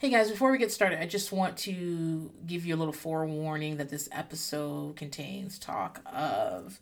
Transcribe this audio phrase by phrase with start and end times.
[0.00, 3.76] Hey guys, before we get started, I just want to give you a little forewarning
[3.76, 6.80] that this episode contains talk of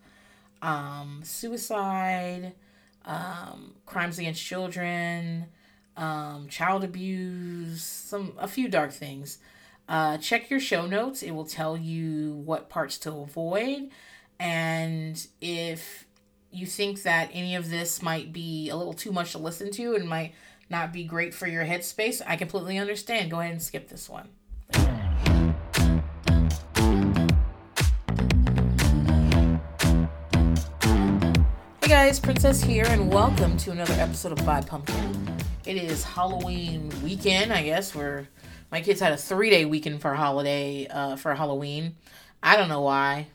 [0.63, 2.53] um, suicide,
[3.05, 5.47] um, crimes against children,
[5.97, 9.39] um, child abuse, some a few dark things.
[9.89, 13.91] Uh, check your show notes; it will tell you what parts to avoid,
[14.39, 16.07] and if
[16.53, 19.97] you think that any of this might be a little too much to listen to
[19.97, 20.35] and might
[20.71, 23.31] not be great for your headspace, I completely understand.
[23.31, 24.29] Go ahead and skip this one.
[31.81, 35.37] Hey guys, Princess here, and welcome to another episode of Buy Pumpkin.
[35.65, 37.95] It is Halloween weekend, I guess.
[37.95, 38.29] Where
[38.71, 41.97] my kids had a three-day weekend for holiday uh, for Halloween.
[42.43, 43.29] I don't know why.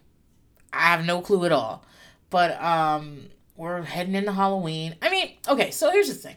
[0.71, 1.83] I have no clue at all.
[2.29, 4.95] But um, we're heading into Halloween.
[5.01, 5.71] I mean, okay.
[5.71, 6.35] So here's the thing.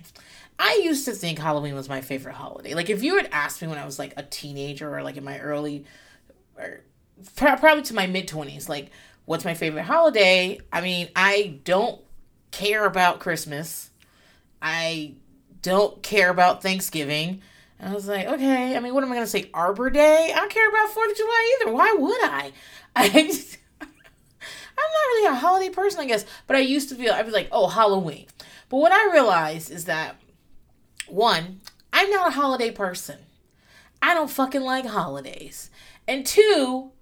[0.58, 2.74] I used to think Halloween was my favorite holiday.
[2.74, 5.24] Like if you had asked me when I was like a teenager or like in
[5.24, 5.84] my early
[6.56, 6.80] or
[7.36, 8.90] probably to my mid 20s like
[9.26, 10.58] what's my favorite holiday?
[10.72, 12.00] I mean, I don't
[12.52, 13.90] care about Christmas.
[14.62, 15.14] I
[15.60, 17.42] don't care about Thanksgiving.
[17.78, 19.50] And I was like, okay, I mean, what am I going to say?
[19.52, 20.32] Arbor Day?
[20.34, 21.72] I don't care about 4th of July either.
[21.72, 22.52] Why would I?
[22.96, 26.24] I just, I'm not really a holiday person, I guess.
[26.46, 28.26] But I used to feel, I'd be like, oh, Halloween.
[28.70, 30.16] But what I realized is that
[31.08, 31.60] one,
[31.92, 33.18] I'm not a holiday person.
[34.02, 35.70] I don't fucking like holidays.
[36.06, 36.92] And two,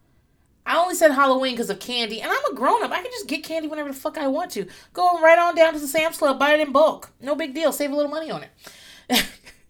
[0.67, 2.91] I only said Halloween because of candy, and I'm a grown up.
[2.91, 4.67] I can just get candy whenever the fuck I want to.
[4.93, 7.11] Go right on down to the Sam's Club, buy it in bulk.
[7.21, 7.73] No big deal.
[7.73, 9.27] Save a little money on it.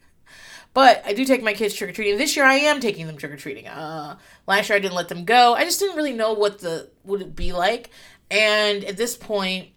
[0.75, 2.17] but I do take my kids trick or treating.
[2.17, 3.67] This year I am taking them trick or treating.
[3.67, 5.55] Uh, last year I didn't let them go.
[5.55, 7.91] I just didn't really know what the would it be like,
[8.31, 9.71] and at this point,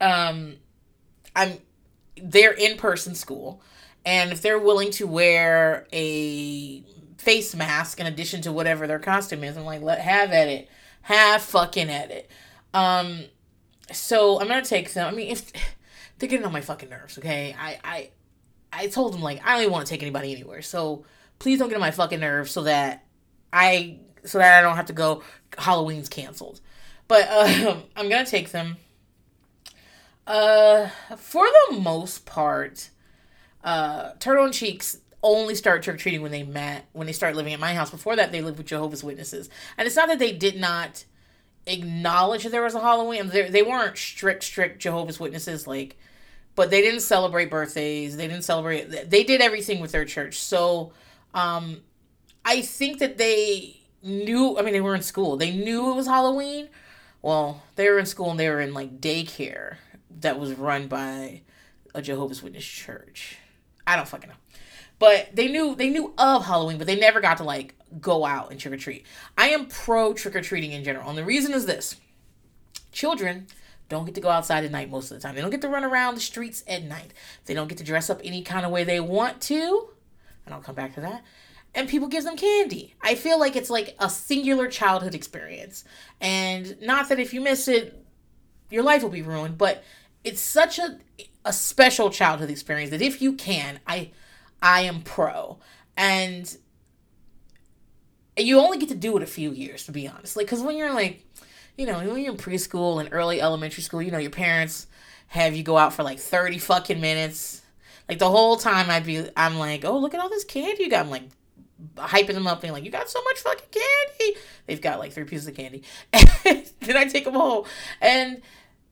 [0.00, 0.56] um,
[1.34, 1.58] I'm
[2.22, 3.62] they're in person school,
[4.04, 6.82] and if they're willing to wear a
[7.18, 10.68] face mask in addition to whatever their costume is, I'm like, let have at it,
[11.02, 12.30] have fucking at it.
[12.72, 13.24] Um,
[13.92, 15.06] so I'm gonna take them.
[15.06, 15.52] I mean, if
[16.18, 18.10] they're getting on my fucking nerves, okay, I I
[18.72, 21.04] I told them like I don't even want to take anybody anywhere, so
[21.38, 23.04] please don't get on my fucking nerves so that
[23.52, 25.22] I so that I don't have to go.
[25.56, 26.60] Halloween's canceled,
[27.08, 27.28] but
[27.66, 28.76] um, I'm gonna take them
[30.28, 32.90] uh, for the most part,
[33.64, 37.34] uh, Turtle and Cheeks only start trick or treating when they met when they start
[37.34, 37.90] living at my house.
[37.90, 41.06] Before that, they lived with Jehovah's Witnesses, and it's not that they did not
[41.66, 43.28] acknowledge that there was a Halloween.
[43.28, 45.96] They they weren't strict strict Jehovah's Witnesses like,
[46.54, 48.18] but they didn't celebrate birthdays.
[48.18, 49.10] They didn't celebrate.
[49.10, 50.38] They did everything with their church.
[50.38, 50.92] So,
[51.32, 51.80] um,
[52.44, 54.58] I think that they knew.
[54.58, 55.38] I mean, they were in school.
[55.38, 56.68] They knew it was Halloween.
[57.22, 59.78] Well, they were in school and they were in like daycare
[60.20, 61.42] that was run by
[61.94, 63.38] a Jehovah's Witness church.
[63.86, 64.36] I don't fucking know.
[64.98, 68.50] But they knew they knew of Halloween, but they never got to like go out
[68.50, 69.06] and trick or treat.
[69.36, 71.08] I am pro trick or treating in general.
[71.08, 71.96] And the reason is this.
[72.90, 73.46] Children
[73.88, 75.34] don't get to go outside at night most of the time.
[75.34, 77.12] They don't get to run around the streets at night.
[77.46, 79.88] They don't get to dress up any kind of way they want to.
[80.44, 81.24] And I'll come back to that.
[81.74, 82.94] And people give them candy.
[83.02, 85.84] I feel like it's like a singular childhood experience.
[86.20, 88.04] And not that if you miss it,
[88.70, 89.84] your life will be ruined, but
[90.24, 90.98] it's such a
[91.44, 94.10] a special childhood experience that if you can, I
[94.62, 95.58] I am pro.
[95.96, 96.56] And
[98.36, 100.36] you only get to do it a few years to be honest.
[100.36, 101.24] Like cuz when you're like,
[101.76, 104.86] you know, when you're in preschool and early elementary school, you know, your parents
[105.28, 107.62] have you go out for like 30 fucking minutes.
[108.08, 110.90] Like the whole time I'd be I'm like, "Oh, look at all this candy you
[110.90, 111.28] got." I'm like
[111.96, 115.24] hyping them up and like, "You got so much fucking candy." They've got like three
[115.24, 115.82] pieces of candy.
[116.12, 117.64] then I take them home.
[118.00, 118.40] And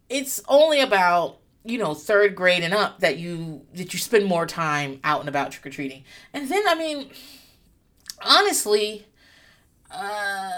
[0.08, 4.46] it's only about you know third grade and up that you that you spend more
[4.46, 6.04] time out and about trick-or-treating.
[6.32, 7.10] And then i mean
[8.24, 9.06] honestly
[9.90, 10.50] uh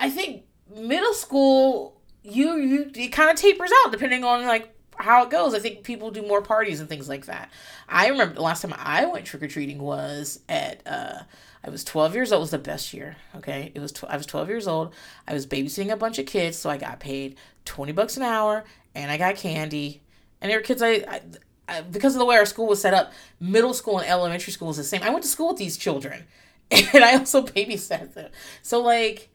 [0.00, 0.44] i think
[0.74, 5.54] middle school you you it kind of tapers out depending on like how it goes.
[5.54, 7.50] I think people do more parties and things like that.
[7.88, 11.22] I remember the last time i went trick-or-treating was at uh
[11.64, 12.40] I was 12 years old.
[12.40, 13.16] It was the best year.
[13.36, 13.72] Okay.
[13.74, 14.92] It was, tw- I was 12 years old.
[15.26, 16.58] I was babysitting a bunch of kids.
[16.58, 18.64] So I got paid 20 bucks an hour
[18.94, 20.02] and I got candy.
[20.40, 21.20] And there were kids I, I,
[21.66, 24.68] I because of the way our school was set up, middle school and elementary school
[24.68, 25.02] was the same.
[25.02, 26.24] I went to school with these children
[26.70, 28.30] and I also babysat them.
[28.60, 29.30] So like,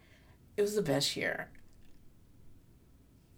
[0.55, 1.49] it was the best year.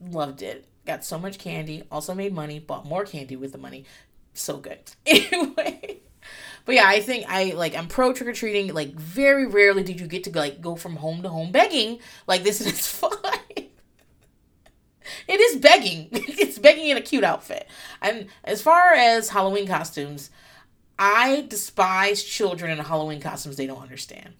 [0.01, 0.65] Loved it.
[0.85, 1.83] Got so much candy.
[1.91, 2.59] Also made money.
[2.59, 3.85] Bought more candy with the money.
[4.33, 4.79] So good.
[5.05, 5.99] Anyway.
[6.65, 8.73] But yeah, I think I like I'm pro trick or treating.
[8.73, 11.99] Like very rarely did you get to like go from home to home begging.
[12.27, 13.11] Like this is fun.
[13.55, 13.69] it
[15.27, 16.09] is begging.
[16.11, 17.67] it's begging in a cute outfit.
[18.01, 20.29] And as far as Halloween costumes,
[20.99, 24.33] I despise children in Halloween costumes they don't understand.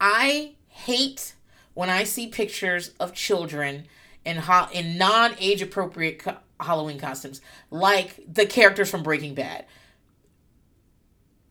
[0.00, 1.34] I hate
[1.74, 3.86] when I see pictures of children
[4.24, 7.40] in ho- in non age appropriate co- Halloween costumes,
[7.70, 9.66] like the characters from Breaking Bad.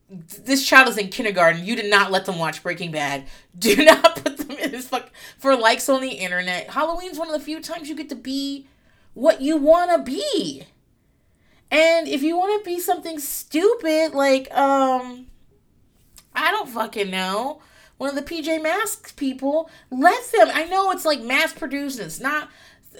[0.10, 1.66] This child is in kindergarten.
[1.66, 3.26] You did not let them watch Breaking Bad.
[3.58, 6.72] Do not put them in this fuck for likes on the internet.
[6.72, 8.68] Halloween's one of the few times you get to be
[9.14, 10.64] what you want to be.
[11.72, 15.28] And if you want to be something stupid, like, um,
[16.34, 17.62] I don't fucking know,
[17.98, 20.50] one of the PJ Masks people, let them.
[20.52, 22.50] I know it's like mass produced and it's not.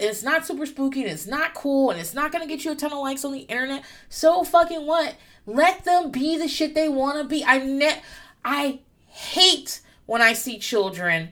[0.02, 2.76] It's not super spooky and it's not cool and it's not gonna get you a
[2.76, 3.84] ton of likes on the internet.
[4.08, 5.16] So fucking what?
[5.46, 7.44] Let them be the shit they wanna be.
[7.46, 8.02] I ne-
[8.44, 11.30] I hate when I see children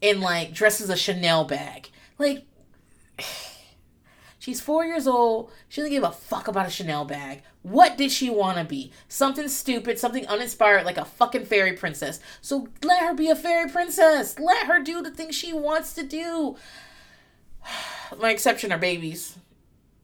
[0.00, 1.90] in like dresses a Chanel bag.
[2.18, 2.44] Like
[4.40, 5.52] She's four years old.
[5.68, 7.42] She doesn't give a fuck about a Chanel bag.
[7.60, 8.90] What did she want to be?
[9.06, 12.20] Something stupid, something uninspired, like a fucking fairy princess.
[12.40, 14.38] So let her be a fairy princess.
[14.38, 16.56] Let her do the things she wants to do.
[18.18, 19.36] My exception are babies.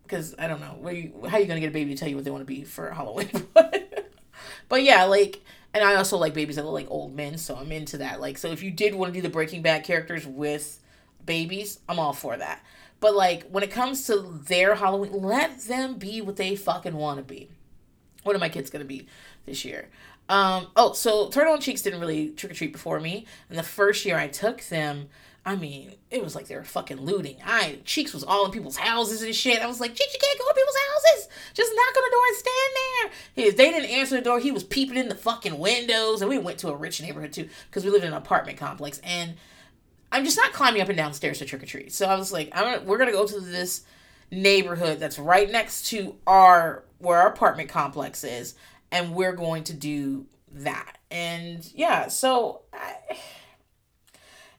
[0.07, 0.89] Because I don't know.
[0.91, 2.65] You, how you to get a baby to tell you what they want to be
[2.65, 3.31] for Halloween?
[4.69, 5.43] but yeah, like,
[5.75, 7.39] and I also like babies that look like old men.
[7.39, 8.21] So I'm into that.
[8.21, 10.81] Like, so if you did want to do the Breaking Bad characters with
[11.25, 12.65] babies, I'm all for that.
[13.01, 17.19] But like when it comes to their Halloween, let them be what they fucking want
[17.19, 17.51] to be.
[18.23, 19.07] What are my kids gonna be
[19.45, 19.89] this year?
[20.29, 23.27] Um, oh, so Turtle and Cheeks didn't really trick or treat before me.
[23.49, 25.09] And the first year I took them,
[25.47, 27.37] I mean, it was like they were fucking looting.
[27.47, 29.63] I Cheeks was all in people's houses and shit.
[29.63, 31.29] I was like, Cheeks, you can't go in people's houses.
[31.55, 33.11] Just knock on the door and stand there.
[33.35, 34.41] He, they didn't answer the door.
[34.41, 36.21] He was peeping in the fucking windows.
[36.21, 39.01] And we went to a rich neighborhood too, because we lived in an apartment complex.
[39.05, 39.35] And
[40.11, 41.93] I'm just not climbing up and down stairs to trick or treat.
[41.93, 43.83] So I was like, gonna, we're gonna go to this
[44.33, 48.57] neighborhood that's right next to our where our apartment complex is,
[48.91, 50.99] and we're going to do that.
[51.11, 52.97] And yeah, so I,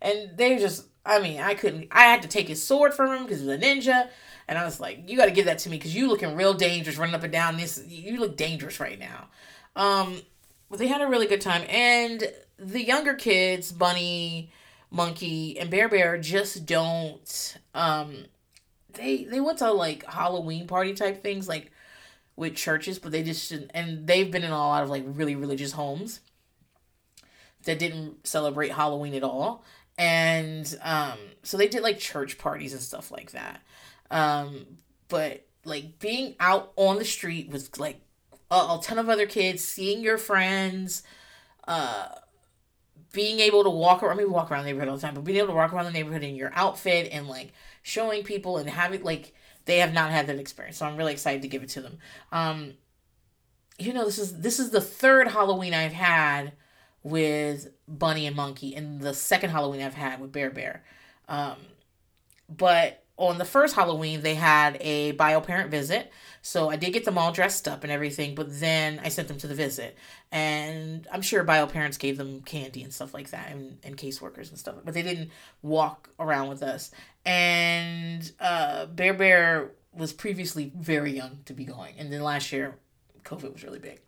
[0.01, 3.23] and they just, I mean, I couldn't, I had to take his sword from him
[3.23, 4.09] because he's a ninja.
[4.47, 6.53] And I was like, you got to give that to me because you looking real
[6.53, 7.83] dangerous running up and down this.
[7.87, 9.27] You look dangerous right now.
[9.75, 10.21] Um,
[10.69, 11.63] but they had a really good time.
[11.69, 12.23] And
[12.57, 14.51] the younger kids, Bunny,
[14.89, 18.25] Monkey, and Bear Bear just don't um
[18.93, 21.71] they they went to like Halloween party type things like
[22.35, 25.35] with churches, but they just didn't and they've been in a lot of like really
[25.35, 26.21] religious homes
[27.63, 29.63] that didn't celebrate Halloween at all.
[29.97, 33.61] And um so they did like church parties and stuff like that.
[34.11, 34.77] Um
[35.07, 38.01] but like being out on the street with like
[38.51, 41.03] a, a ton of other kids, seeing your friends,
[41.67, 42.07] uh
[43.13, 45.23] being able to walk around, I mean, walk around the neighborhood all the time, but
[45.23, 48.69] being able to walk around the neighborhood in your outfit and like showing people and
[48.69, 49.33] having like
[49.65, 50.77] they have not had that experience.
[50.77, 51.97] So I'm really excited to give it to them.
[52.31, 52.73] Um,
[53.79, 56.53] you know, this is this is the third Halloween I've had
[57.09, 60.83] with Bunny and Monkey, and the second Halloween I've had with Bear Bear.
[61.27, 61.57] Um,
[62.49, 66.11] but on the first Halloween, they had a bio parent visit.
[66.41, 69.37] So I did get them all dressed up and everything, but then I sent them
[69.39, 69.97] to the visit.
[70.31, 74.49] And I'm sure bio parents gave them candy and stuff like that and, and caseworkers
[74.49, 75.31] and stuff, but they didn't
[75.61, 76.91] walk around with us.
[77.25, 81.95] And uh, Bear Bear was previously very young to be going.
[81.97, 82.75] And then last year,
[83.23, 83.99] COVID was really big.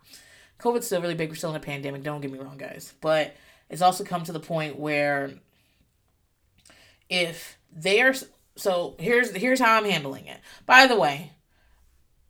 [0.60, 1.28] COVID's still really big.
[1.30, 2.02] We're still in a pandemic.
[2.02, 2.94] Don't get me wrong, guys.
[3.00, 3.34] But
[3.68, 5.30] it's also come to the point where
[7.08, 8.14] if they are
[8.56, 10.38] so here's here's how I'm handling it.
[10.66, 11.32] By the way,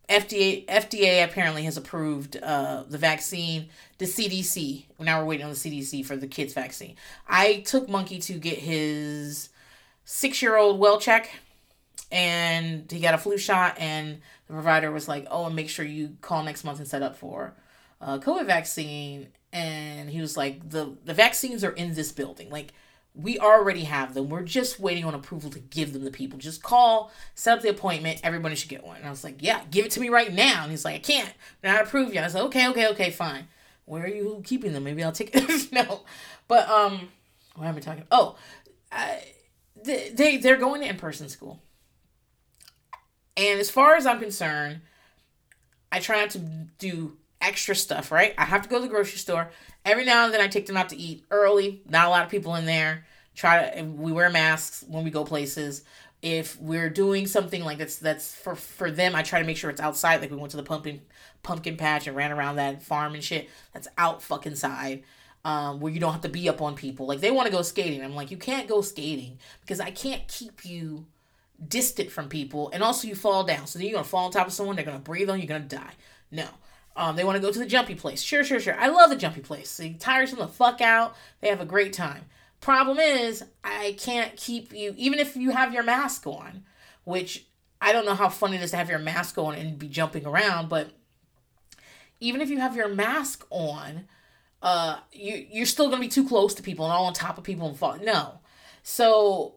[0.07, 3.69] FDA FDA apparently has approved uh, the vaccine.
[3.97, 4.85] The CDC.
[4.99, 6.95] Now we're waiting on the CDC for the kids vaccine.
[7.27, 9.49] I took Monkey to get his
[10.05, 11.29] six year old well check,
[12.11, 13.75] and he got a flu shot.
[13.79, 17.03] And the provider was like, "Oh, and make sure you call next month and set
[17.03, 17.53] up for
[18.01, 22.49] a COVID vaccine." And he was like, "the The vaccines are in this building.
[22.49, 22.73] Like
[23.13, 24.29] we already have them.
[24.29, 26.39] We're just waiting on approval to give them to people.
[26.39, 28.21] Just call, set up the appointment.
[28.23, 28.97] Everybody should get one.
[28.97, 30.63] And I was like, yeah, give it to me right now.
[30.63, 31.33] And he's like, I can't.
[31.61, 32.23] They're not approved yet.
[32.23, 33.47] I said, okay, okay, okay, fine.
[33.85, 34.85] Where are you keeping them?
[34.85, 35.71] Maybe I'll take it.
[35.73, 36.03] no.
[36.47, 37.09] But, um,
[37.55, 38.37] what am I talking Oh,
[38.91, 39.23] I,
[39.83, 41.61] they, they, they're going to in-person school.
[43.35, 44.81] And as far as I'm concerned,
[45.91, 48.33] I try not to do extra stuff, right?
[48.37, 49.51] I have to go to the grocery store.
[49.83, 51.81] Every now and then I take them out to eat early.
[51.89, 53.05] Not a lot of people in there.
[53.35, 55.83] Try to we wear masks when we go places.
[56.21, 59.69] If we're doing something like that's that's for for them, I try to make sure
[59.69, 60.21] it's outside.
[60.21, 61.01] Like we went to the pumpkin
[61.41, 63.49] pumpkin patch and ran around that farm and shit.
[63.73, 65.03] That's out fucking side.
[65.43, 67.07] Um, where you don't have to be up on people.
[67.07, 68.03] Like they want to go skating.
[68.03, 71.07] I'm like, you can't go skating because I can't keep you
[71.67, 73.67] distant from people and also you fall down.
[73.67, 75.59] So then you're gonna fall on top of someone, they're gonna breathe on you, you're
[75.59, 75.93] gonna die.
[76.31, 76.47] No.
[76.95, 78.21] Um, they want to go to the jumpy place.
[78.21, 78.77] Sure, sure, sure.
[78.77, 79.79] I love the jumpy place.
[79.79, 81.15] It tires them the fuck out.
[81.39, 82.25] They have a great time.
[82.59, 86.63] Problem is, I can't keep you, even if you have your mask on,
[87.05, 87.45] which
[87.81, 90.25] I don't know how fun it is to have your mask on and be jumping
[90.25, 90.91] around, but
[92.19, 94.05] even if you have your mask on,
[94.61, 97.43] uh, you you're still gonna be too close to people and all on top of
[97.43, 97.97] people and fall.
[97.97, 98.39] No,
[98.83, 99.55] so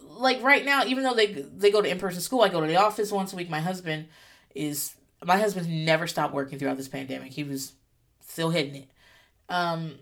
[0.00, 2.66] like right now, even though they they go to in person school, I go to
[2.68, 3.50] the office once a week.
[3.50, 4.06] My husband
[4.54, 4.94] is
[5.24, 7.32] my husband's never stopped working throughout this pandemic.
[7.32, 7.72] He was
[8.20, 8.88] still hitting it.
[9.48, 9.96] Um,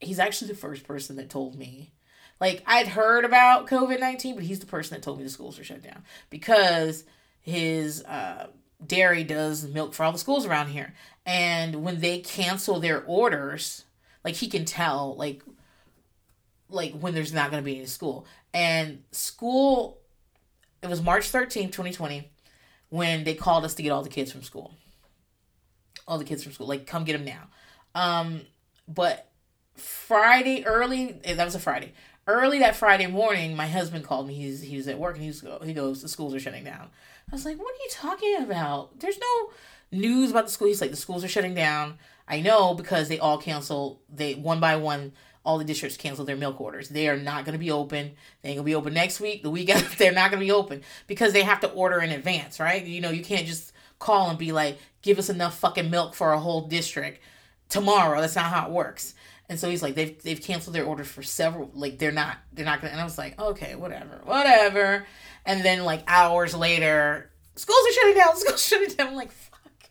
[0.00, 1.92] he's actually the first person that told me.
[2.40, 5.56] Like I'd heard about COVID nineteen, but he's the person that told me the schools
[5.56, 7.04] were shut down because
[7.40, 8.48] his uh,
[8.84, 13.84] dairy does milk for all the schools around here, and when they cancel their orders,
[14.24, 15.42] like he can tell like
[16.68, 18.26] like when there's not going to be any school.
[18.52, 19.98] And school,
[20.82, 22.30] it was March 13th, 2020
[22.94, 24.72] when they called us to get all the kids from school.
[26.06, 27.48] All the kids from school, like come get them now.
[27.92, 28.42] Um,
[28.86, 29.32] but
[29.74, 31.92] Friday early, eh, that was a Friday.
[32.28, 34.34] Early that Friday morning, my husband called me.
[34.34, 36.90] He's he was at work and he's he goes, the schools are shutting down.
[37.28, 39.00] I was like, what are you talking about?
[39.00, 39.50] There's no
[39.90, 40.68] news about the school.
[40.68, 41.98] He's like, the schools are shutting down.
[42.28, 43.98] I know because they all canceled.
[44.08, 46.88] They one by one all the districts cancel their milk orders.
[46.88, 48.12] They are not going to be open.
[48.42, 49.42] They ain't going to be open next week.
[49.42, 52.10] The week after, they're not going to be open because they have to order in
[52.10, 52.84] advance, right?
[52.84, 56.32] You know, you can't just call and be like, give us enough fucking milk for
[56.32, 57.20] a whole district
[57.68, 58.20] tomorrow.
[58.20, 59.14] That's not how it works.
[59.48, 61.70] And so he's like, they've they've canceled their orders for several.
[61.74, 62.92] Like they're not they're not gonna.
[62.92, 65.06] And I was like, okay, whatever, whatever.
[65.44, 68.36] And then like hours later, schools are shutting down.
[68.36, 69.08] Schools shutting down.
[69.08, 69.90] I'm like, fuck.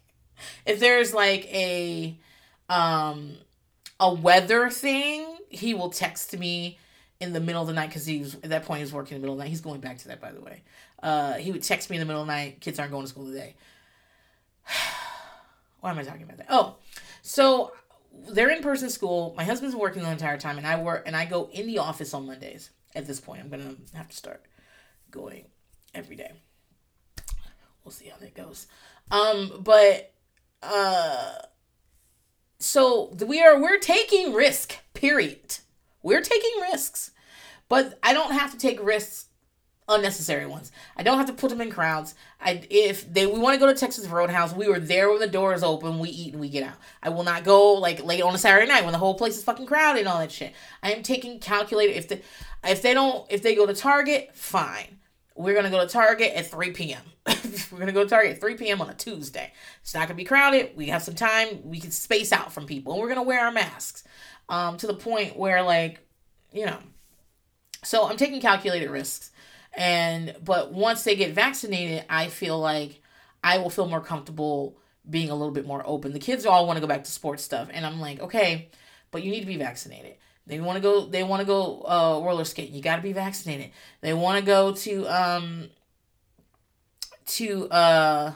[0.66, 2.18] If there's like a
[2.68, 3.34] um
[4.00, 6.78] a weather thing he will text me
[7.20, 9.22] in the middle of the night because he's at that point he was working in
[9.22, 9.50] the middle of the night.
[9.50, 10.64] He's going back to that by the way.
[11.02, 12.62] Uh, he would text me in the middle of the night.
[12.62, 13.56] Kids aren't going to school today.
[15.80, 16.48] Why am I talking about that?
[16.50, 16.78] Oh,
[17.22, 17.74] so
[18.30, 19.34] they're in person school.
[19.36, 22.14] My husband's working the entire time, and I work and I go in the office
[22.14, 22.70] on Mondays.
[22.96, 24.46] At this point, I'm gonna have to start
[25.10, 25.46] going
[25.96, 26.32] every day.
[27.84, 28.68] We'll see how that goes.
[29.12, 30.14] Um, but
[30.62, 31.34] uh
[32.64, 35.58] so we are we're taking risk period.
[36.02, 37.12] We're taking risks.
[37.70, 39.28] But i don't have to take risks
[39.90, 40.72] unnecessary ones.
[40.96, 42.16] I don't have to put them in crowds.
[42.40, 45.28] I if they we want to go to texas roadhouse we were there when the
[45.28, 46.78] doors open we eat and we get out.
[47.02, 49.44] I will not go like late on a saturday night when the whole place is
[49.44, 50.54] fucking crowded and all that shit.
[50.82, 52.22] I am taking calculated if the
[52.64, 55.00] if they don't if they go to target fine
[55.36, 57.02] we're gonna go to Target at 3 p.m.
[57.72, 58.82] we're gonna go to Target at 3 p.m.
[58.82, 59.52] on a Tuesday.
[59.82, 60.72] It's not gonna be crowded.
[60.76, 61.62] We have some time.
[61.64, 64.04] We can space out from people, and we're gonna wear our masks.
[64.50, 66.06] Um, to the point where like,
[66.52, 66.78] you know,
[67.84, 69.32] so I'm taking calculated risks,
[69.74, 73.02] and but once they get vaccinated, I feel like
[73.44, 74.78] I will feel more comfortable
[75.10, 76.14] being a little bit more open.
[76.14, 78.70] The kids all want to go back to sports stuff, and I'm like, okay,
[79.12, 80.16] but you need to be vaccinated.
[80.46, 81.06] They want to go.
[81.06, 82.76] They want to go uh, roller skating.
[82.76, 83.72] You got to be vaccinated.
[84.02, 85.70] They want to go to um
[87.26, 88.34] to uh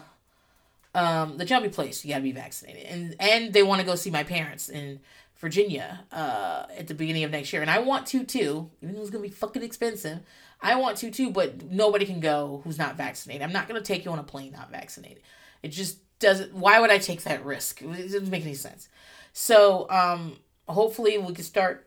[0.96, 2.04] um the jumpy place.
[2.06, 2.84] You got to be vaccinated.
[2.84, 5.00] And and they want to go see my parents in
[5.38, 7.62] Virginia uh at the beginning of next year.
[7.62, 10.20] And I want to too, even though it's gonna be fucking expensive.
[10.62, 13.44] I want to too, but nobody can go who's not vaccinated.
[13.44, 15.22] I'm not gonna take you on a plane not vaccinated.
[15.62, 16.54] It just doesn't.
[16.54, 17.82] Why would I take that risk?
[17.82, 18.88] It doesn't make any sense.
[19.34, 20.38] So um
[20.68, 21.87] hopefully we can start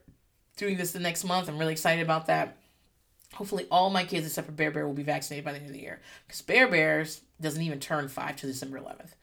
[0.61, 1.49] doing this the next month.
[1.49, 2.59] I'm really excited about that.
[3.35, 5.73] Hopefully, all my kids except for Bear Bear will be vaccinated by the end of
[5.73, 9.15] the year because Bear Bears doesn't even turn five to December 11th.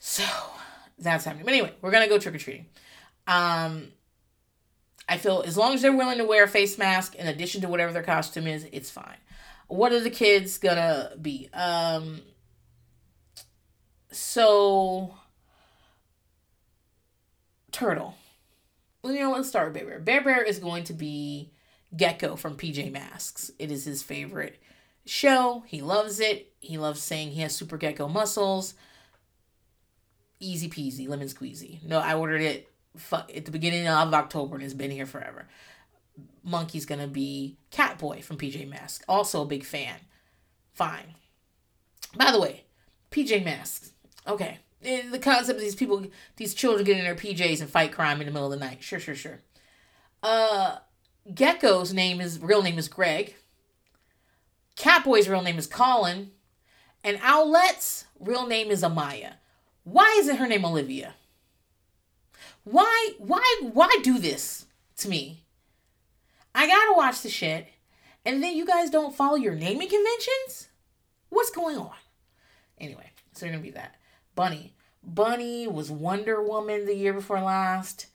[0.00, 0.24] So
[0.98, 1.44] that's happening.
[1.44, 2.66] But anyway, we're gonna go trick or treating.
[3.26, 3.92] Um,
[5.08, 7.68] I feel as long as they're willing to wear a face mask in addition to
[7.68, 9.16] whatever their costume is, it's fine.
[9.68, 11.48] What are the kids gonna be?
[11.54, 12.20] Um,
[14.10, 15.14] so
[17.70, 18.16] turtle
[19.12, 20.00] you know, let's start with Bear Bear.
[20.00, 21.50] Bear Bear is going to be
[21.96, 23.50] Gecko from PJ Masks.
[23.58, 24.60] It is his favorite
[25.04, 25.64] show.
[25.66, 26.52] He loves it.
[26.58, 28.74] He loves saying he has super gecko muscles.
[30.40, 31.82] Easy peasy, lemon squeezy.
[31.84, 32.70] No, I ordered it
[33.12, 35.46] at the beginning of October and it's been here forever.
[36.42, 39.04] Monkey's gonna be Catboy from PJ Masks.
[39.08, 39.96] Also a big fan.
[40.72, 41.14] Fine.
[42.16, 42.64] By the way,
[43.10, 43.92] PJ Masks.
[44.26, 48.20] Okay the concept of these people, these children get in their PJs and fight crime
[48.20, 48.82] in the middle of the night.
[48.82, 49.40] Sure, sure, sure.
[50.22, 50.76] Uh,
[51.32, 53.34] Gecko's name is real name is Greg.
[54.76, 56.32] Catboy's real name is Colin,
[57.02, 59.34] and Owlette's real name is Amaya.
[59.84, 61.14] Why isn't her name Olivia?
[62.64, 64.66] Why, why, why do this
[64.98, 65.44] to me?
[66.54, 67.68] I gotta watch the shit,
[68.24, 70.68] and then you guys don't follow your naming conventions.
[71.28, 71.92] What's going on?
[72.78, 73.96] Anyway, so you're gonna be that.
[74.34, 74.73] Bunny.
[75.06, 78.06] Bunny was Wonder Woman the year before last.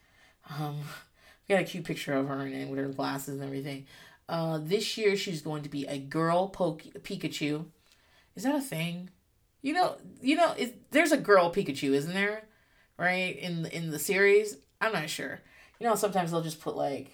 [0.49, 0.77] Um,
[1.47, 3.85] we got a cute picture of her and with her glasses and everything.
[4.27, 7.65] Uh, this year she's going to be a girl poke Pikachu.
[8.35, 9.09] Is that a thing?
[9.61, 12.43] You know, you know, is, there's a girl Pikachu, isn't there?
[12.97, 14.57] Right in in the series.
[14.81, 15.41] I'm not sure.
[15.79, 17.11] You know, sometimes they'll just put like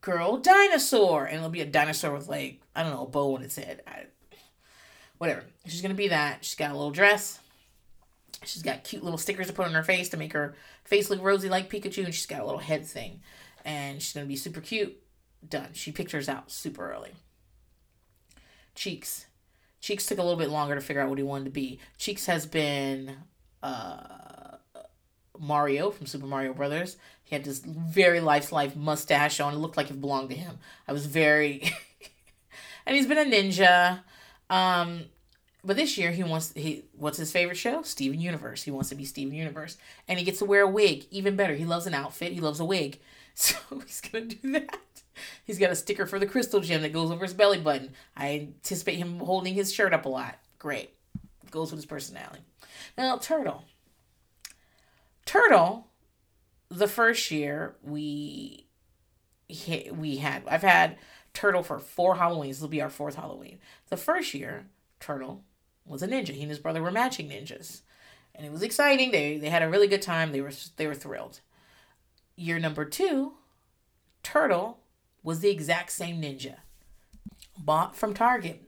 [0.00, 3.42] girl dinosaur, and it'll be a dinosaur with like I don't know a bow on
[3.42, 3.82] its head.
[3.86, 4.04] I,
[5.18, 5.42] whatever.
[5.66, 6.44] She's gonna be that.
[6.44, 7.40] She's got a little dress.
[8.44, 11.22] She's got cute little stickers to put on her face to make her face look
[11.22, 13.20] rosy like Pikachu, and she's got a little head thing.
[13.64, 14.96] And she's gonna be super cute.
[15.48, 15.70] Done.
[15.72, 17.12] She picked hers out super early.
[18.74, 19.26] Cheeks.
[19.80, 21.78] Cheeks took a little bit longer to figure out what he wanted to be.
[21.96, 23.16] Cheeks has been
[23.62, 24.56] uh,
[25.38, 26.96] Mario from Super Mario Brothers.
[27.22, 29.54] He had this very life life mustache on.
[29.54, 30.58] It looked like it belonged to him.
[30.86, 31.62] I was very,
[32.86, 34.00] and he's been a ninja.
[34.48, 35.06] Um,
[35.66, 37.82] but this year he wants he what's his favorite show?
[37.82, 38.62] Steven Universe.
[38.62, 41.06] He wants to be Steven Universe, and he gets to wear a wig.
[41.10, 42.32] Even better, he loves an outfit.
[42.32, 43.00] He loves a wig,
[43.34, 44.78] so he's gonna do that.
[45.44, 47.92] He's got a sticker for the crystal gem that goes over his belly button.
[48.16, 50.38] I anticipate him holding his shirt up a lot.
[50.58, 50.90] Great,
[51.50, 52.42] goes with his personality.
[52.96, 53.64] Now Turtle.
[55.24, 55.88] Turtle,
[56.68, 58.66] the first year we
[59.90, 60.96] we had I've had
[61.34, 62.50] Turtle for four Halloweens.
[62.50, 63.58] This will be our fourth Halloween.
[63.88, 64.66] The first year,
[65.00, 65.42] Turtle
[65.86, 66.30] was a ninja.
[66.30, 67.82] He and his brother were matching ninjas.
[68.34, 69.10] And it was exciting.
[69.10, 70.32] They they had a really good time.
[70.32, 71.40] They were they were thrilled.
[72.36, 73.32] Year number 2,
[74.22, 74.80] Turtle
[75.22, 76.56] was the exact same ninja.
[77.58, 78.62] Bought from Target.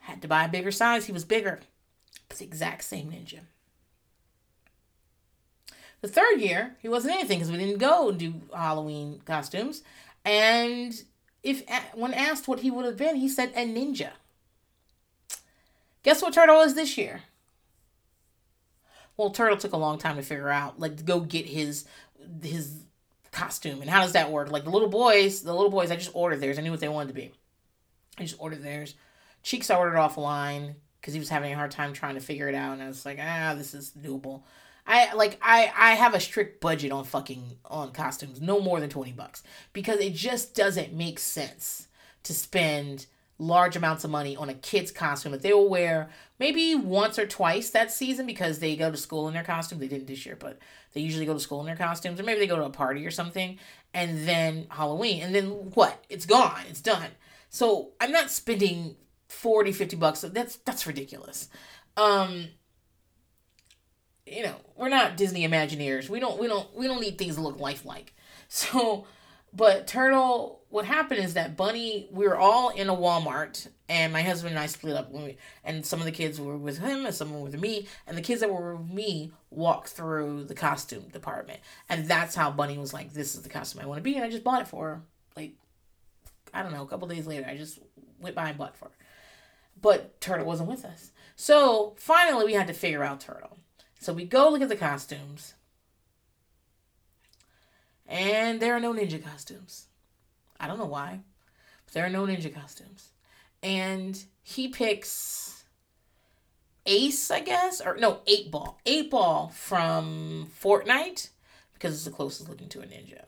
[0.00, 1.04] Had to buy a bigger size.
[1.04, 1.60] He was bigger.
[2.28, 3.40] But the exact same ninja.
[6.00, 9.82] The third year, he wasn't anything because we didn't go and do Halloween costumes.
[10.24, 10.94] And
[11.42, 11.62] if
[11.94, 14.10] when asked what he would have been, he said a ninja.
[16.06, 17.24] Guess what Turtle is this year?
[19.16, 21.84] Well, Turtle took a long time to figure out, like to go get his
[22.44, 22.84] his
[23.32, 23.80] costume.
[23.80, 24.52] And how does that work?
[24.52, 26.60] Like the little boys, the little boys, I just ordered theirs.
[26.60, 27.32] I knew what they wanted to be.
[28.18, 28.94] I just ordered theirs.
[29.42, 32.54] Cheeks I ordered offline because he was having a hard time trying to figure it
[32.54, 34.44] out, and I was like, ah, this is doable.
[34.86, 38.90] I like I I have a strict budget on fucking on costumes, no more than
[38.90, 39.42] twenty bucks
[39.72, 41.88] because it just doesn't make sense
[42.22, 43.06] to spend
[43.38, 47.26] large amounts of money on a kid's costume that they will wear maybe once or
[47.26, 49.78] twice that season because they go to school in their costume.
[49.78, 50.58] They didn't this year, but
[50.94, 53.06] they usually go to school in their costumes, or maybe they go to a party
[53.06, 53.58] or something,
[53.92, 56.04] and then Halloween, and then what?
[56.08, 56.62] It's gone.
[56.68, 57.10] It's done.
[57.50, 58.96] So I'm not spending
[59.28, 60.20] 40, 50 bucks.
[60.22, 61.48] That's that's ridiculous.
[61.96, 62.48] Um,
[64.26, 66.08] you know, we're not Disney Imagineers.
[66.08, 68.14] We don't we don't we don't need things to look lifelike.
[68.48, 69.06] So
[69.56, 74.22] but Turtle, what happened is that Bunny, we were all in a Walmart, and my
[74.22, 75.10] husband and I split up.
[75.12, 77.86] We, and some of the kids were with him, and some were with me.
[78.06, 82.50] And the kids that were with me walked through the costume department, and that's how
[82.50, 84.62] Bunny was like, "This is the costume I want to be," and I just bought
[84.62, 85.02] it for her.
[85.36, 85.52] Like,
[86.52, 87.78] I don't know, a couple days later, I just
[88.20, 88.90] went by and bought for her.
[89.80, 93.58] But Turtle wasn't with us, so finally we had to figure out Turtle.
[94.00, 95.54] So we go look at the costumes
[98.08, 99.86] and there are no ninja costumes.
[100.58, 101.20] I don't know why,
[101.84, 103.10] but there are no ninja costumes.
[103.62, 105.64] And he picks
[106.86, 108.78] Ace, I guess, or no, 8 Ball.
[108.86, 111.30] 8 Ball from Fortnite
[111.74, 113.24] because it's the closest looking to a ninja.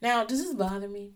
[0.00, 1.12] Now, does this bother me?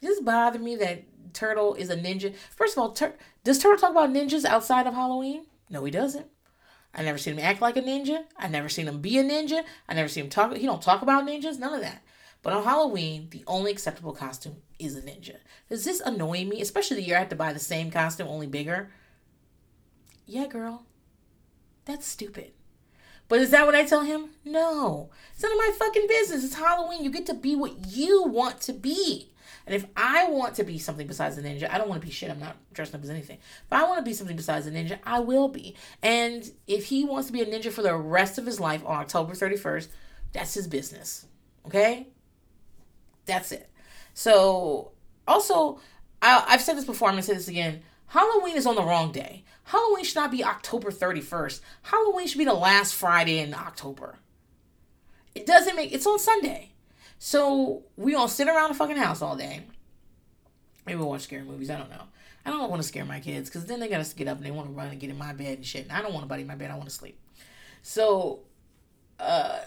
[0.00, 2.34] Does this bother me that Turtle is a ninja?
[2.56, 5.46] First of all, Tur- does Turtle talk about ninjas outside of Halloween?
[5.68, 6.26] No, he doesn't.
[6.92, 8.24] I never seen him act like a ninja.
[8.36, 9.62] I never seen him be a ninja.
[9.88, 10.56] I never seen him talk.
[10.56, 11.58] He don't talk about ninjas.
[11.58, 12.02] None of that.
[12.42, 15.36] But on Halloween, the only acceptable costume is a ninja.
[15.68, 16.60] Does this annoy me?
[16.60, 18.90] Especially the year I have to buy the same costume, only bigger.
[20.26, 20.84] Yeah, girl.
[21.84, 22.52] That's stupid.
[23.28, 24.30] But is that what I tell him?
[24.44, 25.10] No.
[25.32, 26.44] It's none of my fucking business.
[26.44, 27.04] It's Halloween.
[27.04, 29.30] You get to be what you want to be.
[29.66, 32.12] And if I want to be something besides a ninja, I don't want to be
[32.12, 32.28] shit.
[32.28, 33.38] I'm not dressing up as anything.
[33.38, 35.76] If I want to be something besides a ninja, I will be.
[36.02, 38.96] And if he wants to be a ninja for the rest of his life on
[38.96, 39.86] October 31st,
[40.32, 41.26] that's his business.
[41.66, 42.08] Okay?
[43.26, 43.69] That's it.
[44.14, 44.92] So,
[45.26, 45.80] also,
[46.20, 47.82] I, I've said this before, I'm to say this again.
[48.08, 49.44] Halloween is on the wrong day.
[49.64, 51.60] Halloween should not be October 31st.
[51.82, 54.16] Halloween should be the last Friday in October.
[55.34, 56.72] It doesn't make it's on Sunday.
[57.20, 59.62] So we gonna sit around the fucking house all day.
[60.86, 61.70] Maybe we'll watch scary movies.
[61.70, 62.02] I don't know.
[62.44, 64.50] I don't want to scare my kids because then they gotta get up and they
[64.50, 65.84] want to run and get in my bed and shit.
[65.84, 66.72] And I don't want to in my bed.
[66.72, 67.20] I want to sleep.
[67.82, 68.40] So,
[69.20, 69.60] uh,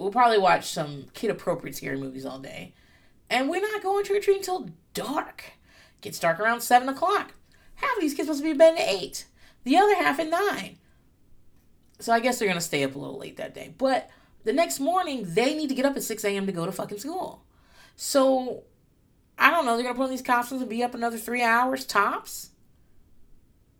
[0.00, 2.72] We'll probably watch some kid appropriate scary movies all day.
[3.30, 5.44] And we're not going trick or treating until dark.
[6.00, 7.34] Gets dark around 7 o'clock.
[7.76, 9.24] Half of these kids supposed to be in bed at 8,
[9.64, 10.78] the other half at 9.
[12.00, 13.72] So I guess they're gonna stay up a little late that day.
[13.78, 14.10] But
[14.44, 16.46] the next morning they need to get up at 6 a.m.
[16.46, 17.44] to go to fucking school.
[17.96, 18.64] So
[19.38, 21.86] I don't know, they're gonna put on these costumes and be up another three hours
[21.86, 22.50] tops.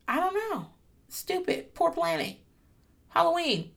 [0.06, 0.66] I don't know.
[1.08, 1.74] Stupid.
[1.74, 2.36] Poor planning.
[3.08, 3.72] Halloween.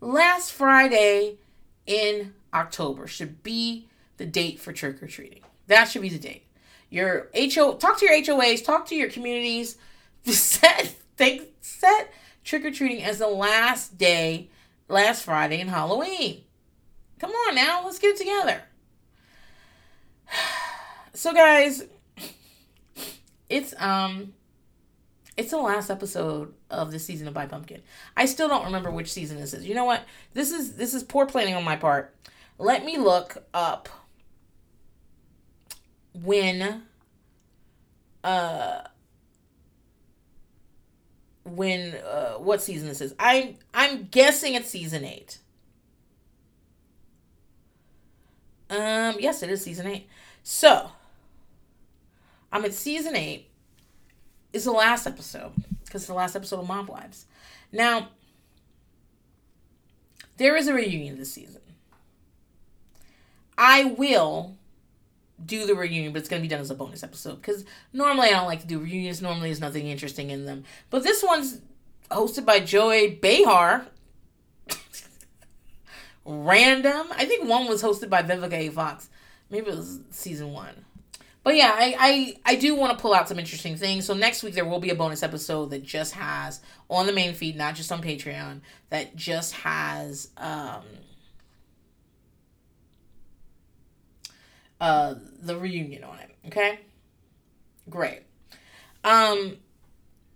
[0.00, 1.38] Last Friday
[1.86, 3.88] in October should be
[4.22, 5.40] the date for trick or treating.
[5.66, 6.46] That should be the date.
[6.90, 9.76] Your HO talk to your HOAs, talk to your communities.
[10.24, 12.12] Set they set
[12.44, 14.48] trick or treating as the last day,
[14.88, 16.42] last Friday in Halloween.
[17.18, 18.62] Come on now, let's get it together.
[21.14, 21.84] So guys,
[23.50, 24.32] it's um
[25.36, 27.82] it's the last episode of the season of By Pumpkin.
[28.16, 29.66] I still don't remember which season this is.
[29.66, 30.04] You know what?
[30.32, 32.14] This is this is poor planning on my part.
[32.58, 33.90] Let me look up
[36.14, 36.82] when
[38.24, 38.82] uh
[41.44, 43.14] when uh what season this is.
[43.18, 45.38] i'm I'm guessing it's season 8.
[48.70, 50.08] Um yes, it is season 8.
[50.42, 50.90] So,
[52.52, 53.48] I'm at season 8
[54.52, 55.52] is the last episode
[55.84, 57.26] because the last episode of Mob Wives.
[57.70, 58.08] Now,
[60.36, 61.60] there is a reunion this season.
[63.56, 64.56] I will
[65.44, 68.28] do the reunion, but it's going to be done as a bonus episode because normally
[68.28, 69.22] I don't like to do reunions.
[69.22, 70.64] Normally, there's nothing interesting in them.
[70.90, 71.60] But this one's
[72.10, 73.86] hosted by Joy Behar.
[76.24, 77.08] Random.
[77.12, 78.68] I think one was hosted by Vivica A.
[78.70, 79.08] Fox.
[79.50, 80.84] Maybe it was season one.
[81.44, 84.06] But yeah, I, I, I do want to pull out some interesting things.
[84.06, 87.34] So next week there will be a bonus episode that just has on the main
[87.34, 90.82] feed, not just on Patreon, that just has um
[94.82, 96.30] uh the reunion on it.
[96.48, 96.80] Okay?
[97.88, 98.22] Great.
[99.04, 99.56] Um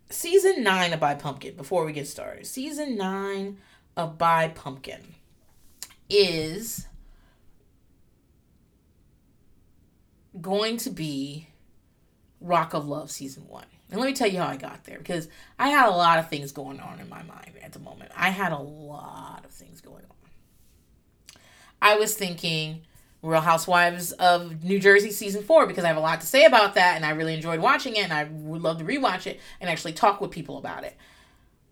[0.08, 2.46] season nine of By Pumpkin, before we get started.
[2.46, 3.58] Season nine
[3.96, 5.14] of By Pumpkin
[6.08, 6.86] is
[10.40, 11.48] going to be
[12.40, 13.66] Rock of Love season one.
[13.90, 15.28] And let me tell you how I got there because
[15.58, 18.12] I had a lot of things going on in my mind at the moment.
[18.16, 21.40] I had a lot of things going on.
[21.82, 22.82] I was thinking
[23.26, 26.74] Real Housewives of New Jersey season four because I have a lot to say about
[26.74, 29.68] that and I really enjoyed watching it and I would love to rewatch it and
[29.68, 30.96] actually talk with people about it.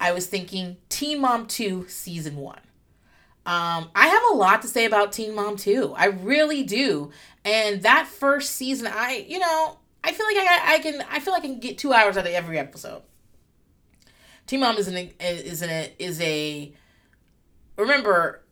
[0.00, 2.60] I was thinking Teen Mom 2 season one.
[3.46, 5.94] Um, I have a lot to say about Teen Mom 2.
[5.96, 7.10] I really do.
[7.44, 11.32] And that first season, I, you know, I feel like I, I can, I feel
[11.32, 13.02] like I can get two hours out of every episode.
[14.46, 16.72] Teen Mom is an, is an, is a,
[17.76, 18.42] remember,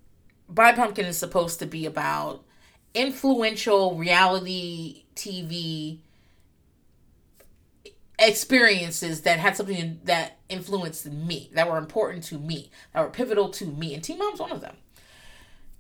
[0.49, 2.45] By Pumpkin is supposed to be about
[2.95, 5.99] influential reality TV
[8.19, 13.49] experiences that had something that influenced me, that were important to me, that were pivotal
[13.51, 13.95] to me.
[13.95, 14.77] And Teen Mom's one of them.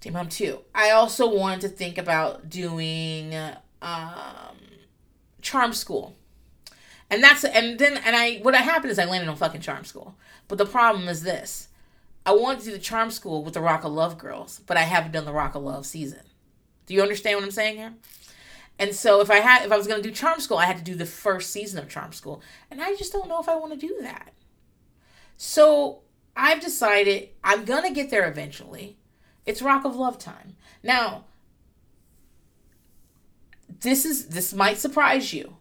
[0.00, 0.58] Teen Mom 2.
[0.74, 3.34] I also wanted to think about doing
[3.80, 4.56] um,
[5.40, 6.16] Charm School.
[7.08, 10.16] And that's and then and I what happened is I landed on fucking Charm School.
[10.48, 11.68] But the problem is this.
[12.24, 14.82] I wanted to do the Charm School with the Rock of Love girls, but I
[14.82, 16.22] haven't done the Rock of Love season.
[16.86, 17.94] Do you understand what I'm saying here?
[18.78, 20.78] And so if I had if I was going to do Charm School, I had
[20.78, 23.56] to do the first season of Charm School, and I just don't know if I
[23.56, 24.32] want to do that.
[25.36, 26.00] So
[26.36, 28.96] I've decided I'm going to get there eventually.
[29.44, 30.56] It's Rock of Love time.
[30.82, 31.24] Now,
[33.80, 35.56] this is this might surprise you,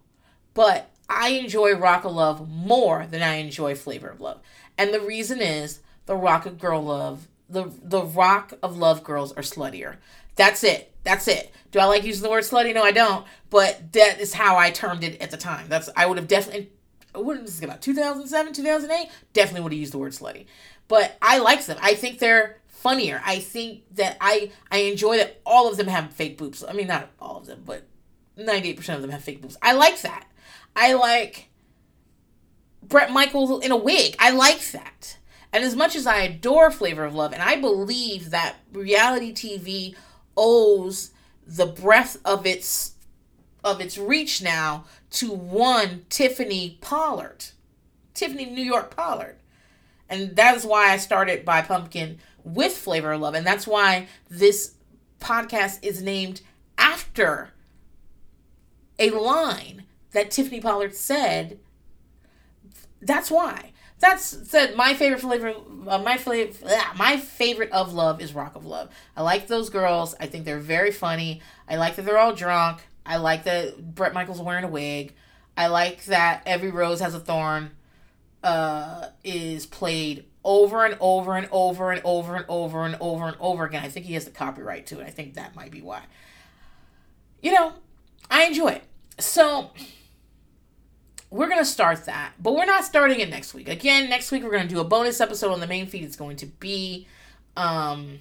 [0.53, 4.39] but I enjoy Rock of Love more than I enjoy Flavor of Love.
[4.77, 9.31] And the reason is the Rock of Girl Love, the the Rock of Love girls
[9.33, 9.97] are sluttier.
[10.35, 10.90] That's it.
[11.03, 11.51] That's it.
[11.71, 12.73] Do I like using the word slutty?
[12.73, 13.25] No, I don't.
[13.49, 15.67] But that is how I termed it at the time.
[15.69, 16.71] That's I would have definitely
[17.13, 20.45] what is this about 2007 2008 definitely would have used the word slutty
[20.87, 23.21] but i like them i think they're funnier.
[23.23, 26.63] I think that I I enjoy that all of them have fake boobs.
[26.67, 27.83] I mean, not all of them, but
[28.35, 29.57] ninety eight percent of them have fake boobs.
[29.61, 30.25] I like that.
[30.75, 31.49] I like
[32.81, 34.15] Bret Michaels in a wig.
[34.19, 35.17] I like that.
[35.53, 39.95] And as much as I adore Flavor of Love, and I believe that reality TV
[40.35, 41.11] owes
[41.45, 42.93] the breadth of its
[43.63, 47.45] of its reach now to one Tiffany Pollard,
[48.13, 49.37] Tiffany New York Pollard,
[50.09, 53.35] and that is why I started by Pumpkin with Flavor of Love.
[53.35, 54.73] And that's why this
[55.19, 56.41] podcast is named
[56.77, 57.51] after
[58.99, 61.59] a line that Tiffany Pollard said.
[63.01, 63.70] That's why.
[64.01, 65.53] That's said my favorite flavor
[65.87, 66.51] uh, my flavor
[66.97, 68.89] my favorite of love is Rock of Love.
[69.15, 70.15] I like those girls.
[70.19, 71.41] I think they're very funny.
[71.69, 72.81] I like that they're all drunk.
[73.05, 75.13] I like that Bret Michaels wearing a wig.
[75.55, 77.71] I like that Every Rose Has a Thorn
[78.43, 83.37] uh, is played over and over and over and over and over and over and
[83.39, 83.83] over again.
[83.83, 85.05] I think he has the copyright to it.
[85.05, 86.01] I think that might be why.
[87.41, 87.73] You know,
[88.31, 88.83] I enjoy it.
[89.19, 89.69] So
[91.31, 93.69] we're going to start that, but we're not starting it next week.
[93.69, 96.03] Again, next week we're going to do a bonus episode on the main feed.
[96.03, 97.07] It's going to be
[97.57, 98.19] um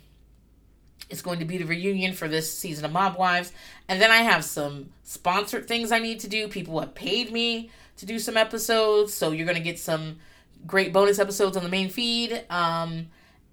[1.11, 3.53] it's going to be the reunion for this season of Mob Wives.
[3.89, 6.47] And then I have some sponsored things I need to do.
[6.47, 9.13] People have paid me to do some episodes.
[9.13, 10.19] So you're going to get some
[10.67, 12.45] great bonus episodes on the main feed.
[12.49, 13.09] Um,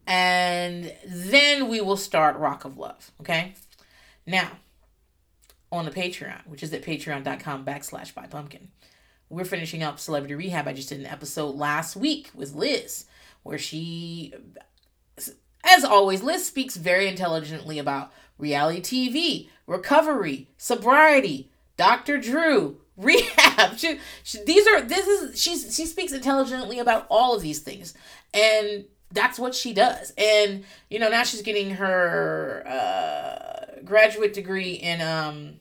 [0.06, 3.12] and then we will start Rock of Love.
[3.22, 3.56] Okay.
[4.28, 4.52] Now,
[5.72, 8.68] on the Patreon, which is at patreon.com backslash by pumpkin.
[9.30, 10.68] We're finishing up Celebrity Rehab.
[10.68, 13.06] I just did an episode last week with Liz
[13.44, 14.34] where she
[15.64, 22.18] as always, Liz speaks very intelligently about reality TV, recovery, sobriety, Dr.
[22.18, 23.78] Drew, rehab.
[23.78, 27.94] She, she, these are this is she's she speaks intelligently about all of these things,
[28.34, 30.14] and that's what she does.
[30.18, 35.56] And you know now she's getting her uh, graduate degree in um,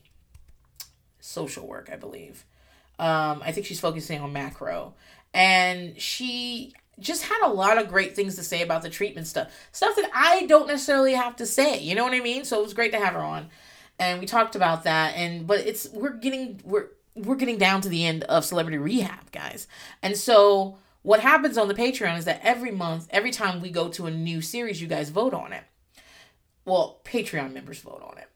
[1.21, 2.45] social work, I believe.
[2.99, 4.95] Um, I think she's focusing on macro,
[5.35, 9.51] and she just had a lot of great things to say about the treatment stuff.
[9.73, 11.79] Stuff that I don't necessarily have to say.
[11.81, 12.45] You know what I mean?
[12.45, 13.51] So it was great to have her on.
[13.99, 17.89] And we talked about that and but it's we're getting we're we're getting down to
[17.89, 19.67] the end of celebrity rehab, guys.
[20.03, 23.89] And so what happens on the Patreon is that every month, every time we go
[23.89, 25.65] to a new series, you guys vote on it.
[26.65, 28.29] Well, Patreon members vote on it.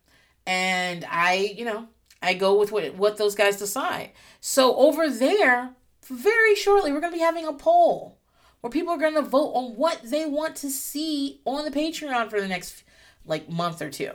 [0.46, 1.88] And I, you know,
[2.22, 4.12] I go with what what those guys decide.
[4.40, 8.18] So over there, very shortly, we're going to be having a poll
[8.61, 12.28] where people are going to vote on what they want to see on the Patreon
[12.28, 12.85] for the next
[13.24, 14.12] like month or two.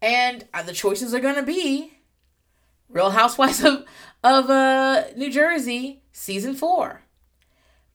[0.00, 1.92] And uh, the choices are going to be
[2.88, 3.84] Real Housewives of,
[4.24, 7.02] of uh, New Jersey, season four,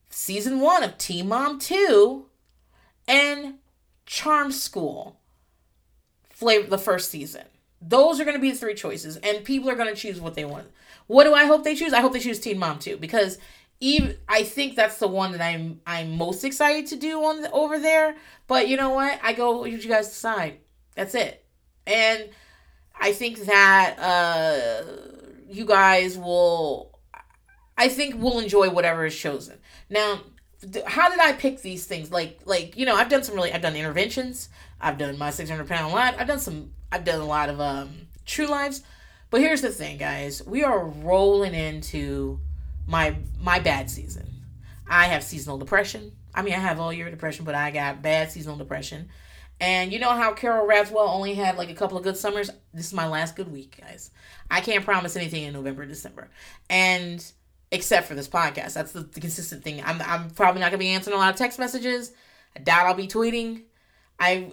[0.09, 2.25] season one of Teen Mom 2,
[3.07, 3.55] and
[4.05, 5.19] Charm School,
[6.29, 7.45] flavor the first season.
[7.85, 10.35] Those are going to be the three choices, and people are going to choose what
[10.35, 10.67] they want.
[11.07, 11.93] What do I hope they choose?
[11.93, 13.37] I hope they choose Teen Mom too, because
[13.83, 17.51] even I think that's the one that I'm I'm most excited to do on the,
[17.51, 18.15] over there.
[18.47, 19.19] But you know what?
[19.21, 20.59] I go you guys decide.
[20.95, 21.43] That's it.
[21.85, 22.29] And
[22.99, 24.83] I think that uh
[25.49, 26.97] you guys will
[27.77, 29.57] I think we'll enjoy whatever is chosen.
[29.89, 30.21] Now,
[30.85, 32.09] how did I pick these things?
[32.09, 34.47] Like like you know, I've done some really I've done interventions.
[34.79, 36.15] I've done my 600 pound live.
[36.17, 37.89] I've done some I've done a lot of um
[38.25, 38.83] true lives.
[39.31, 40.45] But here's the thing, guys.
[40.45, 42.39] We are rolling into
[42.87, 44.27] my my bad season.
[44.87, 46.11] I have seasonal depression.
[46.35, 49.09] I mean, I have all year depression, but I got bad seasonal depression.
[49.59, 52.51] And you know how Carol Radziwill only had like a couple of good summers?
[52.73, 54.11] This is my last good week, guys.
[54.51, 56.29] I can't promise anything in November, December.
[56.69, 57.25] And
[57.71, 58.73] except for this podcast.
[58.73, 59.81] That's the, the consistent thing.
[59.83, 62.11] I'm, I'm probably not going to be answering a lot of text messages.
[62.55, 63.63] I doubt I'll be tweeting.
[64.19, 64.51] I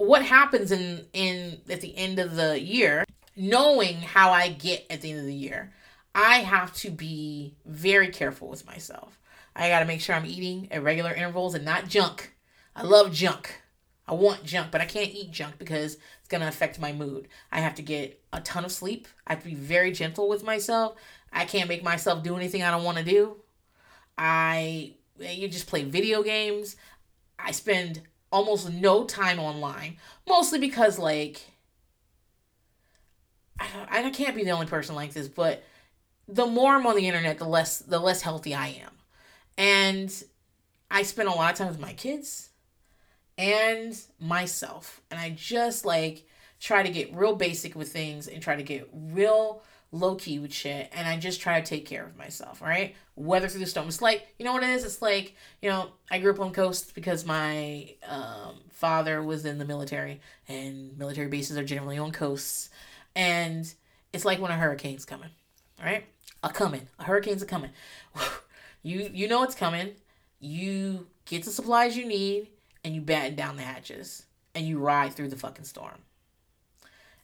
[0.00, 3.04] what happens in in at the end of the year,
[3.36, 5.72] knowing how I get at the end of the year,
[6.14, 9.18] I have to be very careful with myself.
[9.54, 12.34] I got to make sure I'm eating at regular intervals and not junk.
[12.74, 13.60] I love junk.
[14.08, 17.28] I want junk, but I can't eat junk because it's going to affect my mood.
[17.52, 19.06] I have to get a ton of sleep.
[19.26, 20.96] I have to be very gentle with myself.
[21.30, 23.36] I can't make myself do anything I don't want to do.
[24.16, 26.76] I you just play video games.
[27.38, 28.00] I spend
[28.30, 31.40] almost no time online, mostly because like
[33.58, 35.62] I, I can't be the only person like this, but
[36.26, 38.92] the more I'm on the internet, the less the less healthy I am.
[39.58, 40.24] And
[40.90, 42.50] I spend a lot of time with my kids
[43.36, 45.00] and myself.
[45.10, 46.26] And I just like
[46.60, 50.52] try to get real basic with things and try to get real low key with
[50.52, 50.90] shit.
[50.92, 52.94] And I just try to take care of myself, right?
[53.16, 53.88] Weather through the storm.
[53.88, 54.84] It's like, you know what it is?
[54.84, 59.58] It's like, you know, I grew up on coast because my um, father was in
[59.58, 62.70] the military and military bases are generally on coasts.
[63.14, 63.72] And
[64.12, 65.30] it's like when a hurricane's coming,
[65.82, 66.04] right?
[66.42, 66.88] A coming.
[66.98, 67.70] A Hurricanes are coming.
[68.82, 69.94] you you know it's coming.
[70.38, 72.48] You get the supplies you need
[72.82, 74.24] and you batten down the hatches
[74.54, 75.98] and you ride through the fucking storm.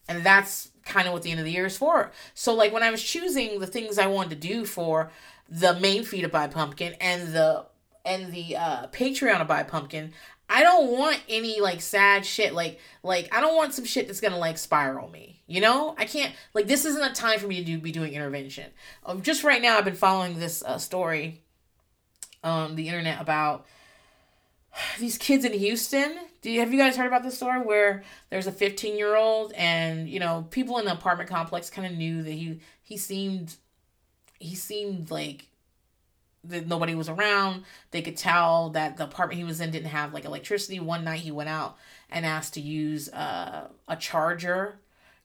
[0.08, 2.10] And that's kind of what the end of the year is for.
[2.32, 5.10] So like when I was choosing the things I wanted to do for
[5.48, 7.66] the main feed of Buy Pumpkin and the
[8.04, 10.12] and the uh, Patreon of Buy Pumpkin,
[10.48, 12.54] I don't want any like sad shit.
[12.54, 15.42] Like like I don't want some shit that's gonna like spiral me.
[15.46, 18.14] You know, I can't like this isn't a time for me to do be doing
[18.14, 18.70] intervention.
[19.04, 21.42] Um, just right now, I've been following this uh, story
[22.44, 23.66] on the internet about
[24.98, 26.18] these kids in Houston.
[26.42, 29.52] Do you have you guys heard about this story where there's a 15 year old
[29.54, 33.56] and you know people in the apartment complex kind of knew that he he seemed
[34.38, 35.46] he seemed like
[36.44, 37.64] that nobody was around.
[37.90, 40.78] They could tell that the apartment he was in didn't have like electricity.
[40.78, 41.76] One night he went out
[42.10, 44.78] and asked to use uh, a charger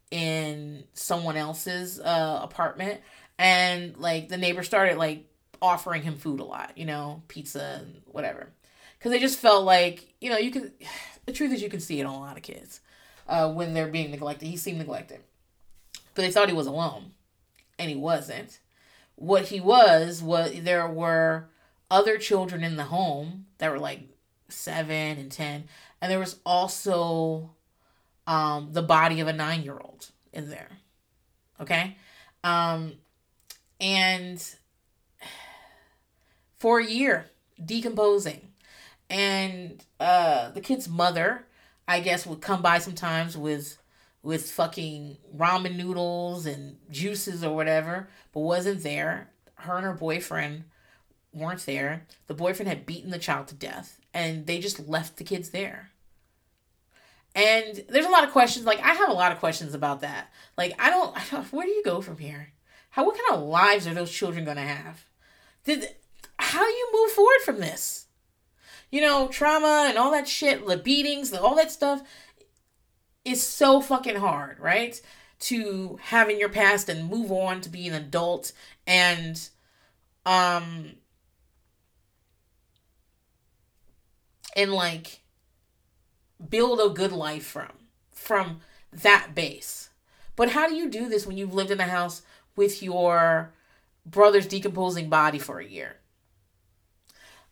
[0.09, 3.01] in someone else's uh, apartment,
[3.37, 5.25] and like the neighbor started like
[5.61, 8.49] offering him food a lot, you know, pizza and whatever,
[9.01, 10.71] because they just felt like you know you can.
[11.27, 12.79] The truth is, you can see it on a lot of kids
[13.27, 14.47] uh, when they're being neglected.
[14.47, 15.19] He seemed neglected,
[16.15, 17.11] but they thought he was alone,
[17.77, 18.57] and he wasn't
[19.15, 21.47] what he was was there were
[21.91, 24.01] other children in the home that were like
[24.49, 25.65] seven and ten,
[26.01, 27.51] and there was also
[28.25, 30.79] um, the body of a nine year old in there.
[31.59, 31.97] Okay,
[32.43, 32.93] um,
[33.79, 34.43] and
[36.57, 37.27] for a year
[37.63, 38.50] decomposing,
[39.11, 41.45] and uh, the kid's mother,
[41.85, 43.77] I guess, would come by sometimes with
[44.23, 49.31] with fucking ramen noodles and juices or whatever, but wasn't there.
[49.55, 50.63] Her and her boyfriend
[51.33, 52.05] weren't there.
[52.27, 55.89] The boyfriend had beaten the child to death, and they just left the kids there.
[57.35, 58.65] And there's a lot of questions.
[58.65, 60.31] Like I have a lot of questions about that.
[60.57, 62.53] Like I don't, I don't where do you go from here?
[62.91, 65.03] How what kind of lives are those children gonna have?
[65.65, 65.85] Did
[66.39, 68.07] how do you move forward from this?
[68.91, 72.03] You know, trauma and all that shit, the beatings, all that stuff
[73.23, 74.99] is so fucking hard, right?
[75.41, 78.51] To have in your past and move on to be an adult
[78.85, 79.49] and
[80.25, 80.91] um
[84.55, 85.21] and like
[86.49, 87.69] build a good life from
[88.11, 88.59] from
[88.91, 89.89] that base.
[90.35, 92.21] But how do you do this when you've lived in a house
[92.55, 93.53] with your
[94.05, 95.97] brother's decomposing body for a year?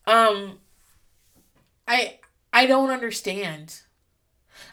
[0.05, 0.59] Um
[1.89, 2.19] I
[2.53, 3.81] I don't understand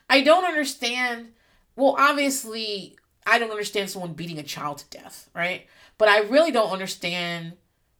[0.09, 1.33] I don't understand.
[1.75, 5.67] Well, obviously, I don't understand someone beating a child to death, right?
[5.99, 7.55] But I really don't understand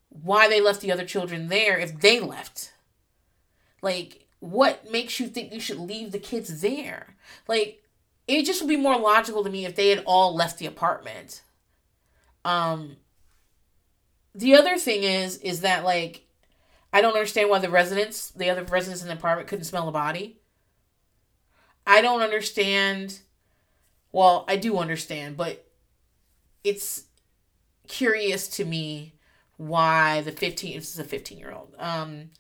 [0.09, 2.73] why they left the other children there if they left.
[3.83, 7.17] Like, what makes you think you should leave the kids there?
[7.49, 7.83] Like,
[8.27, 11.43] it just would be more logical to me if they had all left the apartment.
[12.45, 12.97] Um,
[14.35, 16.26] the other thing is, is that like,
[16.97, 19.93] I don't understand why the residents, the other residents in the apartment, couldn't smell the
[19.93, 20.39] body.
[21.87, 23.19] I don't understand.
[24.13, 25.67] Well, I do understand, but
[26.65, 27.05] it's
[27.87, 29.13] curious to me
[29.59, 32.31] why the 15 this is a 15 year old um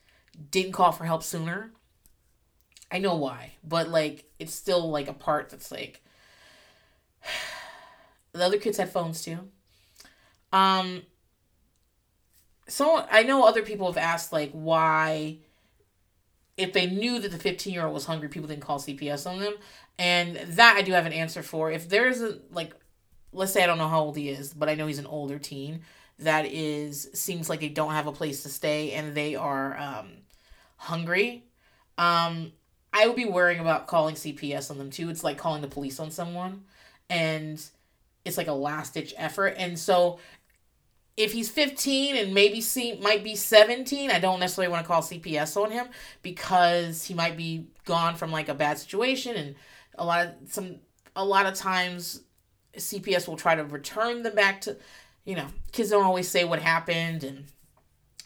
[0.50, 1.70] didn't call for help sooner
[2.90, 6.02] i know why but like it's still like a part that's like
[8.32, 9.38] the other kids had phones too
[10.52, 11.02] um
[12.68, 15.38] so i know other people have asked like why
[16.56, 19.40] if they knew that the 15 year old was hungry, people didn't call CPS on
[19.40, 19.54] them.
[19.98, 21.70] And that I do have an answer for.
[21.70, 22.74] If there's a, like,
[23.32, 25.38] let's say I don't know how old he is, but I know he's an older
[25.38, 25.82] teen
[26.18, 30.08] that is, seems like they don't have a place to stay and they are um,
[30.76, 31.44] hungry.
[31.98, 32.52] Um,
[32.92, 35.10] I would be worrying about calling CPS on them too.
[35.10, 36.64] It's like calling the police on someone.
[37.10, 37.62] And
[38.24, 39.54] it's like a last ditch effort.
[39.58, 40.18] And so
[41.16, 45.02] if he's 15 and maybe see might be 17 i don't necessarily want to call
[45.02, 45.86] cps on him
[46.22, 49.54] because he might be gone from like a bad situation and
[49.98, 50.76] a lot of some
[51.14, 52.22] a lot of times
[52.76, 54.76] cps will try to return them back to
[55.24, 57.44] you know kids don't always say what happened and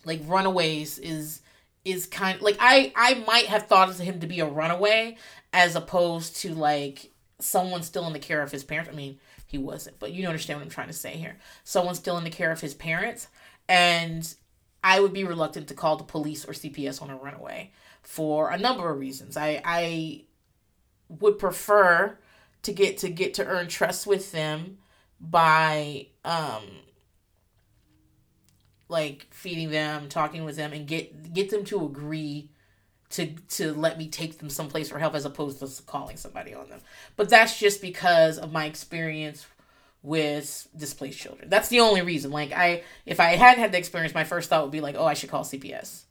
[0.05, 1.43] like runaways is
[1.85, 5.17] is kind like i i might have thought of him to be a runaway
[5.53, 8.91] as opposed to like someone still in the care of his parents.
[8.93, 9.19] I mean
[9.51, 9.99] he wasn't.
[9.99, 11.37] But you understand what I'm trying to say here.
[11.65, 13.27] Someone's still in the care of his parents,
[13.69, 14.33] and
[14.85, 18.59] I would be reluctant to call the police or CPS on a runaway for a
[18.59, 19.37] number of reasons.
[19.37, 20.25] I I
[21.09, 22.17] would prefer
[22.63, 24.79] to get to get to earn trust with them
[25.21, 26.63] by um
[28.89, 32.51] like feeding them, talking with them and get get them to agree
[33.11, 36.69] to to let me take them someplace for help as opposed to calling somebody on
[36.69, 36.81] them.
[37.17, 39.47] But that's just because of my experience
[40.03, 41.51] with displaced children.
[41.51, 42.31] That's the only reason.
[42.31, 45.05] Like I if I hadn't had the experience, my first thought would be like, "Oh,
[45.05, 46.05] I should call CPS."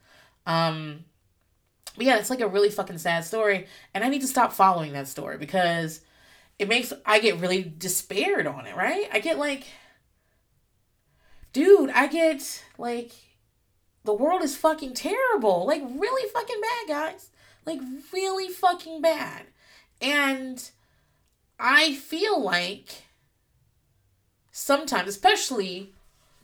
[0.45, 1.05] Um
[1.95, 4.93] but yeah, it's like a really fucking sad story and I need to stop following
[4.93, 6.01] that story because
[6.59, 9.07] it makes I get really despaired on it, right?
[9.11, 9.65] I get like
[11.53, 13.13] dude, I get like
[14.09, 15.67] the world is fucking terrible.
[15.67, 17.29] Like, really fucking bad, guys.
[17.63, 17.79] Like,
[18.11, 19.43] really fucking bad.
[20.01, 20.67] And
[21.59, 23.03] I feel like
[24.51, 25.93] sometimes, especially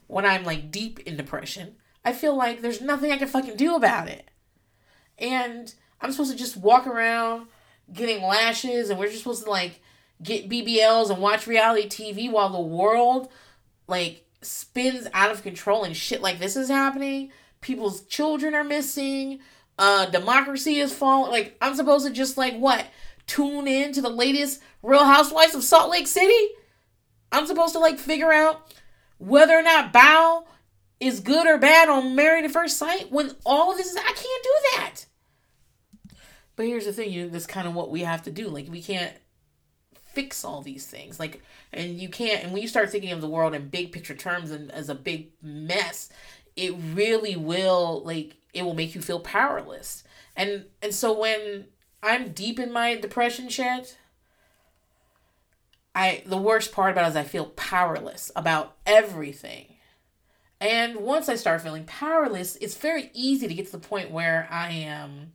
[0.06, 3.76] when I'm like deep in depression, I feel like there's nothing I can fucking do
[3.76, 4.30] about it.
[5.18, 7.48] And I'm supposed to just walk around
[7.92, 9.82] getting lashes and we're just supposed to like
[10.22, 13.32] get BBLs and watch reality TV while the world
[13.88, 17.32] like spins out of control and shit like this is happening
[17.66, 19.40] people's children are missing.
[19.78, 21.32] Uh, democracy is falling.
[21.32, 22.86] Like I'm supposed to just like what
[23.26, 26.48] tune in to the latest Real Housewives of Salt Lake City.
[27.32, 28.74] I'm supposed to like figure out
[29.18, 30.46] whether or not Bao
[31.00, 34.02] is good or bad on Married at First Sight when all of this is I
[34.02, 34.96] can't do that.
[36.56, 38.48] But here's the thing, you know, that's kind of what we have to do.
[38.48, 39.14] Like we can't
[40.14, 41.20] fix all these things.
[41.20, 41.42] Like
[41.74, 44.52] and you can't and when you start thinking of the world in big picture terms
[44.52, 46.10] and as a big mess,
[46.56, 50.04] it really will like it will make you feel powerless.
[50.36, 51.66] And and so when
[52.02, 53.98] I'm deep in my depression shit,
[55.94, 59.76] I the worst part about it is I feel powerless about everything.
[60.62, 64.48] And once I start feeling powerless, it's very easy to get to the point where
[64.50, 65.34] I am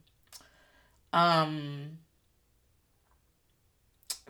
[1.12, 1.98] um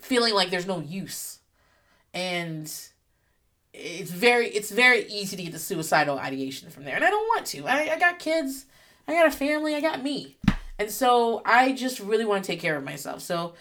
[0.00, 1.38] feeling like there's no use.
[2.12, 2.72] And
[3.72, 6.96] it's very it's very easy to get the suicidal ideation from there.
[6.96, 7.66] And I don't want to.
[7.66, 8.66] I, I got kids,
[9.06, 10.36] I got a family, I got me.
[10.78, 13.20] And so I just really want to take care of myself.
[13.20, 13.54] So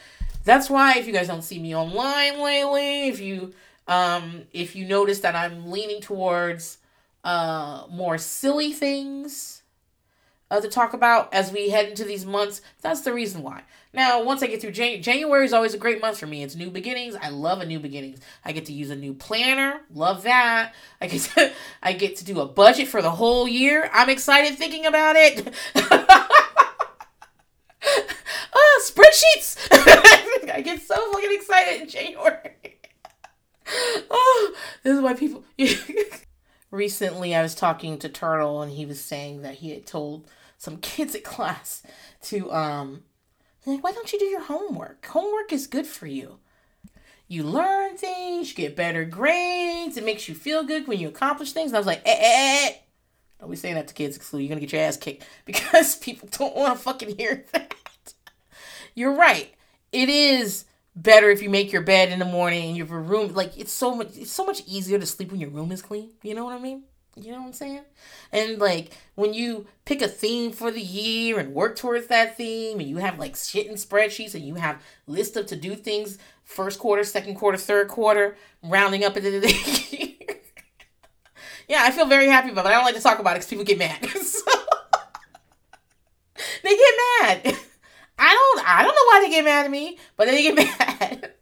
[0.45, 3.53] that's why if you guys don't see me online lately, if you
[3.87, 6.77] um if you notice that I'm leaning towards
[7.23, 9.58] uh more silly things
[10.51, 13.63] uh, to talk about as we head into these months, that's the reason why.
[13.93, 16.43] Now, once I get through Jan- January is always a great month for me.
[16.43, 17.15] It's new beginnings.
[17.15, 18.19] I love a new beginnings.
[18.45, 19.81] I get to use a new planner.
[19.93, 20.73] Love that.
[21.01, 21.51] I get to
[21.83, 23.89] I get to do a budget for the whole year.
[23.93, 25.53] I'm excited thinking about it.
[28.53, 29.57] oh, spreadsheets.
[30.53, 32.79] I get so fucking excited in January.
[34.11, 35.43] oh, this is why people
[36.71, 40.27] Recently I was talking to Turtle and he was saying that he had told
[40.59, 41.81] some kids at class
[42.21, 43.01] to um
[43.65, 45.05] like, why don't you do your homework?
[45.05, 46.39] Homework is good for you.
[47.27, 51.51] You learn things, you get better grades, it makes you feel good when you accomplish
[51.51, 51.71] things.
[51.71, 52.69] And I was like, eh, eh, eh.
[52.69, 52.73] eh.
[53.39, 56.55] Don't be saying that to kids you're gonna get your ass kicked because people don't
[56.55, 57.73] want to fucking hear that.
[58.95, 59.53] You're right.
[59.91, 63.57] It is better if you make your bed in the morning and your room like
[63.57, 66.09] it's so much it's so much easier to sleep when your room is clean.
[66.23, 66.83] You know what I mean?
[67.15, 67.81] You know what I'm saying?
[68.31, 72.79] And like when you pick a theme for the year and work towards that theme,
[72.79, 76.17] and you have like shit in spreadsheets, and you have list of to do things
[76.43, 80.37] first quarter, second quarter, third quarter, rounding up into the end of the year.
[81.67, 82.69] yeah, I feel very happy about it.
[82.69, 84.05] I don't like to talk about it because people get mad.
[84.21, 84.51] so,
[86.63, 87.57] they get mad.
[88.17, 88.67] I don't.
[88.69, 91.33] I don't know why they get mad at me, but they get mad.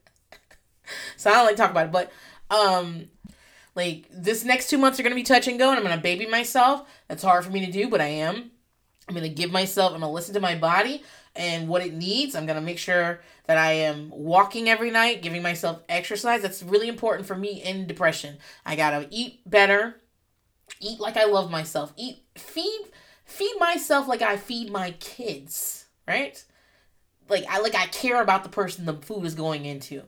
[1.18, 2.12] so I don't like to talk about it, but
[2.50, 3.10] um
[3.78, 6.26] like this next two months are gonna be touch and go, and I'm gonna baby
[6.26, 6.90] myself.
[7.08, 8.50] That's hard for me to do, but I am.
[9.08, 9.94] I'm gonna give myself.
[9.94, 11.04] I'm gonna listen to my body
[11.36, 12.36] and what it needs.
[12.36, 16.42] I'm gonna make sure that I am walking every night, giving myself exercise.
[16.42, 18.40] That's really important for me in depression.
[18.66, 20.02] I gotta eat better,
[20.82, 22.82] eat like I love myself, eat feed
[23.26, 25.86] feed myself like I feed my kids.
[26.08, 26.44] Right?
[27.30, 30.02] Like I like I care about the person the food is going into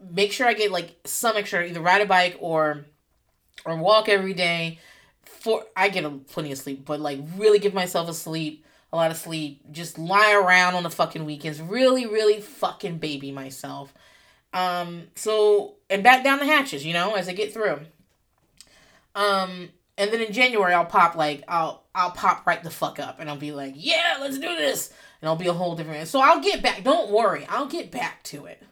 [0.00, 2.86] make sure I get like some extra either ride a bike or
[3.64, 4.78] or walk every day.
[5.24, 8.96] For I get a, plenty of sleep, but like really give myself a sleep, a
[8.96, 9.70] lot of sleep.
[9.70, 11.60] Just lie around on the fucking weekends.
[11.60, 13.92] Really, really fucking baby myself.
[14.52, 15.08] Um.
[15.14, 17.80] So and back down the hatches, you know, as I get through.
[19.14, 19.70] Um.
[19.96, 23.28] And then in January, I'll pop like I'll I'll pop right the fuck up, and
[23.28, 26.06] I'll be like, yeah, let's do this, and I'll be a whole different.
[26.06, 26.84] So I'll get back.
[26.84, 28.62] Don't worry, I'll get back to it.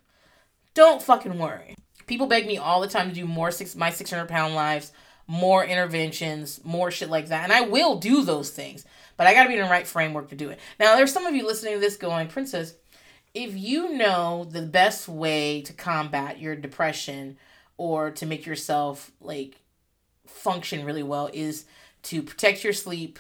[0.77, 1.75] Don't fucking worry.
[2.07, 4.93] People beg me all the time to do more six my 600 pound lives,
[5.27, 7.45] more interventions, more shit like that.
[7.45, 8.85] And I will do those things.
[9.17, 10.61] But I gotta be in the right framework to do it.
[10.79, 12.75] Now there's some of you listening to this going, Princess,
[13.33, 17.39] if you know the best way to combat your depression
[17.79, 19.63] or to make yourself like
[20.27, 21.65] function really well is
[22.03, 23.19] to protect your sleep,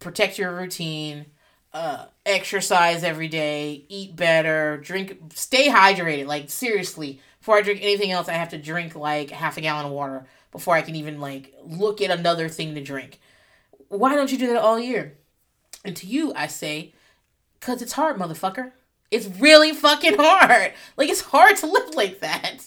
[0.00, 1.24] protect your routine,
[1.72, 6.26] uh, exercise every day, eat better, drink, stay hydrated.
[6.26, 9.86] Like seriously, before I drink anything else, I have to drink like half a gallon
[9.86, 13.20] of water before I can even like look at another thing to drink.
[13.88, 15.16] Why don't you do that all year?
[15.84, 16.92] And to you, I say,
[17.60, 18.72] cause it's hard, motherfucker.
[19.10, 20.72] It's really fucking hard.
[20.96, 22.66] Like it's hard to live like that.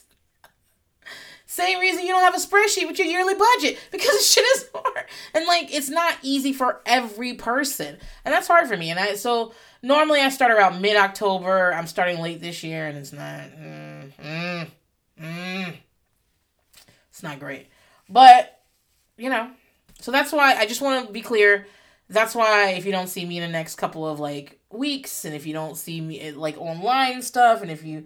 [1.51, 5.05] Same reason you don't have a spreadsheet with your yearly budget because shit is hard.
[5.33, 7.97] And like it's not easy for every person.
[8.23, 8.89] And that's hard for me.
[8.89, 9.51] And I so
[9.83, 11.73] normally I start around mid October.
[11.73, 14.67] I'm starting late this year and it's not mm, mm,
[15.21, 15.73] mm,
[17.09, 17.67] it's not great.
[18.07, 18.61] But
[19.17, 19.49] you know,
[19.99, 21.67] so that's why I just want to be clear.
[22.07, 25.35] That's why if you don't see me in the next couple of like weeks and
[25.35, 28.05] if you don't see me like online stuff and if you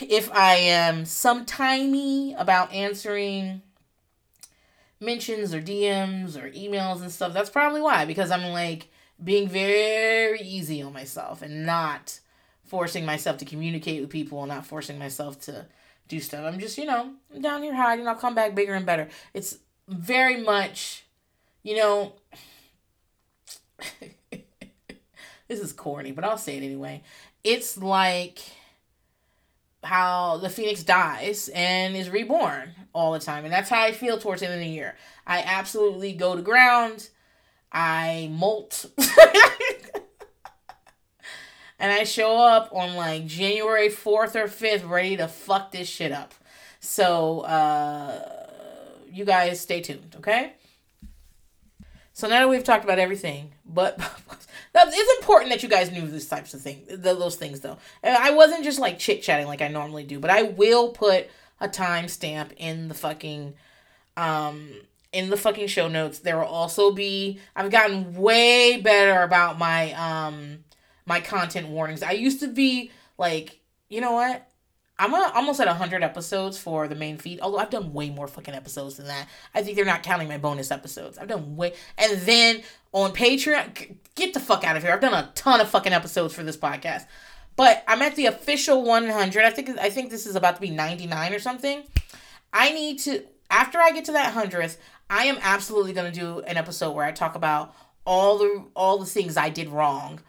[0.00, 3.62] if I am sometimey about answering
[5.00, 8.04] mentions or DMs or emails and stuff, that's probably why.
[8.04, 8.88] Because I'm like
[9.22, 12.20] being very easy on myself and not
[12.64, 15.66] forcing myself to communicate with people and not forcing myself to
[16.08, 16.44] do stuff.
[16.44, 18.08] I'm just, you know, down here hiding.
[18.08, 19.08] I'll come back bigger and better.
[19.34, 19.58] It's
[19.88, 21.04] very much,
[21.62, 22.14] you know,
[24.30, 27.02] this is corny, but I'll say it anyway.
[27.44, 28.38] It's like
[29.82, 33.44] how the phoenix dies and is reborn all the time.
[33.44, 34.96] And that's how I feel towards the end of the year.
[35.26, 37.08] I absolutely go to ground.
[37.72, 38.86] I molt.
[41.78, 46.12] and I show up on like January 4th or 5th ready to fuck this shit
[46.12, 46.34] up.
[46.80, 48.46] So, uh,
[49.10, 50.54] you guys stay tuned, okay?
[52.22, 53.98] So now that we've talked about everything, but
[54.76, 57.78] it's important that you guys knew these types of things, those things though.
[58.04, 61.28] I wasn't just like chit chatting like I normally do, but I will put
[61.60, 63.54] a timestamp in the fucking,
[64.16, 64.70] um,
[65.12, 66.20] in the fucking show notes.
[66.20, 67.40] There will also be.
[67.56, 70.62] I've gotten way better about my um
[71.04, 72.04] my content warnings.
[72.04, 73.58] I used to be like,
[73.88, 74.48] you know what?
[75.02, 78.28] I'm a, almost at 100 episodes for the main feed, although I've done way more
[78.28, 79.26] fucking episodes than that.
[79.52, 81.18] I think they're not counting my bonus episodes.
[81.18, 81.74] I've done way.
[81.98, 84.92] And then on Patreon, get the fuck out of here.
[84.92, 87.06] I've done a ton of fucking episodes for this podcast.
[87.56, 89.44] But I'm at the official 100.
[89.44, 91.82] I think I think this is about to be 99 or something.
[92.52, 94.76] I need to after I get to that 100th,
[95.10, 97.74] I am absolutely going to do an episode where I talk about
[98.06, 100.20] all the all the things I did wrong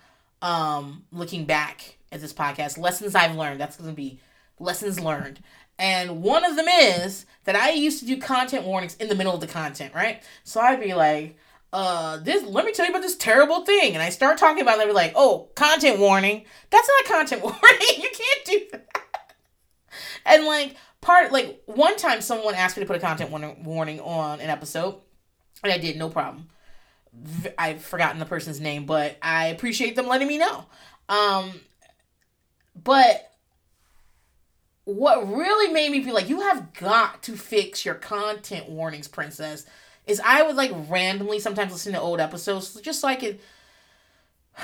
[0.42, 3.60] um looking back at this podcast, lessons I've learned.
[3.60, 4.20] That's going to be
[4.64, 5.42] lessons learned.
[5.78, 9.34] And one of them is that I used to do content warnings in the middle
[9.34, 10.24] of the content, right?
[10.44, 11.38] So I'd be like,
[11.74, 13.94] uh, this, let me tell you about this terrible thing.
[13.94, 16.46] And I start talking about it, they'd be like, oh, content warning.
[16.70, 17.62] That's not content warning.
[17.98, 18.88] you can't do that.
[20.26, 24.40] And like, part, like, one time someone asked me to put a content warning on
[24.40, 24.96] an episode,
[25.64, 26.48] and I did, no problem.
[27.58, 30.66] I've forgotten the person's name, but I appreciate them letting me know.
[31.10, 31.52] Um,
[32.82, 33.33] but
[34.86, 39.66] what really made me feel like you have got to fix your content warnings, princess,
[40.06, 43.40] is I would like randomly sometimes listen to old episodes just so I could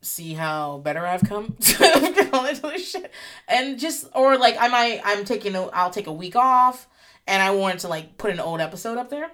[0.00, 1.56] see how better I've come
[3.48, 6.88] and just or like I might I'm taking a I'll take a week off
[7.26, 9.30] and I wanted to like put an old episode up there.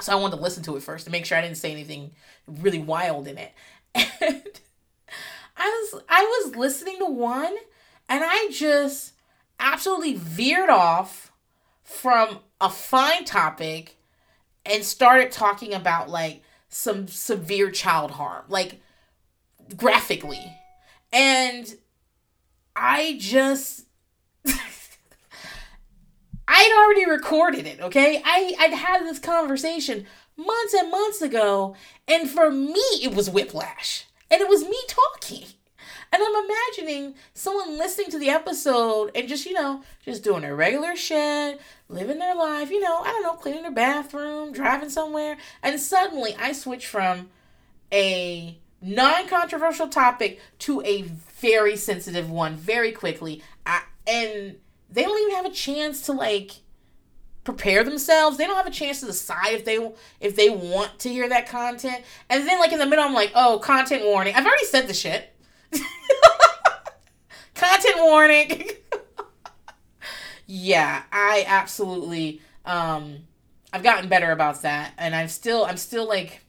[0.00, 2.12] So I wanted to listen to it first to make sure I didn't say anything
[2.46, 3.52] really wild in it.
[4.20, 4.60] And
[5.56, 7.54] I was I was listening to one
[8.08, 9.12] and I just
[9.58, 11.32] absolutely veered off
[11.82, 13.96] from a fine topic
[14.64, 18.80] and started talking about like some severe child harm, like
[19.76, 20.52] graphically.
[21.12, 21.74] And
[22.74, 23.86] I just
[26.48, 28.22] I'd already recorded it, okay?
[28.24, 31.74] I, I'd had this conversation months and months ago,
[32.06, 34.06] and for me it was whiplash.
[34.30, 35.46] And it was me talking.
[36.12, 40.56] And I'm imagining someone listening to the episode and just, you know, just doing their
[40.56, 45.36] regular shit, living their life, you know, I don't know, cleaning their bathroom, driving somewhere.
[45.62, 47.30] And suddenly I switch from
[47.92, 53.42] a non controversial topic to a very sensitive one very quickly.
[53.64, 54.56] I, and
[54.90, 56.52] they don't even have a chance to like
[57.44, 58.36] prepare themselves.
[58.36, 59.90] They don't have a chance to decide if they
[60.20, 62.02] if they want to hear that content.
[62.28, 64.34] And then like in the middle I'm like, "Oh, content warning.
[64.34, 65.32] I've already said the shit."
[67.54, 68.64] Content warning.
[70.46, 73.18] yeah, I absolutely um
[73.72, 76.42] I've gotten better about that and I'm still I'm still like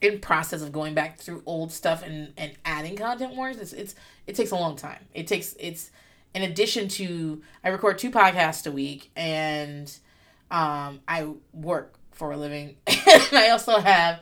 [0.00, 3.60] in process of going back through old stuff and and adding content warnings.
[3.60, 3.94] It's, it's
[4.26, 5.04] it takes a long time.
[5.14, 5.90] It takes it's
[6.34, 9.92] in addition to I record two podcasts a week and
[10.50, 14.20] um I work for a living and I also have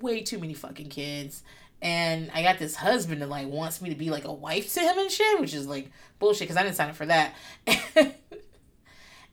[0.00, 1.42] way too many fucking kids
[1.82, 4.80] and I got this husband that like wants me to be like a wife to
[4.80, 7.34] him and shit, which is like bullshit because I didn't sign up for that.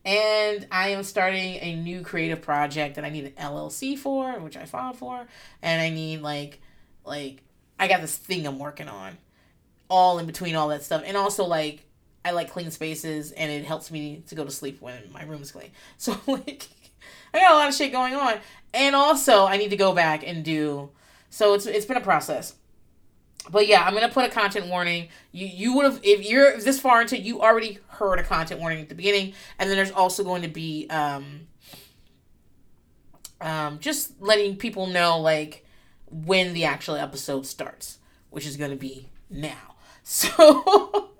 [0.05, 4.55] and I am starting a new creative project that I need an LLC for, which
[4.55, 5.27] I filed for,
[5.61, 6.61] and I need like
[7.03, 7.43] like
[7.77, 9.17] I got this thing I'm working on,
[9.89, 11.83] all in between all that stuff, and also like
[12.23, 15.41] I like clean spaces, and it helps me to go to sleep when my room
[15.41, 15.71] is clean.
[15.97, 16.67] So like
[17.33, 18.35] I got a lot of shit going on,
[18.73, 20.91] and also I need to go back and do
[21.29, 22.55] so it's it's been a process.
[23.49, 25.09] But yeah, I'm gonna put a content warning.
[25.31, 28.81] You you would have if you're this far into you already heard a content warning
[28.81, 31.47] at the beginning, and then there's also going to be um
[33.39, 35.65] um just letting people know like
[36.09, 37.99] when the actual episode starts,
[38.29, 39.55] which is gonna be now.
[40.09, 41.11] So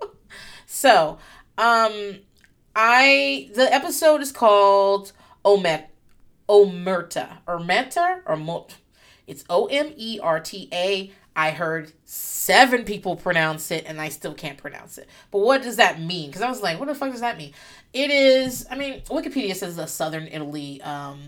[0.64, 1.18] so
[1.58, 2.20] um
[2.74, 5.12] I the episode is called
[5.44, 5.88] Omet
[6.48, 7.38] Omerta.
[7.46, 8.76] Omerta or Mot.
[9.28, 11.12] It's O M E R T A.
[11.36, 15.08] I heard seven people pronounce it and I still can't pronounce it.
[15.30, 16.30] But what does that mean?
[16.30, 17.52] Because I was like, what the fuck does that mean?
[17.92, 21.20] It is, I mean, Wikipedia says a southern Italy um,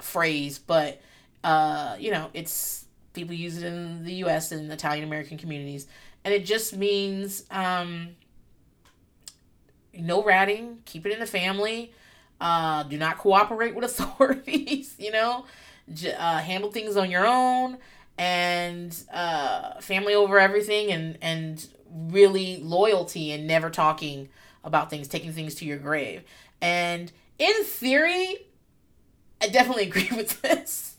[0.00, 1.02] phrase, but,
[1.44, 5.86] uh, you know, it's people use it in the US and Italian American communities.
[6.24, 8.16] And it just means um,
[9.92, 11.92] no ratting, keep it in the family,
[12.40, 15.44] uh, do not cooperate with authorities, you know,
[16.18, 17.78] uh, handle things on your own
[18.16, 24.28] and uh, family over everything and and really loyalty and never talking
[24.64, 26.22] about things taking things to your grave.
[26.60, 28.36] And in theory
[29.40, 30.96] i definitely agree with this.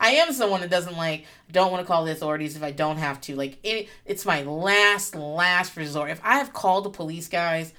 [0.00, 2.98] I am someone that doesn't like don't want to call the authorities if i don't
[2.98, 3.34] have to.
[3.36, 6.10] Like it, it's my last last resort.
[6.10, 7.72] If i have called the police guys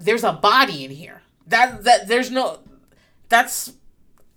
[0.00, 1.22] there's a body in here.
[1.46, 2.60] That that there's no
[3.28, 3.72] that's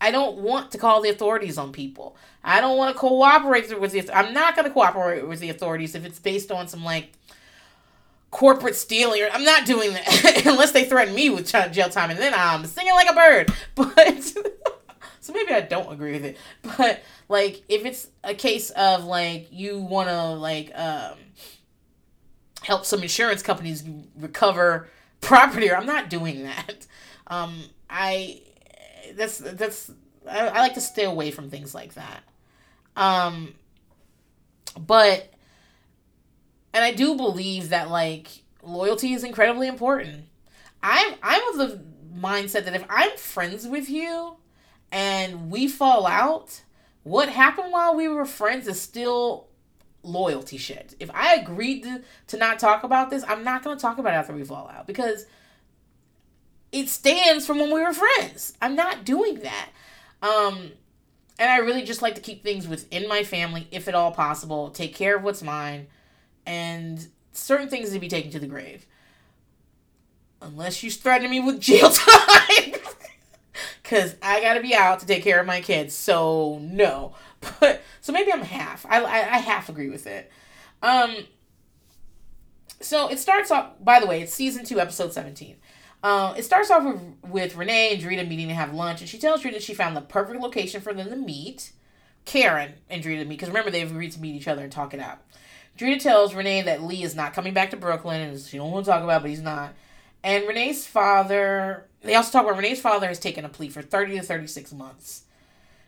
[0.03, 2.17] I don't want to call the authorities on people.
[2.43, 4.11] I don't want to cooperate with the.
[4.13, 7.13] I'm not going to cooperate with the authorities if it's based on some like
[8.29, 9.23] corporate stealing.
[9.31, 12.93] I'm not doing that unless they threaten me with jail time, and then I'm singing
[12.93, 13.53] like a bird.
[13.75, 14.33] But
[15.21, 16.37] so maybe I don't agree with it.
[16.77, 21.17] But like, if it's a case of like you want to like um
[22.61, 23.85] help some insurance companies
[24.19, 24.89] recover
[25.21, 26.87] property, or I'm not doing that.
[27.27, 28.41] Um, I
[29.15, 29.91] that's that's
[30.29, 32.23] I, I like to stay away from things like that.
[32.95, 33.53] Um,
[34.79, 35.31] but
[36.73, 38.27] and I do believe that like
[38.61, 40.25] loyalty is incredibly important.
[40.81, 41.81] I'm I'm of the
[42.15, 44.37] mindset that if I'm friends with you
[44.91, 46.61] and we fall out,
[47.03, 49.47] what happened while we were friends is still
[50.03, 50.95] loyalty shit.
[50.99, 54.13] If I agreed to, to not talk about this, I'm not going to talk about
[54.13, 55.25] it after we fall out because
[56.73, 58.57] it stands from when we were friends.
[58.61, 59.69] I'm not doing that.
[60.23, 60.71] Um,
[61.37, 64.71] and I really just like to keep things within my family, if at all possible,
[64.71, 65.87] take care of what's mine,
[66.45, 68.87] and certain things to be taken to the grave.
[70.41, 72.73] Unless you threaten me with jail time.
[73.81, 77.13] Because I gotta be out to take care of my kids, so no.
[77.59, 78.85] But, so maybe I'm half.
[78.89, 80.31] I, I, I half agree with it.
[80.81, 81.17] Um,
[82.79, 85.57] so it starts off, by the way, it's season 2, episode 17.
[86.03, 89.17] Um, it starts off with, with Renee and Drita meeting to have lunch, and she
[89.17, 91.71] tells Drita she found the perfect location for them to meet.
[92.25, 94.99] Karen and Drita meet because remember they've agreed to meet each other and talk it
[94.99, 95.19] out.
[95.77, 98.85] Drita tells Renee that Lee is not coming back to Brooklyn, and she don't want
[98.85, 99.73] to talk about, it, but he's not.
[100.23, 104.17] And Renee's father, they also talk about Renee's father has taken a plea for thirty
[104.17, 105.23] to thirty six months.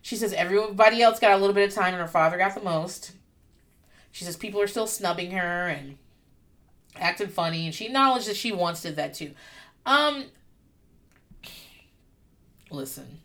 [0.02, 2.62] She says everybody else got a little bit of time, and her father got the
[2.62, 3.12] most.
[4.12, 5.98] She says people are still snubbing her and
[6.96, 9.32] acting funny, and she acknowledges that she once did that too.
[9.86, 10.26] Um,
[12.72, 13.20] listen,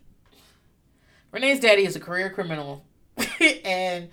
[1.32, 2.84] Renee's daddy is a career criminal,
[3.64, 4.08] and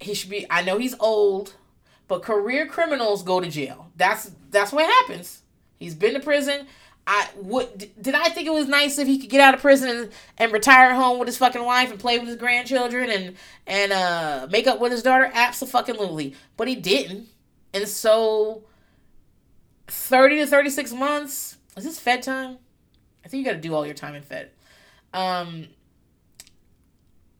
[0.00, 0.46] he should be.
[0.50, 1.54] I know he's old,
[2.08, 3.90] but career criminals go to jail.
[3.96, 5.42] That's that's what happens.
[5.78, 6.66] He's been to prison.
[7.06, 9.88] I would did I think it was nice if he could get out of prison
[9.88, 13.36] and, and retire home with his fucking wife and play with his grandchildren and
[13.66, 15.30] and uh make up with his daughter?
[15.32, 16.34] Absolutely.
[16.58, 17.28] But he didn't.
[17.72, 18.64] And so
[19.86, 22.58] 30 to 36 months is this Fed time?
[23.24, 24.50] I think you got to do all your time in Fed.
[25.12, 25.68] Um,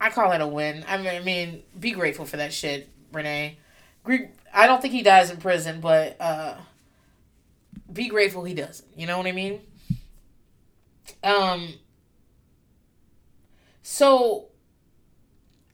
[0.01, 0.84] I call that a win.
[0.89, 3.59] I mean, I mean, be grateful for that shit, Renee.
[4.55, 6.55] I don't think he dies in prison, but uh,
[7.93, 8.89] be grateful he doesn't.
[8.97, 9.61] You know what I mean?
[11.22, 11.74] Um.
[13.82, 14.49] So,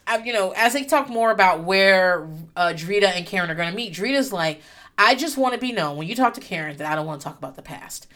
[0.07, 3.73] I, you know, as they talk more about where uh, Drita and Karen are to
[3.73, 4.63] meet, Drita's like,
[4.97, 7.21] I just want to be known when you talk to Karen that I don't want
[7.21, 8.07] to talk about the past.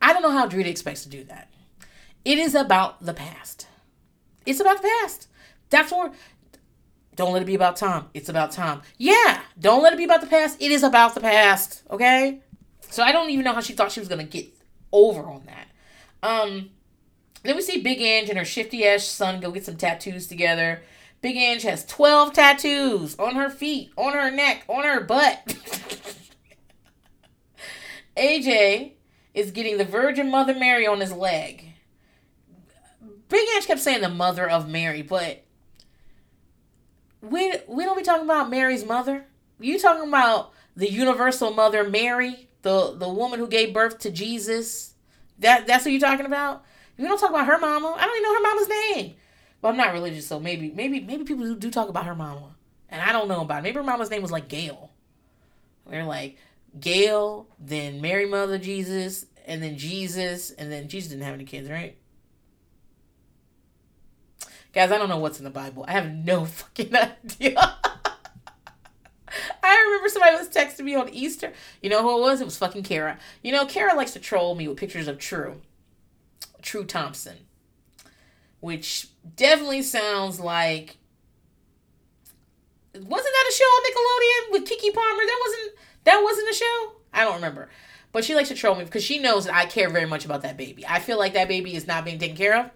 [0.00, 1.50] I don't know how Drita expects to do that.
[2.24, 3.66] It is about the past.
[4.46, 5.28] It's about the past.
[5.70, 6.12] That's where.
[7.16, 8.08] Don't let it be about Tom.
[8.14, 8.82] It's about Tom.
[8.96, 10.60] Yeah, don't let it be about the past.
[10.60, 11.82] It is about the past.
[11.90, 12.40] Okay.
[12.90, 14.48] So I don't even know how she thought she was gonna get
[14.92, 15.68] over on that.
[16.22, 16.70] Um.
[17.44, 20.82] Then we see Big Ange and her shifty ass son go get some tattoos together.
[21.20, 25.40] Big Ange has 12 tattoos on her feet, on her neck, on her butt.
[28.18, 28.92] AJ
[29.34, 31.64] is getting the Virgin Mother Mary on his leg.
[33.28, 35.44] Big Ange kept saying the mother of Mary, but
[37.20, 39.24] we we don't be talking about Mary's mother.
[39.60, 44.94] You talking about the universal mother Mary, the the woman who gave birth to Jesus.
[45.38, 46.64] That that's what you're talking about.
[46.96, 47.94] We don't talk about her mama.
[47.96, 49.14] I don't even know her mama's name.
[49.60, 52.54] But I'm not religious, so maybe maybe maybe people do, talk about her mama,
[52.88, 53.62] and I don't know about it.
[53.62, 54.90] Maybe her mama's name was like Gail.
[55.86, 56.36] They're like,
[56.78, 61.68] Gail, then Mary Mother Jesus, and then Jesus, and then Jesus didn't have any kids,
[61.70, 61.96] right?
[64.72, 65.84] Guys, I don't know what's in the Bible.
[65.88, 67.54] I have no fucking idea.
[69.62, 71.52] I remember somebody was texting me on Easter.
[71.82, 72.40] You know who it was?
[72.40, 73.18] It was fucking Kara.
[73.42, 75.60] You know, Kara likes to troll me with pictures of True.
[76.62, 77.38] True Thompson.
[78.60, 80.96] Which definitely sounds like
[82.94, 85.22] wasn't that a show on Nickelodeon with Keke Palmer?
[85.24, 85.77] That wasn't
[86.08, 86.92] that wasn't a show?
[87.12, 87.68] I don't remember.
[88.12, 90.42] But she likes to troll me because she knows that I care very much about
[90.42, 90.86] that baby.
[90.86, 92.70] I feel like that baby is not being taken care of.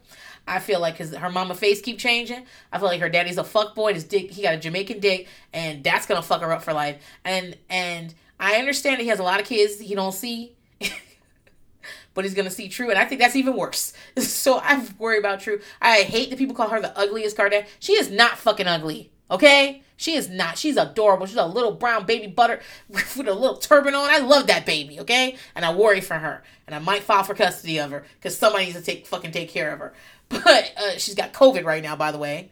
[0.46, 2.44] I feel like his her mama face keep changing.
[2.72, 3.94] I feel like her daddy's a fuck boy.
[3.94, 7.02] His dick, he got a Jamaican dick, and that's gonna fuck her up for life.
[7.24, 10.52] And and I understand that he has a lot of kids he don't see,
[12.14, 13.92] but he's gonna see True, and I think that's even worse.
[14.20, 15.60] So I worry about True.
[15.80, 17.66] I hate that people call her the ugliest Kardashian.
[17.78, 19.11] She is not fucking ugly.
[19.30, 20.58] Okay, she is not.
[20.58, 21.26] She's adorable.
[21.26, 24.10] She's a little brown baby butter with a little turban on.
[24.10, 25.00] I love that baby.
[25.00, 28.36] Okay, and I worry for her, and I might file for custody of her because
[28.36, 29.94] somebody needs to take fucking take care of her.
[30.32, 32.50] But uh, she's got COVID right now, by the way.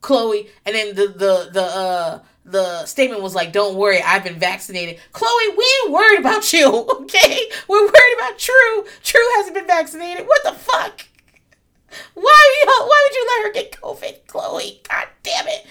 [0.00, 4.38] Khloé, and then the the the uh the statement was like, "Don't worry, I've been
[4.38, 6.66] vaccinated." Khloé, we ain't worried about you,
[7.02, 7.50] okay?
[7.68, 8.84] We're worried about True.
[9.02, 10.26] True hasn't been vaccinated.
[10.26, 11.06] What the fuck?
[12.14, 12.64] Why?
[12.64, 14.88] Why would you let her get COVID, Khloé?
[14.88, 15.66] God damn it!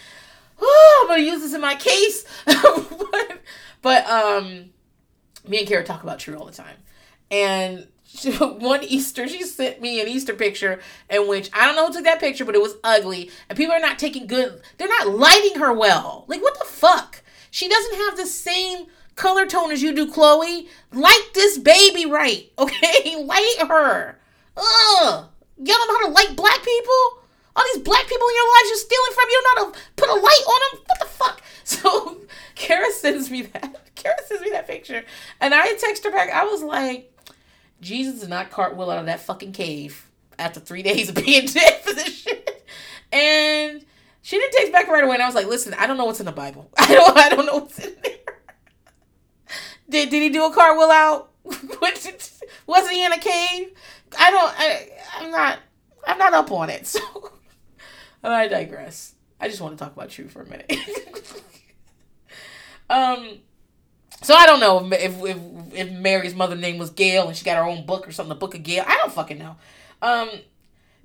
[0.62, 2.26] Oh, I'm gonna use this in my case.
[2.46, 3.42] but,
[3.82, 4.72] but um,
[5.48, 6.78] me and Kara talk about True all the time,
[7.32, 7.88] and
[8.40, 10.80] one Easter, she sent me an Easter picture
[11.10, 13.30] in which I don't know who took that picture, but it was ugly.
[13.48, 16.26] And people are not taking good, they're not lighting her well.
[16.28, 17.22] Like, what the fuck?
[17.52, 20.68] She doesn't have the same color tone as you do, Khloé.
[20.92, 23.24] Light this baby right, okay?
[23.24, 24.20] Light her.
[24.58, 25.26] Ugh.
[25.58, 27.19] Y'all don't know how to light black people?
[27.60, 30.14] All these black people in your lives you're stealing from, you know to put a
[30.14, 30.84] light on them?
[30.88, 31.42] What the fuck?
[31.70, 32.22] So,
[32.56, 33.92] Kara sends me that.
[33.96, 35.04] Kara sends me that picture.
[35.40, 36.32] And I text her back.
[36.32, 37.16] I was like,
[37.80, 41.82] Jesus did not cartwheel out of that fucking cave after three days of being dead
[41.82, 42.66] for this shit.
[43.12, 43.86] And
[44.22, 45.16] she didn't text back right away.
[45.16, 46.72] And I was like, listen, I don't know what's in the Bible.
[46.78, 48.16] I don't I don't know what's in there.
[49.90, 51.32] Did did he do a cartwheel out?
[51.44, 53.74] Wasn't he in a cave?
[54.18, 55.60] I don't I I'm not
[56.08, 56.88] I'm not up on it.
[56.88, 57.00] So
[58.24, 59.16] I digress.
[59.40, 60.72] I just want to talk about True for a minute.
[62.90, 63.40] um
[64.22, 67.58] so I don't know if, if if Mary's mother name was Gail and she got
[67.58, 68.84] her own book or something, the Book of Gail.
[68.86, 69.56] I don't fucking know.
[70.02, 70.30] Um,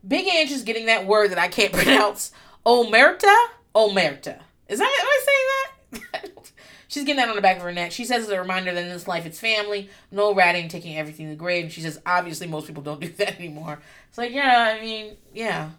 [0.06, 2.32] Big Ange is getting that word that I can't pronounce.
[2.66, 3.34] Omerta,
[3.74, 4.40] Omerta.
[4.68, 6.30] Is that am I saying that?
[6.88, 7.92] She's getting that on the back of her neck.
[7.92, 11.26] She says it's a reminder that in this life it's family, no ratting, taking everything
[11.26, 11.64] to the grave.
[11.64, 13.80] And she says obviously most people don't do that anymore.
[14.08, 15.70] It's like yeah, I mean yeah.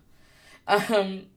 [0.68, 1.28] Um,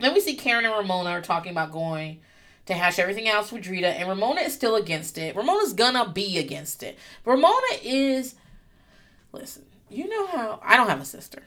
[0.00, 2.20] then we see Karen and Ramona are talking about going
[2.66, 5.34] to hash everything else with Drita, and Ramona is still against it.
[5.34, 6.98] Ramona's gonna be against it.
[7.24, 8.34] Ramona is.
[9.32, 11.42] Listen, you know how I don't have a sister.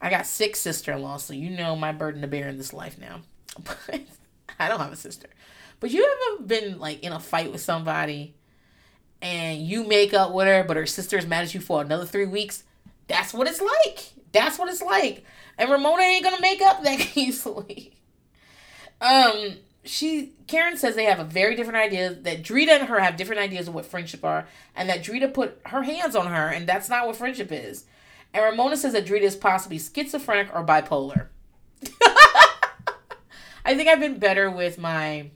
[0.00, 2.72] I got six sister in laws, so you know my burden to bear in this
[2.72, 3.20] life now.
[3.64, 4.00] But
[4.58, 5.28] I don't have a sister.
[5.80, 8.34] But you ever been like in a fight with somebody
[9.22, 12.26] and you make up with her, but her sister's mad at you for another three
[12.26, 12.64] weeks?
[13.08, 14.12] That's what it's like.
[14.32, 15.24] That's what it's like.
[15.58, 17.96] And Ramona ain't gonna make up that easily.
[19.00, 23.16] Um, she Karen says they have a very different idea that Drita and her have
[23.16, 24.46] different ideas of what friendship are,
[24.76, 27.84] and that Drita put her hands on her, and that's not what friendship is.
[28.32, 31.28] And Ramona says that Drita is possibly schizophrenic or bipolar.
[33.64, 35.30] I think I've been better with my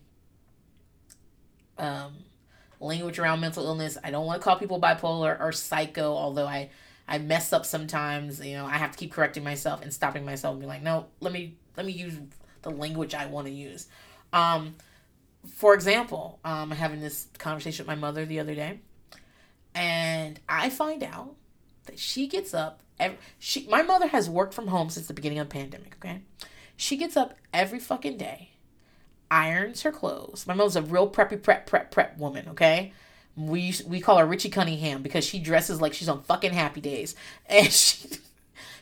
[1.79, 2.15] um,
[2.81, 3.99] language around mental illness.
[4.03, 6.71] I don't want to call people bipolar or psycho, although I
[7.07, 8.45] I mess up sometimes.
[8.45, 11.07] You know, I have to keep correcting myself and stopping myself and be like, no,
[11.21, 12.15] let me let me use
[12.63, 13.89] the language I want to use.
[14.33, 14.75] Um,
[15.53, 18.81] for example, um, I'm having this conversation with my mother the other day,
[19.75, 21.35] and I find out
[21.87, 22.81] that she gets up.
[22.99, 25.97] Every, she, my mother has worked from home since the beginning of the pandemic.
[25.99, 26.23] Okay,
[26.77, 28.51] she gets up every fucking day,
[29.31, 30.47] irons her clothes.
[30.47, 32.49] My mother's a real preppy prep prep prep woman.
[32.51, 32.93] Okay,
[33.37, 37.14] we we call her Richie Cunningham because she dresses like she's on fucking Happy Days,
[37.47, 38.09] and she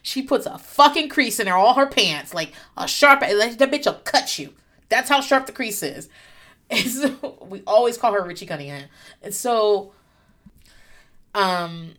[0.02, 3.20] she puts a fucking crease in her all her pants like a sharp.
[3.20, 4.54] That bitch will cut you.
[4.88, 6.08] That's how sharp the crease is.
[6.70, 8.88] And so we always call her Richie Cunningham.
[9.20, 9.92] And so
[11.34, 11.96] um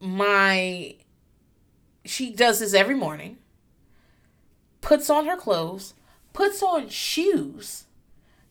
[0.00, 0.96] my
[2.04, 3.38] she does this every morning.
[4.82, 5.94] Puts on her clothes,
[6.34, 7.84] puts on shoes,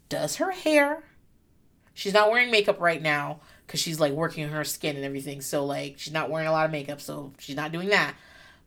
[0.10, 1.04] does her hair.
[1.94, 5.42] She's not wearing makeup right now cuz she's like working her skin and everything.
[5.42, 8.16] So like she's not wearing a lot of makeup, so she's not doing that.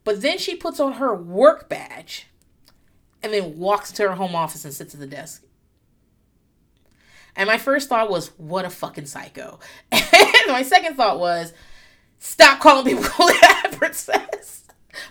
[0.04, 2.26] But then she puts on her work badge
[3.22, 5.42] and then walks to her home office and sits at the desk.
[7.36, 9.58] And my first thought was, what a fucking psycho.
[9.92, 10.02] and
[10.48, 11.52] my second thought was,
[12.18, 14.64] stop calling people that princess.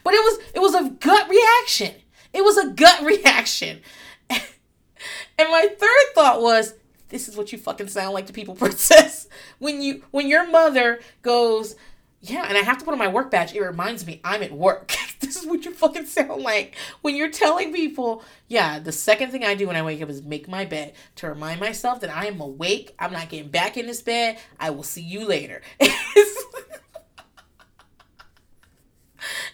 [0.04, 1.96] But it was it was a gut reaction.
[2.32, 3.82] It was a gut reaction.
[4.30, 6.76] And my third thought was,
[7.14, 9.28] this is what you fucking sound like to people, princess.
[9.60, 11.76] When you when your mother goes,
[12.22, 13.54] yeah, and I have to put on my work badge.
[13.54, 14.96] It reminds me I'm at work.
[15.20, 19.46] this is what you fucking sound like when you're telling people, yeah, the second thing
[19.46, 22.26] I do when I wake up is make my bed to remind myself that I
[22.26, 22.96] am awake.
[22.98, 24.40] I'm not getting back in this bed.
[24.60, 25.62] I will see you later.
[25.80, 25.90] and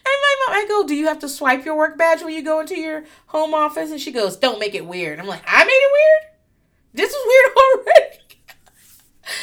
[0.06, 2.62] my mom, I go, do you have to swipe your work badge when you go
[2.62, 3.92] into your home office?
[3.92, 5.20] And she goes, don't make it weird.
[5.20, 6.29] I'm like, I made it weird?
[6.94, 8.18] This is weird already.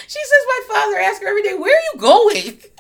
[0.06, 2.60] she says my father asks her every day, where are you going?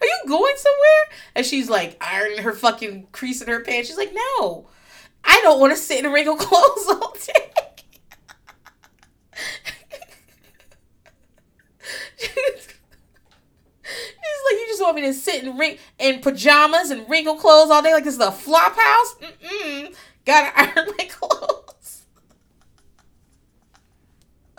[0.00, 1.18] Are you going somewhere?
[1.34, 3.88] And she's like ironing her fucking crease in her pants.
[3.88, 4.66] She's like, No,
[5.22, 7.52] I don't want to sit in wrinkled clothes all day.
[12.16, 12.30] She's
[14.50, 17.82] like, you just want me to sit in ring in pajamas and wrinkled clothes all
[17.82, 19.16] day like this is a flop house?
[19.20, 19.94] Mm-mm.
[20.24, 21.63] Gotta iron my clothes.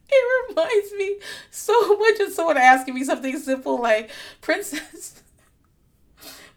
[0.09, 1.17] it reminds me
[1.51, 4.09] so much of someone asking me something simple like,
[4.41, 5.21] Princess,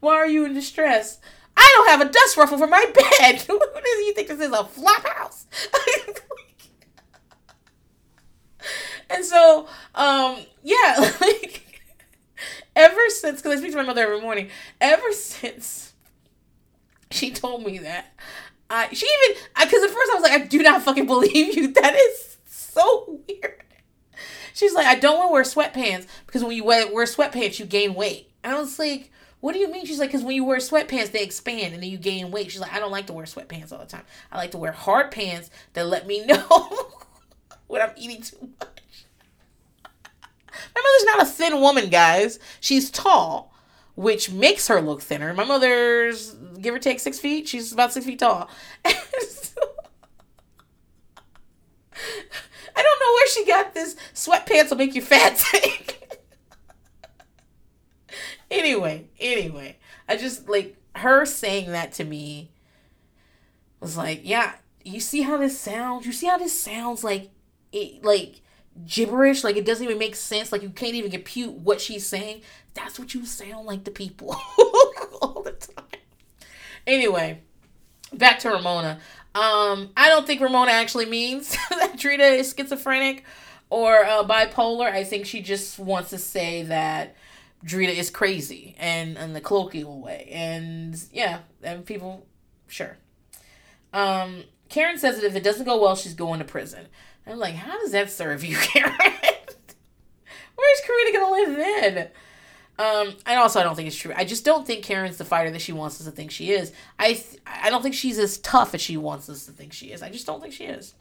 [0.00, 1.18] why are you in distress?
[1.56, 3.44] I don't have a dust ruffle for my bed.
[3.46, 5.46] Do you think this is a flop house?
[9.10, 11.82] and so, um, yeah, like
[12.74, 15.94] ever since, because I speak to my mother every morning, ever since
[17.10, 18.12] she told me that,
[18.68, 21.72] I she even because at first I was like, I do not fucking believe you.
[21.72, 23.62] That is so weird.
[24.54, 27.66] She's like, I don't want to wear sweatpants because when you wear, wear sweatpants, you
[27.66, 28.30] gain weight.
[28.42, 29.10] And I was like,
[29.40, 29.84] what do you mean?
[29.84, 32.50] She's like, because when you wear sweatpants, they expand and then you gain weight.
[32.50, 34.04] She's like, I don't like to wear sweatpants all the time.
[34.32, 36.90] I like to wear hard pants that let me know
[37.66, 39.04] when I'm eating too much.
[40.74, 42.38] My mother's not a thin woman, guys.
[42.60, 43.52] She's tall,
[43.96, 45.34] which makes her look thinner.
[45.34, 47.48] My mother's, give or take, six feet.
[47.48, 48.48] She's about six feet tall.
[48.84, 48.94] I
[52.82, 55.86] don't know where she got this sweatpants will make you fat thing.
[58.50, 62.50] anyway, anyway, I just like her saying that to me
[63.80, 66.04] was like, yeah, you see how this sounds?
[66.04, 67.30] You see how this sounds like
[67.72, 68.42] it like
[68.84, 72.42] gibberish, like it doesn't even make sense, like you can't even compute what she's saying.
[72.74, 74.36] That's what you sound like to people
[75.22, 75.84] all the time.
[76.86, 77.40] Anyway,
[78.12, 79.00] back to Ramona.
[79.34, 83.24] Um, I don't think Ramona actually means that Drita is schizophrenic
[83.70, 84.90] or uh, bipolar.
[84.90, 87.16] I think she just wants to say that
[87.64, 90.28] Drita is crazy and in the colloquial way.
[90.32, 92.26] And yeah, and people,
[92.68, 92.96] sure.
[93.92, 96.86] Um, Karen says that if it doesn't go well, she's going to prison.
[97.26, 98.92] I'm like, how does that serve you, Karen?
[98.96, 102.08] Where's Karina gonna live then?
[102.78, 104.12] Um, and also, I don't think it's true.
[104.14, 106.72] I just don't think Karen's the fighter that she wants us to think she is.
[106.98, 109.86] I th- I don't think she's as tough as she wants us to think she
[109.92, 110.02] is.
[110.02, 110.94] I just don't think she is.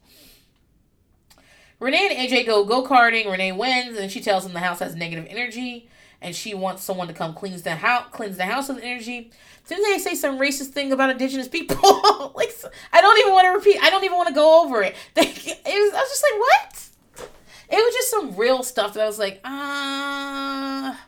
[1.80, 3.30] Renee and AJ go go karting.
[3.30, 5.89] Renee wins, and she tells them the house has negative energy,
[6.26, 9.30] and she wants someone to come cleanse the house, cleanse the house of the energy.
[9.67, 11.78] Then they say some racist thing about indigenous people.
[12.36, 12.51] like
[12.91, 13.78] I don't even want to repeat.
[13.82, 14.95] I don't even want to go over it.
[15.17, 17.30] It was, I was just like, what?
[17.69, 20.99] It was just some real stuff that I was like, ah.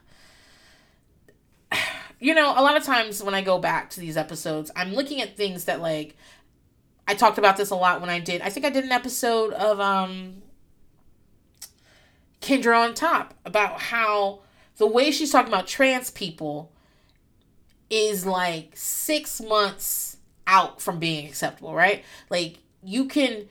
[1.71, 1.77] Uh,
[2.19, 5.21] you know, a lot of times when I go back to these episodes, I'm looking
[5.21, 6.15] at things that like
[7.07, 8.41] I talked about this a lot when I did.
[8.41, 10.43] I think I did an episode of um
[12.39, 14.41] Kendra on top about how
[14.77, 16.71] the way she's talking about trans people
[17.89, 22.03] is like 6 months out from being acceptable, right?
[22.29, 23.47] Like you can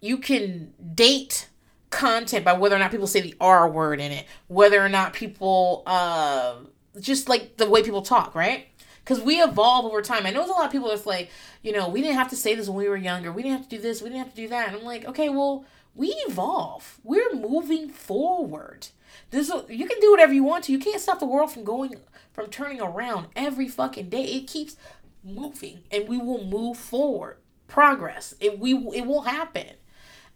[0.00, 1.48] you can date
[1.90, 5.12] content by whether or not people say the R word in it, whether or not
[5.12, 6.56] people uh
[7.00, 8.68] just like the way people talk, right?
[9.02, 10.24] Because we evolve over time.
[10.26, 11.30] I know there's a lot of people that's like,
[11.62, 13.32] you know, we didn't have to say this when we were younger.
[13.32, 14.00] We didn't have to do this.
[14.00, 14.68] We didn't have to do that.
[14.68, 17.00] And I'm like, okay, well, we evolve.
[17.04, 18.88] We're moving forward.
[19.34, 20.72] This you can do whatever you want to.
[20.72, 21.96] You can't stop the world from going
[22.32, 24.22] from turning around every fucking day.
[24.22, 24.76] It keeps
[25.24, 27.38] moving, and we will move forward.
[27.66, 28.36] Progress.
[28.38, 29.70] It we it will happen,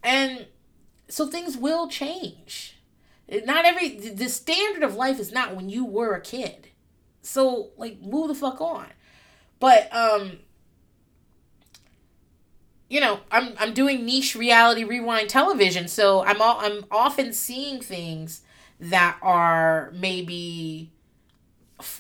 [0.03, 0.49] and
[1.09, 2.77] so things will change.
[3.45, 6.67] Not every the standard of life is not when you were a kid.
[7.23, 8.89] So like move the fuck on.
[9.61, 10.39] But um
[12.89, 17.81] you know, I'm I'm doing niche reality rewind television, so I'm all I'm often seeing
[17.81, 18.43] things
[18.81, 20.93] that are maybe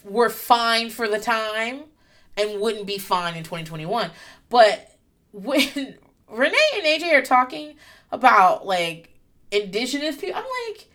[0.05, 1.83] were fine for the time
[2.37, 4.11] and wouldn't be fine in 2021.
[4.49, 4.97] But
[5.33, 5.61] when
[6.31, 7.74] Renee and AJ are talking
[8.11, 9.11] about like
[9.51, 10.89] indigenous people, I'm like,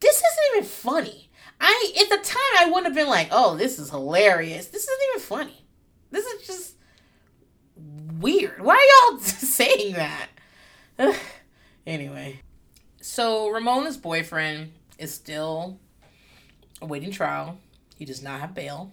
[0.00, 1.30] this isn't even funny.
[1.60, 4.66] I at the time I wouldn't have been like, oh, this is hilarious.
[4.66, 5.64] This isn't even funny.
[6.10, 6.76] This is just
[8.18, 8.60] weird.
[8.60, 10.28] Why are y'all saying that?
[11.86, 12.40] anyway,
[13.00, 15.78] so Ramona's boyfriend is still
[16.80, 17.58] awaiting trial.
[17.96, 18.92] He does not have bail.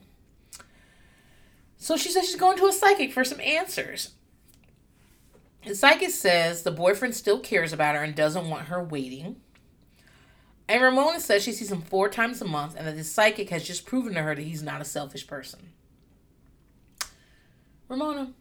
[1.77, 4.11] So she says she's going to a psychic for some answers.
[5.65, 9.37] The psychic says the boyfriend still cares about her and doesn't want her waiting.
[10.67, 13.63] And Ramona says she sees him four times a month and that the psychic has
[13.63, 15.71] just proven to her that he's not a selfish person.
[17.87, 18.33] Ramona,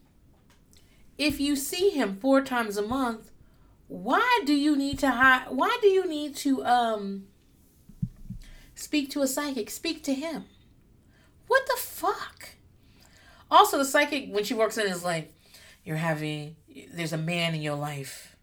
[1.17, 3.31] if you see him four times a month,
[3.89, 7.25] why do you need to hide why do you need to um
[8.79, 9.71] speak to a psychic?
[9.71, 10.45] Speak to him.
[11.47, 12.51] What the fuck?
[13.51, 15.35] Also the psychic when she walks in is like,
[15.85, 16.57] You're having
[16.93, 18.37] there's a man in your life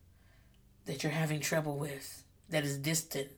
[0.85, 3.29] that you're having trouble with that is distant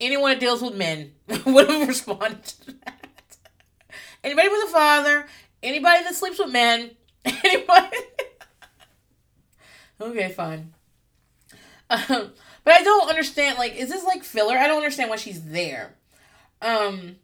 [0.00, 1.12] anyone that deals with men
[1.46, 3.36] would have responded to that.
[4.22, 5.26] Anybody with a father,
[5.62, 6.90] anybody that sleeps with men,
[7.24, 7.96] anybody.
[10.00, 10.72] okay, fine.
[11.90, 12.32] Um,
[12.64, 13.58] but I don't understand.
[13.58, 14.56] Like, is this like filler?
[14.56, 15.94] I don't understand why she's there.
[16.60, 17.16] Um.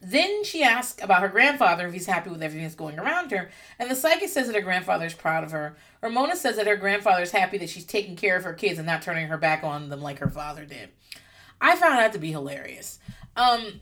[0.00, 3.50] Then she asks about her grandfather if he's happy with everything that's going around her,
[3.80, 5.76] and the psychic says that her grandfather is proud of her.
[6.00, 8.86] Ramona says that her grandfather is happy that she's taking care of her kids and
[8.86, 10.90] not turning her back on them like her father did.
[11.60, 13.00] I found that to be hilarious.
[13.34, 13.80] Um,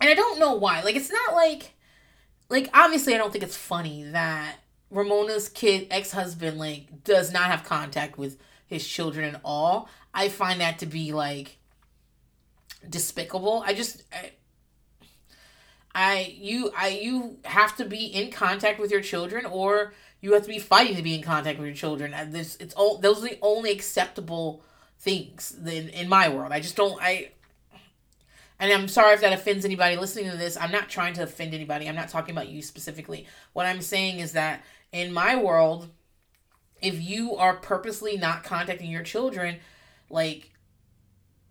[0.00, 0.82] and I don't know why.
[0.82, 1.74] Like, it's not like,
[2.48, 4.56] like obviously, I don't think it's funny that
[4.90, 8.36] Ramona's kid ex husband like does not have contact with
[8.70, 9.90] his children at all.
[10.14, 11.58] I find that to be like
[12.88, 13.62] despicable.
[13.66, 14.02] I just.
[14.10, 14.30] I,
[15.92, 20.42] I you I you have to be in contact with your children or you have
[20.42, 22.14] to be fighting to be in contact with your children.
[22.14, 24.62] And this it's all those are the only acceptable
[25.00, 26.52] things in, in my world.
[26.52, 27.32] I just don't I
[28.60, 30.56] and I'm sorry if that offends anybody listening to this.
[30.56, 31.88] I'm not trying to offend anybody.
[31.88, 33.26] I'm not talking about you specifically.
[33.52, 34.62] What I'm saying is that
[34.92, 35.88] in my world,
[36.82, 39.56] if you are purposely not contacting your children,
[40.08, 40.50] like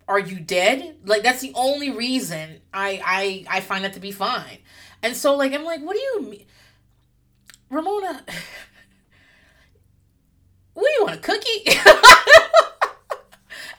[0.07, 0.97] are you dead?
[1.05, 4.57] Like that's the only reason I I I find that to be fine.
[5.03, 6.45] And so like I'm like, what do you mean?
[7.69, 8.23] Ramona,
[10.73, 11.63] what do you want a cookie?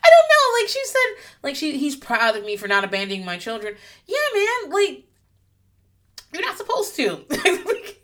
[0.03, 0.61] I don't know.
[0.61, 1.09] Like she said,
[1.43, 3.75] like she he's proud of me for not abandoning my children.
[4.07, 5.05] Yeah, man, like
[6.33, 7.25] you're not supposed to.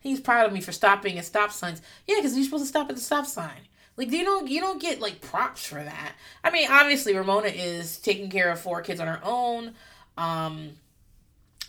[0.00, 1.80] he's proud of me for stopping at stop signs.
[2.06, 3.60] Yeah, because you're supposed to stop at the stop sign.
[3.96, 6.12] Like you don't you don't get like props for that.
[6.42, 9.74] I mean, obviously Ramona is taking care of four kids on her own.
[10.16, 10.72] Um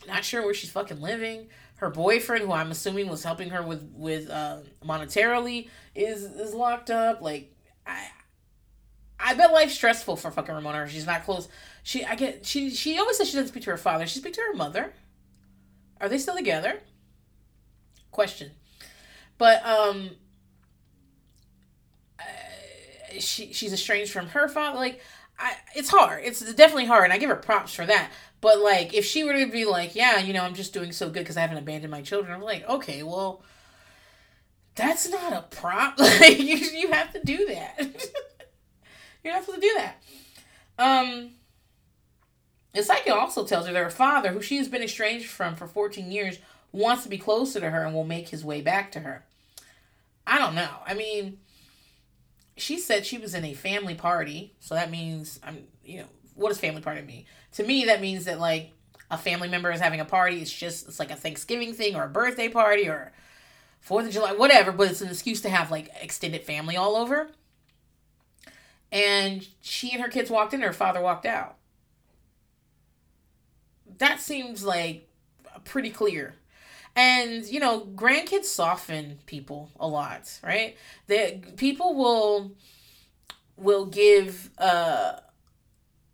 [0.07, 1.47] not sure where she's fucking living.
[1.75, 6.89] Her boyfriend, who I'm assuming was helping her with with uh, monetarily, is is locked
[6.89, 7.21] up.
[7.21, 7.53] Like
[7.85, 8.07] I
[9.19, 10.87] I bet life's stressful for fucking Ramona.
[10.87, 11.47] She's not close.
[11.83, 14.05] She I get she she always says she doesn't speak to her father.
[14.07, 14.93] She speaks to her mother.
[15.99, 16.79] Are they still together?
[18.11, 18.51] Question.
[19.37, 20.11] But um
[22.19, 22.23] uh,
[23.19, 25.01] she she's estranged from her father like
[25.39, 26.23] I, it's hard.
[26.23, 28.11] It's definitely hard, and I give her props for that.
[28.41, 31.07] But like, if she were to be like, "Yeah, you know, I'm just doing so
[31.07, 33.41] good because I haven't abandoned my children," I'm like, "Okay, well,
[34.75, 35.95] that's not a prop.
[35.99, 37.79] Like, you you have to do that."
[39.23, 40.03] You're not supposed to do that.
[40.79, 41.31] Um,
[42.73, 45.67] the psychic also tells her that her father, who she has been estranged from for
[45.67, 46.39] 14 years,
[46.71, 49.25] wants to be closer to her and will make his way back to her.
[50.25, 50.69] I don't know.
[50.85, 51.39] I mean,
[52.55, 56.49] she said she was in a family party, so that means I'm, you know, what
[56.49, 57.25] does family party mean?
[57.53, 58.71] To me, that means that like
[59.09, 60.41] a family member is having a party.
[60.41, 63.11] It's just it's like a Thanksgiving thing or a birthday party or
[63.81, 64.71] Fourth of July, whatever.
[64.71, 67.31] But it's an excuse to have like extended family all over
[68.91, 71.55] and she and her kids walked in, her father walked out.
[73.97, 75.07] That seems like
[75.63, 76.35] pretty clear.
[76.95, 80.75] And you know, grandkids soften people a lot, right?
[81.07, 82.51] That people will
[83.57, 85.19] will give uh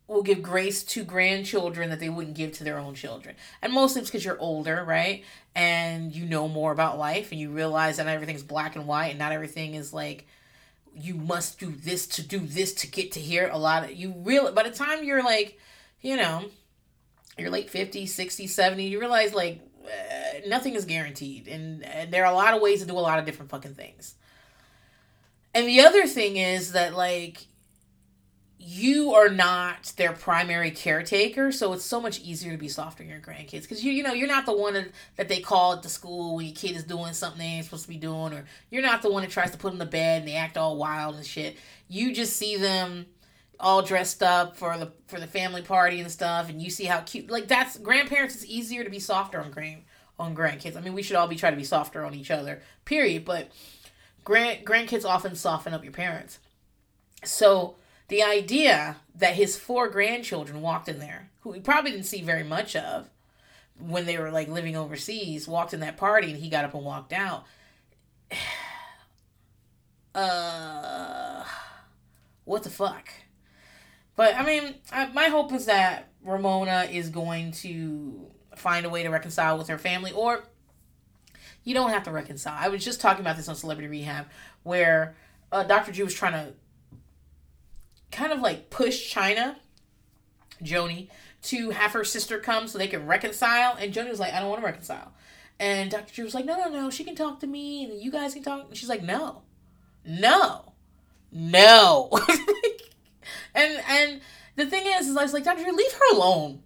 [0.07, 3.35] will give grace to grandchildren that they wouldn't give to their own children.
[3.61, 5.23] And mostly it's because you're older, right?
[5.53, 9.19] And you know more about life and you realize that everything's black and white and
[9.19, 10.25] not everything is like
[10.99, 14.13] you must do this to do this to get to here a lot of you
[14.17, 15.59] really by the time you're like
[16.01, 16.45] you know
[17.37, 21.47] you're late 50s 60s 70s you realize like uh, nothing is guaranteed.
[21.47, 23.75] And, and there are a lot of ways to do a lot of different fucking
[23.75, 24.15] things.
[25.53, 27.47] And the other thing is that like
[28.59, 33.07] you are not their primary caretaker, so it's so much easier to be soft on
[33.07, 33.61] your grandkids.
[33.61, 36.35] Because you you know you're not the one that, that they call at the school
[36.35, 39.01] when your kid is doing something they ain't supposed to be doing, or you're not
[39.01, 41.25] the one that tries to put them to bed and they act all wild and
[41.25, 41.55] shit.
[41.87, 43.05] You just see them
[43.59, 46.99] all dressed up for the for the family party and stuff and you see how
[47.01, 49.81] cute like that's grandparents it's easier to be softer on grand
[50.19, 50.75] on grandkids.
[50.75, 53.51] I mean we should all be trying to be softer on each other period but
[54.23, 56.39] grand grandkids often soften up your parents.
[57.23, 57.75] So
[58.09, 62.43] the idea that his four grandchildren walked in there who he probably didn't see very
[62.43, 63.09] much of
[63.79, 66.85] when they were like living overseas walked in that party and he got up and
[66.85, 67.45] walked out.
[70.15, 71.43] Uh
[72.47, 73.09] what the fuck
[74.17, 79.03] but I mean, I, my hope is that Ramona is going to find a way
[79.03, 80.43] to reconcile with her family, or
[81.63, 82.57] you don't have to reconcile.
[82.59, 84.25] I was just talking about this on Celebrity Rehab,
[84.63, 85.15] where
[85.51, 85.91] uh, Dr.
[85.91, 86.53] Drew was trying to
[88.11, 89.55] kind of like push Chyna,
[90.63, 91.09] Joanie,
[91.43, 93.77] to have her sister come so they can reconcile.
[93.79, 95.13] And Joanie was like, I don't want to reconcile.
[95.59, 96.13] And Dr.
[96.13, 98.43] Drew was like, no, no, no, she can talk to me and you guys can
[98.43, 98.67] talk.
[98.67, 99.43] And she's like, no,
[100.03, 100.73] no,
[101.31, 102.09] no.
[103.53, 104.21] And and
[104.55, 105.71] the thing is, is I was like, Dr.
[105.71, 106.63] leave her alone.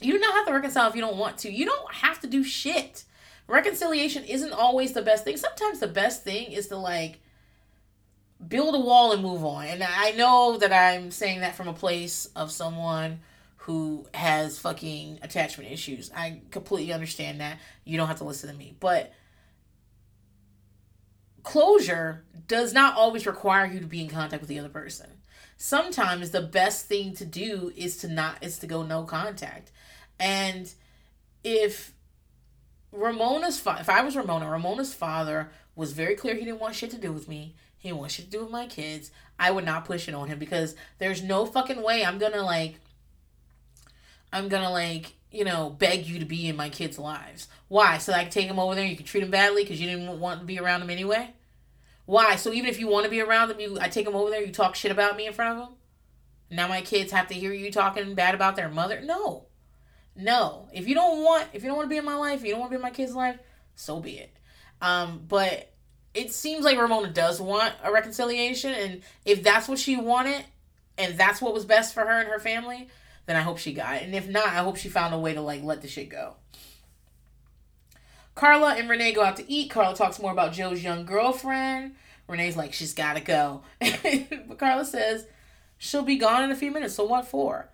[0.00, 1.52] You do not have to reconcile if you don't want to.
[1.52, 3.04] You don't have to do shit.
[3.46, 5.36] Reconciliation isn't always the best thing.
[5.36, 7.20] Sometimes the best thing is to like
[8.46, 9.66] build a wall and move on.
[9.66, 13.20] And I know that I'm saying that from a place of someone
[13.58, 16.10] who has fucking attachment issues.
[16.16, 17.58] I completely understand that.
[17.84, 18.74] You don't have to listen to me.
[18.80, 19.12] But
[21.44, 25.08] closure does not always require you to be in contact with the other person
[25.62, 29.70] sometimes the best thing to do is to not is to go no contact.
[30.18, 30.72] And
[31.44, 31.92] if
[32.90, 36.90] Ramona's fa- if I was Ramona, Ramona's father was very clear he didn't want shit
[36.90, 37.54] to do with me.
[37.78, 39.12] He didn't want shit to do with my kids.
[39.38, 42.80] I would not push it on him because there's no fucking way I'm gonna like
[44.32, 47.46] I'm gonna like you know, beg you to be in my kids' lives.
[47.68, 47.98] Why?
[47.98, 48.84] So I can take them over there.
[48.84, 51.32] You can treat them badly because you didn't want to be around them anyway.
[52.06, 52.36] Why?
[52.36, 54.44] So even if you want to be around them, you I take them over there,
[54.44, 55.76] you talk shit about me in front of them.
[56.50, 59.00] Now my kids have to hear you talking bad about their mother.
[59.00, 59.46] No,
[60.14, 60.68] no.
[60.72, 62.60] If you don't want, if you don't want to be in my life, you don't
[62.60, 63.38] want to be in my kid's life,
[63.74, 64.36] so be it.
[64.80, 65.72] Um, but
[66.12, 70.44] it seems like Ramona does want a reconciliation, and if that's what she wanted,
[70.98, 72.88] and that's what was best for her and her family,
[73.26, 74.02] then I hope she got it.
[74.02, 76.34] And if not, I hope she found a way to like let the shit go.
[78.34, 79.70] Carla and Renee go out to eat.
[79.70, 81.94] Carla talks more about Joe's young girlfriend.
[82.28, 83.62] Renee's like, she's got to go.
[83.80, 85.26] but Carla says
[85.78, 86.94] she'll be gone in a few minutes.
[86.94, 87.68] So what for?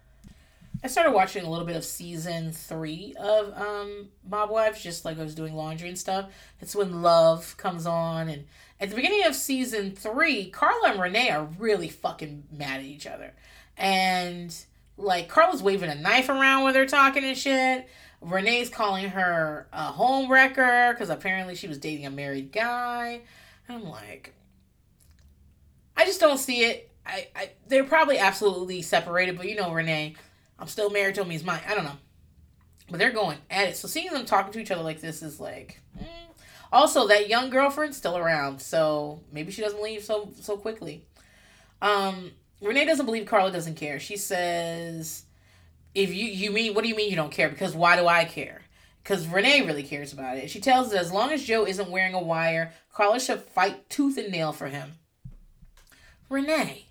[0.82, 5.18] I started watching a little bit of season three of um, Mob Wives, just like
[5.18, 6.30] I was doing laundry and stuff.
[6.60, 8.28] It's when love comes on.
[8.28, 8.44] And
[8.80, 13.06] at the beginning of season three, Carla and Renee are really fucking mad at each
[13.08, 13.32] other.
[13.76, 14.54] And
[14.96, 17.88] like Carla's waving a knife around when they're talking and shit.
[18.20, 23.20] Renee's calling her a home wrecker because apparently she was dating a married guy.
[23.68, 24.34] I'm like,
[25.96, 26.90] I just don't see it.
[27.06, 30.16] I, I they're probably absolutely separated, but you know, Renee,
[30.58, 31.30] I'm still married to him.
[31.30, 31.60] He's mine.
[31.66, 31.98] I don't know,
[32.90, 33.76] but they're going at it.
[33.76, 35.80] So seeing them talking to each other like this is like.
[35.98, 36.06] Mm.
[36.70, 41.06] Also, that young girlfriend's still around, so maybe she doesn't leave so so quickly.
[41.80, 43.98] Um, Renee doesn't believe Carla doesn't care.
[43.98, 45.24] She says
[45.94, 47.48] if you you mean what do you mean you don't care?
[47.48, 48.62] Because why do I care?
[49.02, 50.50] Because Renee really cares about it.
[50.50, 54.18] She tells us as long as Joe isn't wearing a wire, Carla should fight tooth
[54.18, 54.92] and nail for him.
[56.28, 56.86] Renee.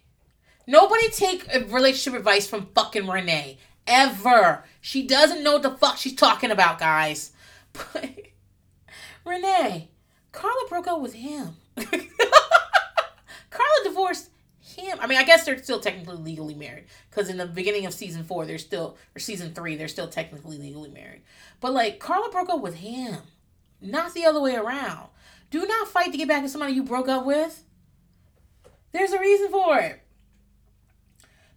[0.65, 3.57] Nobody take relationship advice from fucking Renee.
[3.85, 4.63] Ever.
[4.81, 7.31] She doesn't know what the fuck she's talking about, guys.
[7.93, 8.09] But
[9.23, 9.89] Renee,
[10.31, 11.57] Carla broke up with him.
[11.75, 11.99] Carla
[13.83, 14.29] divorced
[14.77, 18.23] I mean, I guess they're still technically legally married because in the beginning of season
[18.23, 21.21] four, they're still or season three, they're still technically legally married.
[21.59, 23.17] But like Carla broke up with him,
[23.81, 25.09] not the other way around.
[25.49, 27.63] Do not fight to get back with somebody you broke up with.
[28.91, 30.01] There's a reason for it.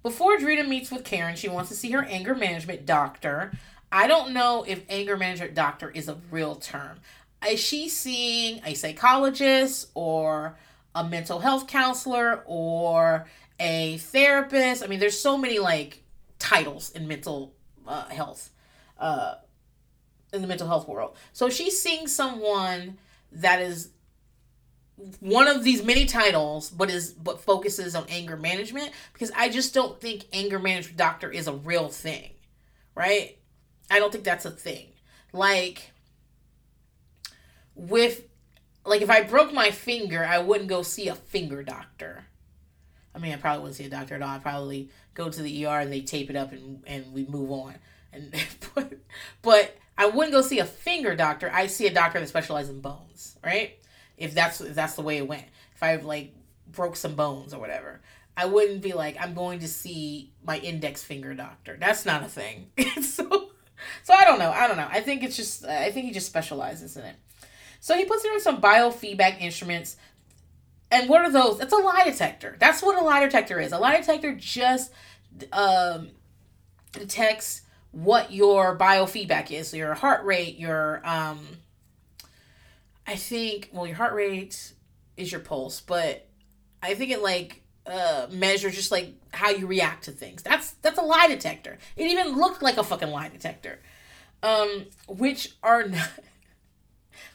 [0.02, 3.52] Before Drita meets with Karen, she wants to see her anger management doctor.
[3.92, 7.00] I don't know if anger management doctor is a real term.
[7.46, 10.56] Is she seeing a psychologist or
[10.94, 13.26] a mental health counselor or
[13.58, 14.82] a therapist.
[14.82, 16.02] I mean, there's so many like
[16.38, 17.54] titles in mental
[17.86, 18.50] uh, health,
[18.98, 19.34] uh,
[20.32, 21.16] in the mental health world.
[21.32, 22.98] So she's seeing someone
[23.32, 23.90] that is
[25.20, 29.72] one of these many titles but is but focuses on anger management because I just
[29.72, 32.30] don't think anger management doctor is a real thing.
[32.94, 33.38] Right?
[33.90, 34.88] I don't think that's a thing.
[35.32, 35.92] Like
[37.74, 38.22] with
[38.90, 42.24] like if I broke my finger, I wouldn't go see a finger doctor.
[43.14, 44.30] I mean, I probably wouldn't see a doctor at all.
[44.30, 47.52] I'd probably go to the ER and they tape it up and and we move
[47.52, 47.76] on.
[48.12, 48.34] And
[48.74, 48.94] but,
[49.42, 51.48] but I wouldn't go see a finger doctor.
[51.54, 53.78] I see a doctor that specializes in bones, right?
[54.18, 55.46] If that's if that's the way it went.
[55.76, 56.34] If I've like
[56.66, 58.00] broke some bones or whatever.
[58.36, 61.76] I wouldn't be like, I'm going to see my index finger doctor.
[61.78, 62.70] That's not a thing.
[63.02, 63.50] so,
[64.02, 64.50] so I don't know.
[64.50, 64.88] I don't know.
[64.90, 67.16] I think it's just, I think he just specializes in it.
[67.80, 69.96] So he puts her in some biofeedback instruments.
[70.90, 71.60] And what are those?
[71.60, 72.56] It's a lie detector.
[72.58, 73.72] That's what a lie detector is.
[73.72, 74.92] A lie detector just
[75.52, 76.08] um,
[76.92, 77.62] detects
[77.92, 79.68] what your biofeedback is.
[79.68, 81.40] So your heart rate, your um,
[83.06, 84.72] I think well your heart rate
[85.16, 86.28] is your pulse, but
[86.82, 90.42] I think it like uh measures just like how you react to things.
[90.42, 91.78] That's that's a lie detector.
[91.96, 93.80] It even looked like a fucking lie detector.
[94.42, 96.08] Um which are not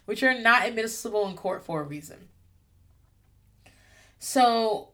[0.05, 2.29] which are not admissible in court for a reason.
[4.19, 4.89] So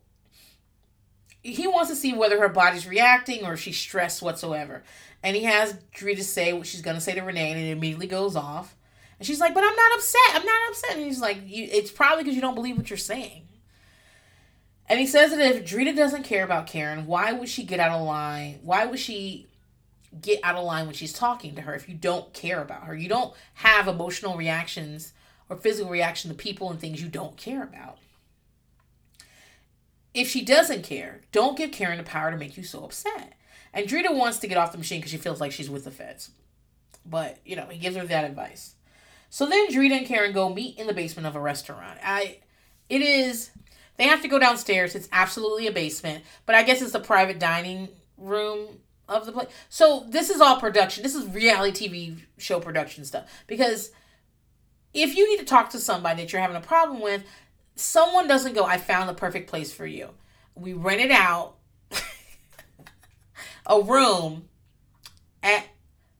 [1.44, 4.84] he wants to see whether her body's reacting or she's stressed whatsoever.
[5.24, 8.36] And he has Drita say what she's gonna say to Renee, and it immediately goes
[8.36, 8.76] off.
[9.20, 10.22] And she's like, "But I'm not upset.
[10.34, 13.48] I'm not upset." And he's like, "It's probably because you don't believe what you're saying."
[14.90, 17.92] And he says that if Drita doesn't care about Karen, why would she get out
[17.92, 18.60] of line?
[18.64, 19.51] Why would she
[20.20, 22.96] get out of line when she's talking to her if you don't care about her?
[22.96, 25.14] You don't have emotional reactions
[25.50, 27.98] or physical reaction to people and things you don't care about.
[30.14, 33.34] If she doesn't care, don't give Karen the power to make you so upset.
[33.74, 35.92] And Drita wants to get off the machine because she feels like she's with the
[35.92, 36.32] feds.
[37.06, 38.76] But, you know, he gives her that advice.
[39.30, 41.98] So then Drita and Karen go meet in the basement of a restaurant.
[42.04, 42.40] I
[42.90, 43.52] it is
[43.96, 44.94] they have to go downstairs.
[44.94, 48.80] It's absolutely a basement, but I guess it's a private dining room
[49.12, 49.50] of the place.
[49.70, 51.04] So this is all production.
[51.04, 53.92] This is reality TV show production stuff because
[54.94, 57.24] if you need to talk to somebody that you're having a problem with,
[57.76, 60.10] someone doesn't go, I found the perfect place for you.
[60.56, 61.56] We rented out
[63.66, 64.50] a room
[65.42, 65.66] at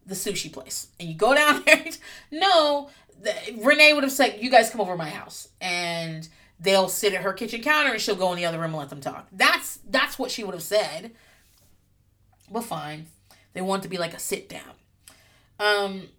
[0.06, 0.88] the sushi place.
[1.00, 1.86] And you go down there.
[2.32, 2.90] no,
[3.22, 5.50] the, Renee would have said, You guys come over my house.
[5.60, 6.28] And
[6.60, 8.90] they'll sit at her kitchen counter and she'll go in the other room and let
[8.90, 9.28] them talk.
[9.32, 11.12] That's that's what she would have said.
[12.52, 13.08] But fine.
[13.54, 14.74] They want to be like a sit down.
[15.60, 16.10] Um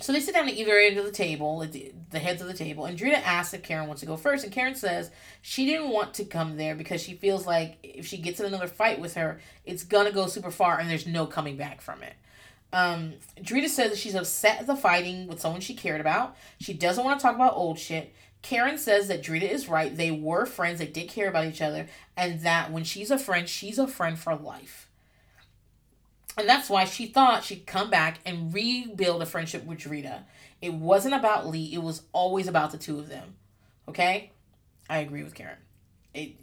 [0.00, 1.64] so they sit down at either end of the table,
[2.10, 4.42] the heads of the table, and Drita asks if Karen wants to go first.
[4.42, 8.18] And Karen says she didn't want to come there because she feels like if she
[8.18, 11.56] gets in another fight with her, it's gonna go super far and there's no coming
[11.56, 12.14] back from it.
[12.72, 16.36] Um, Drita says that she's upset at the fighting with someone she cared about.
[16.58, 18.12] She doesn't want to talk about old shit.
[18.44, 19.96] Karen says that Drita is right.
[19.96, 23.48] They were friends, they did care about each other, and that when she's a friend,
[23.48, 24.86] she's a friend for life.
[26.36, 30.24] And that's why she thought she'd come back and rebuild a friendship with Drita.
[30.60, 33.34] It wasn't about Lee, it was always about the two of them.
[33.88, 34.30] Okay?
[34.90, 35.56] I agree with Karen.
[36.12, 36.36] It,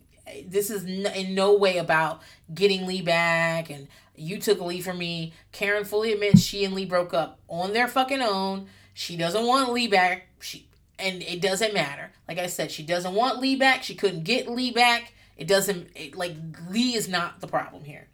[0.49, 5.33] this is in no way about getting Lee back and you took Lee from me.
[5.51, 8.67] Karen fully admits she and Lee broke up on their fucking own.
[8.95, 10.27] She doesn't want Lee back.
[10.39, 10.67] She
[11.01, 12.11] and it doesn't matter.
[12.27, 13.83] Like I said, she doesn't want Lee back.
[13.83, 15.13] She couldn't get Lee back.
[15.37, 16.35] It doesn't it, like
[16.69, 18.07] Lee is not the problem here.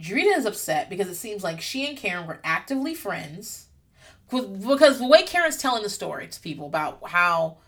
[0.00, 3.66] Drita is upset because it seems like she and Karen were actively friends.
[4.30, 7.58] Because the way Karen's telling the story to people about how,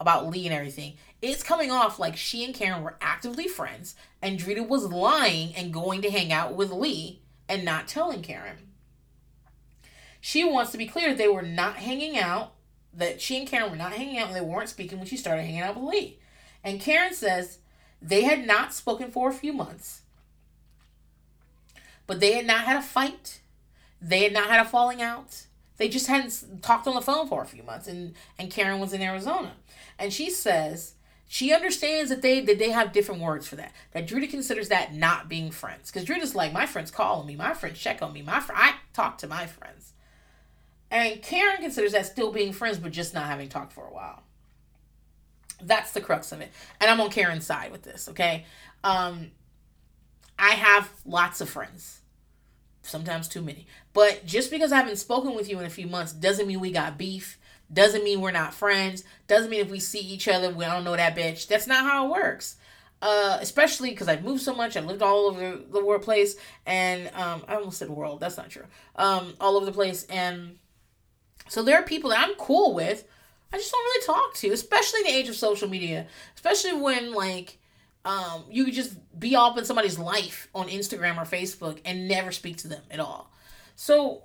[0.00, 4.38] about Lee and everything, it's coming off like she and Karen were actively friends and
[4.38, 8.56] Drita was lying and going to hang out with Lee and not telling Karen.
[10.20, 12.54] She wants to be clear they were not hanging out,
[12.96, 15.42] that she and Karen were not hanging out and they weren't speaking when she started
[15.42, 16.18] hanging out with Lee.
[16.64, 17.58] And Karen says
[18.02, 20.02] they had not spoken for a few months
[22.06, 23.40] but they had not had a fight.
[24.00, 25.46] They had not had a falling out.
[25.76, 28.92] They just hadn't talked on the phone for a few months, and and Karen was
[28.92, 29.52] in Arizona,
[29.98, 30.94] and she says
[31.28, 33.72] she understands that they that they have different words for that.
[33.92, 37.36] That Drita considers that not being friends, because Drita's like my friends call on me,
[37.36, 39.92] my friends check on me, my fr- I talk to my friends,
[40.90, 44.22] and Karen considers that still being friends, but just not having talked for a while.
[45.62, 46.50] That's the crux of it,
[46.80, 48.08] and I'm on Karen's side with this.
[48.10, 48.44] Okay,
[48.84, 49.30] um,
[50.38, 52.00] I have lots of friends.
[52.82, 53.66] Sometimes too many.
[53.92, 56.70] But just because I haven't spoken with you in a few months doesn't mean we
[56.70, 57.38] got beef.
[57.72, 59.02] Doesn't mean we're not friends.
[59.26, 61.48] Doesn't mean if we see each other, we don't know that bitch.
[61.48, 62.56] That's not how it works.
[63.02, 64.76] Uh, especially because I've moved so much.
[64.76, 66.36] I've lived all over the workplace.
[66.64, 68.20] And um, I almost said world.
[68.20, 68.66] That's not true.
[68.94, 70.04] Um, all over the place.
[70.04, 70.58] And
[71.48, 73.04] so there are people that I'm cool with.
[73.52, 76.06] I just don't really talk to, especially in the age of social media.
[76.34, 77.58] Especially when, like,
[78.04, 82.56] um, you just be up in somebody's life on Instagram or Facebook and never speak
[82.58, 83.32] to them at all.
[83.74, 84.24] So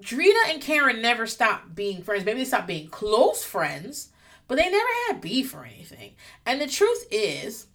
[0.00, 2.24] Drita and Karen never stopped being friends.
[2.24, 4.10] Maybe they stopped being close friends,
[4.46, 6.14] but they never had beef or anything.
[6.46, 7.66] And the truth is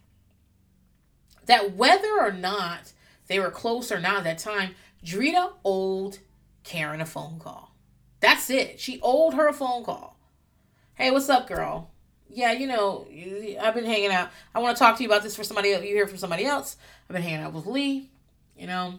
[1.46, 2.92] that whether or not
[3.26, 4.74] they were close or not at that time,
[5.04, 6.18] Drita owed
[6.64, 7.74] Karen a phone call.
[8.20, 8.80] That's it.
[8.80, 10.18] She owed her a phone call.
[10.94, 11.90] Hey, what's up, girl?
[12.34, 13.06] yeah, you know,
[13.60, 14.30] I've been hanging out.
[14.54, 15.84] I want to talk to you about this for somebody else.
[15.84, 16.76] You hear from somebody else.
[17.08, 18.10] I've been hanging out with Lee,
[18.56, 18.98] you know,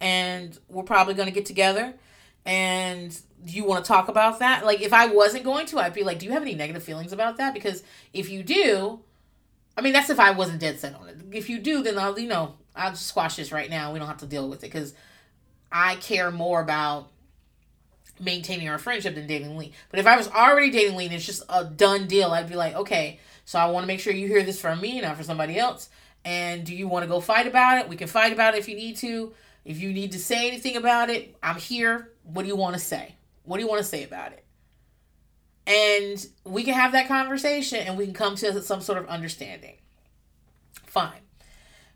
[0.00, 1.94] and we're probably going to get together.
[2.44, 4.66] And do you want to talk about that?
[4.66, 7.12] Like, if I wasn't going to, I'd be like, do you have any negative feelings
[7.12, 7.54] about that?
[7.54, 9.00] Because if you do,
[9.76, 11.18] I mean, that's if I wasn't dead set on it.
[11.30, 13.92] If you do, then I'll, you know, I'll just squash this right now.
[13.92, 14.94] We don't have to deal with it because
[15.72, 17.08] I care more about
[18.20, 19.72] maintaining our friendship than dating Lee.
[19.90, 22.56] But if I was already dating Lee and it's just a done deal, I'd be
[22.56, 25.24] like, okay, so I want to make sure you hear this from me, not for
[25.24, 25.88] somebody else.
[26.24, 27.88] And do you want to go fight about it?
[27.88, 29.32] We can fight about it if you need to.
[29.64, 32.10] If you need to say anything about it, I'm here.
[32.24, 33.16] What do you want to say?
[33.44, 34.44] What do you want to say about it?
[35.66, 39.76] And we can have that conversation and we can come to some sort of understanding.
[40.86, 41.21] Fine.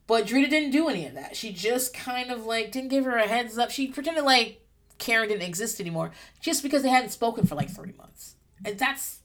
[0.07, 1.37] But Drita didn't do any of that.
[1.37, 3.71] She just kind of like didn't give her a heads up.
[3.71, 4.61] She pretended like
[4.99, 8.37] Karen didn't exist anymore just because they hadn't spoken for like three months.
[8.65, 9.21] And that's,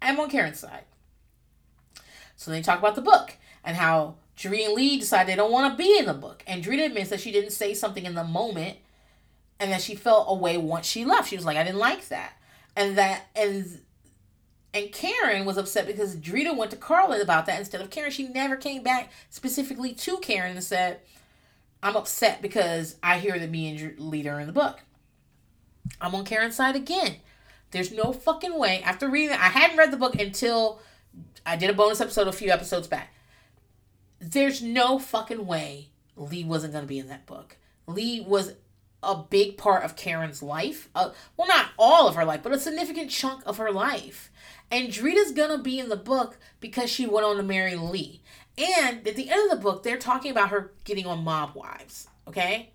[0.00, 0.84] I'm on Karen's side.
[2.36, 5.72] So they talk about the book and how Drita and Lee decide they don't want
[5.72, 6.42] to be in the book.
[6.46, 8.78] And Drita admits that she didn't say something in the moment
[9.60, 11.28] and that she felt away once she left.
[11.28, 12.32] She was like, I didn't like that.
[12.74, 13.80] And that, and,
[14.74, 18.10] and Karen was upset because Drita went to Carla about that instead of Karen.
[18.10, 21.00] She never came back specifically to Karen and said,
[21.80, 24.80] I'm upset because I hear that me and Lee are in the book.
[26.00, 27.16] I'm on Karen's side again.
[27.70, 28.82] There's no fucking way.
[28.82, 30.80] After reading I hadn't read the book until
[31.46, 33.14] I did a bonus episode a few episodes back.
[34.18, 37.58] There's no fucking way Lee wasn't going to be in that book.
[37.86, 38.54] Lee was
[39.04, 40.88] a big part of Karen's life.
[40.94, 44.30] Uh, well, not all of her life, but a significant chunk of her life.
[44.70, 48.22] And Drita's to be in the book because she went on to marry Lee.
[48.56, 52.08] And at the end of the book, they're talking about her getting on Mob Wives,
[52.28, 52.70] okay?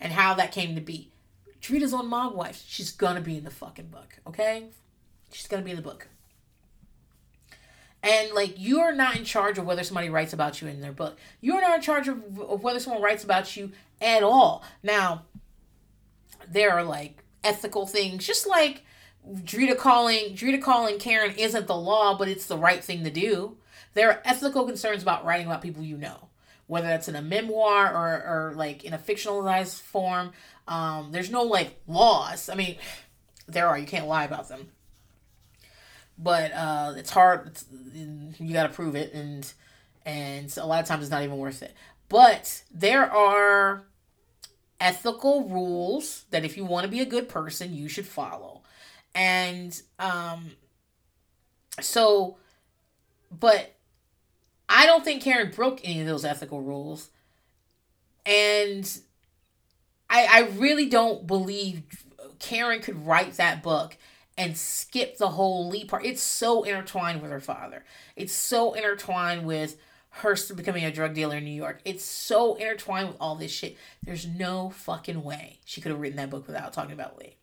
[0.00, 1.10] And how that came to be.
[1.60, 2.64] Drita's on Mob Wives.
[2.66, 4.66] She's gonna be in the fucking book, okay?
[5.32, 6.08] She's gonna be in the book.
[8.02, 10.92] And like you are not in charge of whether somebody writes about you in their
[10.92, 11.18] book.
[11.40, 14.64] You are not in charge of, of whether someone writes about you at all.
[14.82, 15.24] Now,
[16.48, 18.82] there are like ethical things, just like
[19.28, 23.56] Drita calling Drita calling Karen isn't the law, but it's the right thing to do.
[23.94, 26.30] There are ethical concerns about writing about people you know
[26.70, 30.30] whether that's in a memoir or, or like in a fictionalized form.
[30.68, 32.48] Um, there's no like laws.
[32.48, 32.76] I mean,
[33.48, 33.76] there are.
[33.76, 34.68] You can't lie about them.
[36.16, 37.48] But uh, it's hard.
[37.48, 37.64] It's,
[38.38, 39.52] you got to prove it, and
[40.06, 41.74] and a lot of times it's not even worth it.
[42.08, 43.82] But there are
[44.80, 48.62] ethical rules that if you want to be a good person, you should follow.
[49.14, 50.52] And um,
[51.80, 52.36] so,
[53.38, 53.74] but
[54.68, 57.10] I don't think Karen broke any of those ethical rules.
[58.24, 59.00] And
[60.08, 61.82] I I really don't believe
[62.38, 63.96] Karen could write that book
[64.36, 66.04] and skip the whole Lee part.
[66.04, 67.84] It's so intertwined with her father.
[68.16, 69.76] It's so intertwined with
[70.10, 71.80] her becoming a drug dealer in New York.
[71.84, 73.76] It's so intertwined with all this shit.
[74.02, 77.36] There's no fucking way she could have written that book without talking about Lee.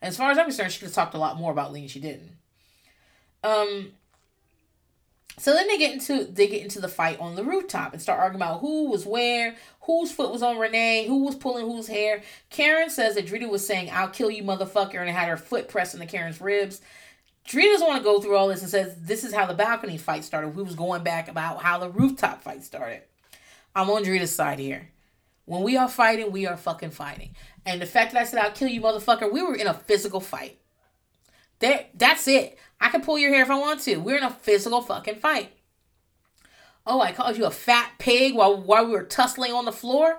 [0.00, 1.90] As far as I'm concerned, she could have talked a lot more about Lee and
[1.90, 2.32] she didn't.
[3.44, 3.92] Um,
[5.38, 8.20] so then they get into they get into the fight on the rooftop and start
[8.20, 12.22] arguing about who was where, whose foot was on Renee, who was pulling whose hair.
[12.50, 15.94] Karen says that Drita was saying, I'll kill you, motherfucker, and had her foot pressed
[15.94, 16.80] into Karen's ribs.
[17.46, 19.98] Drita doesn't want to go through all this and says this is how the balcony
[19.98, 20.54] fight started.
[20.54, 23.02] We was going back about how the rooftop fight started.
[23.74, 24.88] I'm on Drita's side here.
[25.44, 27.34] When we are fighting, we are fucking fighting.
[27.66, 30.20] And the fact that I said I'll kill you, motherfucker, we were in a physical
[30.20, 30.58] fight.
[31.58, 32.58] That that's it.
[32.80, 33.96] I can pull your hair if I want to.
[33.96, 35.52] We're in a physical fucking fight.
[36.86, 40.18] Oh, I called you a fat pig while while we were tussling on the floor.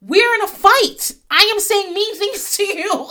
[0.00, 1.12] We're in a fight.
[1.30, 3.10] I am saying mean things to you.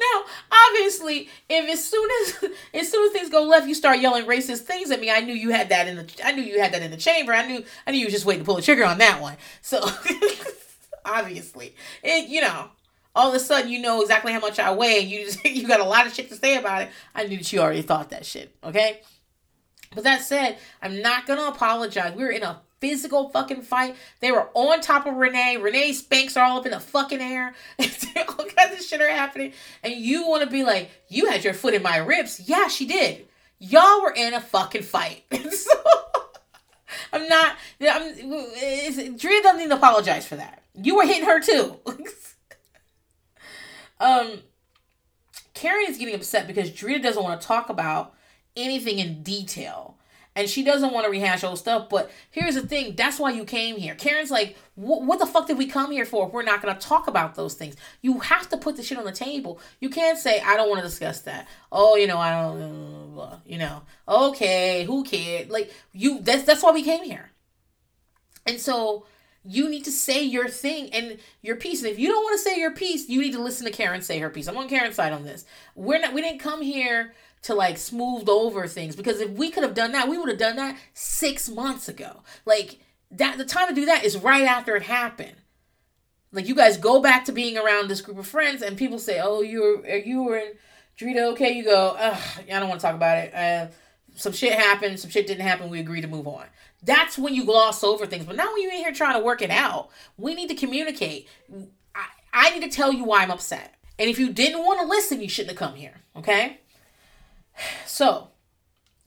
[0.00, 0.24] Now,
[0.68, 4.60] obviously, if as soon as as soon as things go left, you start yelling racist
[4.60, 6.82] things at me, I knew you had that in the I knew you had that
[6.82, 7.32] in the chamber.
[7.32, 9.36] I knew I knew you were just waiting to pull the trigger on that one.
[9.62, 9.86] So
[11.04, 12.70] obviously, it you know
[13.14, 15.66] all of a sudden you know exactly how much I weigh and you just, you
[15.66, 16.90] got a lot of shit to say about it.
[17.14, 19.00] I knew that you already thought that shit, okay?
[19.94, 22.14] But that said, I'm not gonna apologize.
[22.14, 23.96] We were in a physical fucking fight.
[24.20, 25.56] They were on top of Renee.
[25.56, 27.54] Renee's Spanx are all up in the fucking air.
[27.78, 29.52] all kinds of shit are happening.
[29.82, 32.40] And you wanna be like, you had your foot in my ribs.
[32.46, 33.26] Yeah, she did.
[33.58, 35.24] Y'all were in a fucking fight.
[35.52, 35.72] so
[37.12, 40.62] I'm not I'm Drita doesn't need to apologize for that.
[40.74, 41.78] You were hitting her too.
[44.00, 44.40] Um,
[45.52, 48.14] Karen is getting upset because Drita doesn't want to talk about
[48.56, 49.98] anything in detail.
[50.36, 51.88] And she doesn't want to rehash old stuff.
[51.88, 53.94] But here's the thing: that's why you came here.
[53.94, 56.26] Karen's like, what the fuck did we come here for?
[56.26, 59.04] If we're not gonna talk about those things, you have to put the shit on
[59.04, 59.60] the table.
[59.80, 61.48] You can't say I don't want to discuss that.
[61.72, 65.50] Oh, you know, I don't, you know, okay, who cared?
[65.50, 67.30] Like you, that's that's why we came here.
[68.46, 69.06] And so
[69.44, 71.82] you need to say your thing and your piece.
[71.82, 74.02] And if you don't want to say your piece, you need to listen to Karen
[74.02, 74.48] say her piece.
[74.48, 75.44] I'm on Karen's side on this.
[75.74, 76.12] We're not.
[76.12, 79.92] We didn't come here to like smoothed over things because if we could have done
[79.92, 82.22] that, we would have done that six months ago.
[82.44, 82.78] Like
[83.10, 85.36] that, the time to do that is right after it happened.
[86.32, 89.20] Like you guys go back to being around this group of friends, and people say,
[89.20, 90.52] "Oh, you're you were in
[90.96, 91.96] Drita." Okay, you go.
[91.98, 93.34] Ugh, I don't want to talk about it.
[93.34, 93.66] Uh,
[94.14, 95.00] some shit happened.
[95.00, 95.70] Some shit didn't happen.
[95.70, 96.44] We agreed to move on.
[96.82, 98.24] That's when you gloss over things.
[98.24, 101.28] But now when you're in here trying to work it out, we need to communicate.
[101.94, 103.74] I, I need to tell you why I'm upset.
[103.98, 105.94] And if you didn't want to listen, you shouldn't have come here.
[106.16, 106.60] Okay.
[107.86, 108.28] So,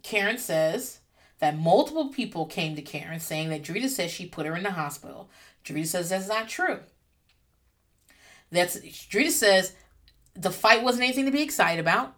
[0.03, 0.99] Karen says
[1.40, 4.72] that multiple people came to Karen saying that Drita says she put her in the
[4.72, 5.30] hospital.
[5.65, 6.80] Drita says that's not true.
[8.52, 9.74] That's Drita says
[10.36, 12.15] the fight wasn't anything to be excited about.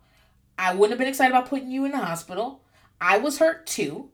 [0.58, 2.64] I wouldn't have been excited about putting you in the hospital.
[3.00, 4.10] I was hurt too.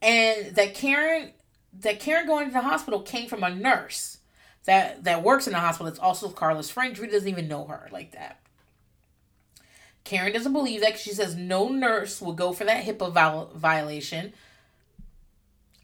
[0.00, 1.32] And that Karen
[1.80, 4.18] that Karen going to the hospital came from a nurse
[4.64, 5.88] that that works in the hospital.
[5.88, 6.94] It's also Carla's friend.
[6.94, 8.41] Drita doesn't even know her like that.
[10.04, 10.98] Karen doesn't believe that.
[10.98, 14.32] She says no nurse will go for that HIPAA viol- violation.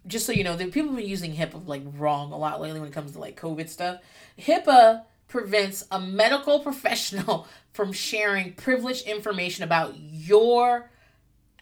[0.06, 2.80] Just so you know, the people have been using HIPAA like wrong a lot lately
[2.80, 4.00] when it comes to like COVID stuff.
[4.38, 10.90] HIPAA prevents a medical professional from sharing privileged information about your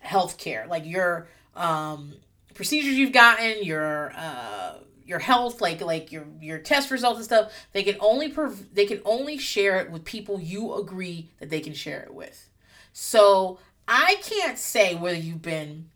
[0.00, 2.14] health care, like your um,
[2.54, 4.74] procedures you've gotten, your uh,
[5.06, 7.52] your health, like like your your test results and stuff.
[7.72, 11.60] They can only prov- they can only share it with people you agree that they
[11.60, 12.48] can share it with.
[12.92, 15.90] So I can't say whether you've been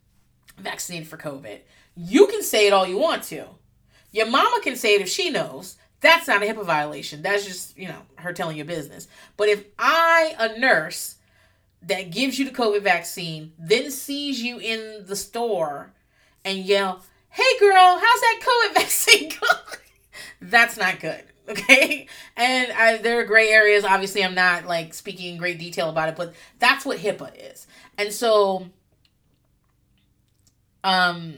[0.58, 1.58] vaccinated for COVID.
[1.96, 3.46] You can say it all you want to.
[4.12, 5.76] Your mama can say it if she knows.
[6.00, 7.22] That's not a HIPAA violation.
[7.22, 9.06] That's just, you know, her telling your business.
[9.36, 11.16] But if I, a nurse
[11.82, 15.92] that gives you the COVID vaccine, then sees you in the store
[16.44, 19.80] and yell, hey girl, how's that COVID vaccine going?
[20.40, 21.24] That's not good.
[21.50, 22.06] Okay.
[22.36, 23.84] And I, there are gray areas.
[23.84, 27.66] Obviously, I'm not like speaking in great detail about it, but that's what HIPAA is.
[27.98, 28.66] And so,
[30.84, 31.34] um,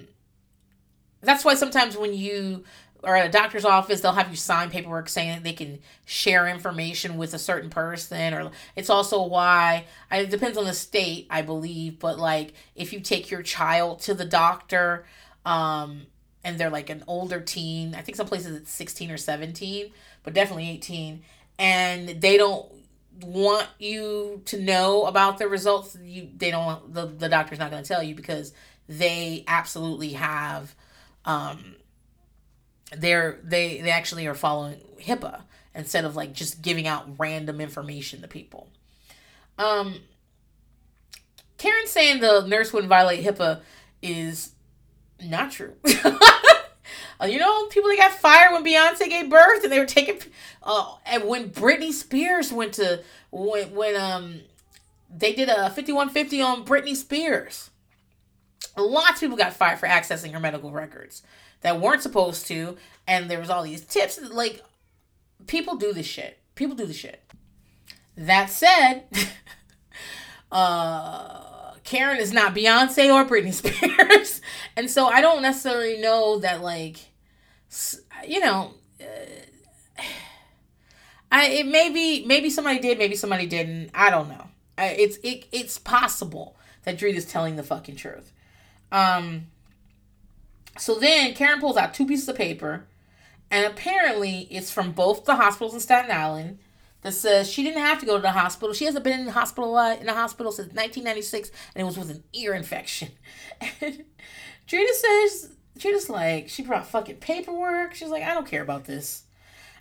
[1.23, 2.64] that's why sometimes when you
[3.05, 6.47] are at a doctor's office, they'll have you sign paperwork saying that they can share
[6.47, 11.43] information with a certain person, or it's also why it depends on the state, I
[11.43, 11.98] believe.
[11.98, 15.05] But like, if you take your child to the doctor,
[15.44, 16.06] um,
[16.44, 17.94] and they're like an older teen.
[17.94, 19.93] I think some places it's 16 or 17,
[20.23, 21.23] but definitely 18.
[21.59, 22.70] And they don't
[23.20, 25.97] want you to know about the results.
[26.02, 28.52] You they don't the, the doctor's not gonna tell you because
[28.89, 30.74] they absolutely have
[31.24, 31.77] um
[32.97, 35.43] they're they they actually are following HIPAA
[35.74, 38.69] instead of like just giving out random information to people.
[39.59, 40.01] Um
[41.59, 43.60] Karen saying the nurse wouldn't violate HIPAA
[44.02, 44.52] is
[45.23, 45.74] not true.
[47.20, 50.20] uh, you know, people that got fired when Beyonce gave birth and they were taking.
[50.62, 54.40] Uh, and when Britney Spears went to when when um
[55.15, 57.70] they did a fifty one fifty on Britney Spears.
[58.77, 61.23] Lots of people got fired for accessing her medical records
[61.61, 62.77] that weren't supposed to,
[63.07, 64.19] and there was all these tips.
[64.20, 64.62] Like,
[65.47, 66.39] people do this shit.
[66.55, 67.23] People do this shit.
[68.16, 69.05] That said,
[70.53, 71.52] uh
[71.84, 74.40] Karen is not Beyonce or Britney Spears.
[74.76, 76.96] and so I don't necessarily know that, like,
[78.26, 79.04] you know, uh,
[81.32, 83.90] I it maybe maybe somebody did, maybe somebody didn't.
[83.94, 84.48] I don't know.
[84.76, 88.32] I, it's it it's possible that Drita is telling the fucking truth.
[88.90, 89.46] Um.
[90.78, 92.86] So then Karen pulls out two pieces of paper,
[93.50, 96.59] and apparently it's from both the hospitals in Staten Island
[97.03, 98.73] that says she didn't have to go to the hospital.
[98.73, 101.99] She hasn't been in the hospital uh, in the hospital since 1996, and it was
[101.99, 103.11] with an ear infection.
[103.61, 107.95] Drita says, Drita's like, she brought fucking paperwork.
[107.95, 109.24] She's like, I don't care about this.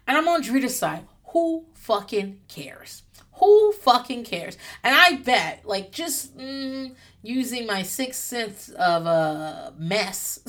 [0.07, 1.05] And I'm on Drita's side.
[1.27, 3.03] Who fucking cares?
[3.35, 4.57] Who fucking cares?
[4.83, 10.39] And I bet, like, just mm, using my sixth sense of a uh, mess,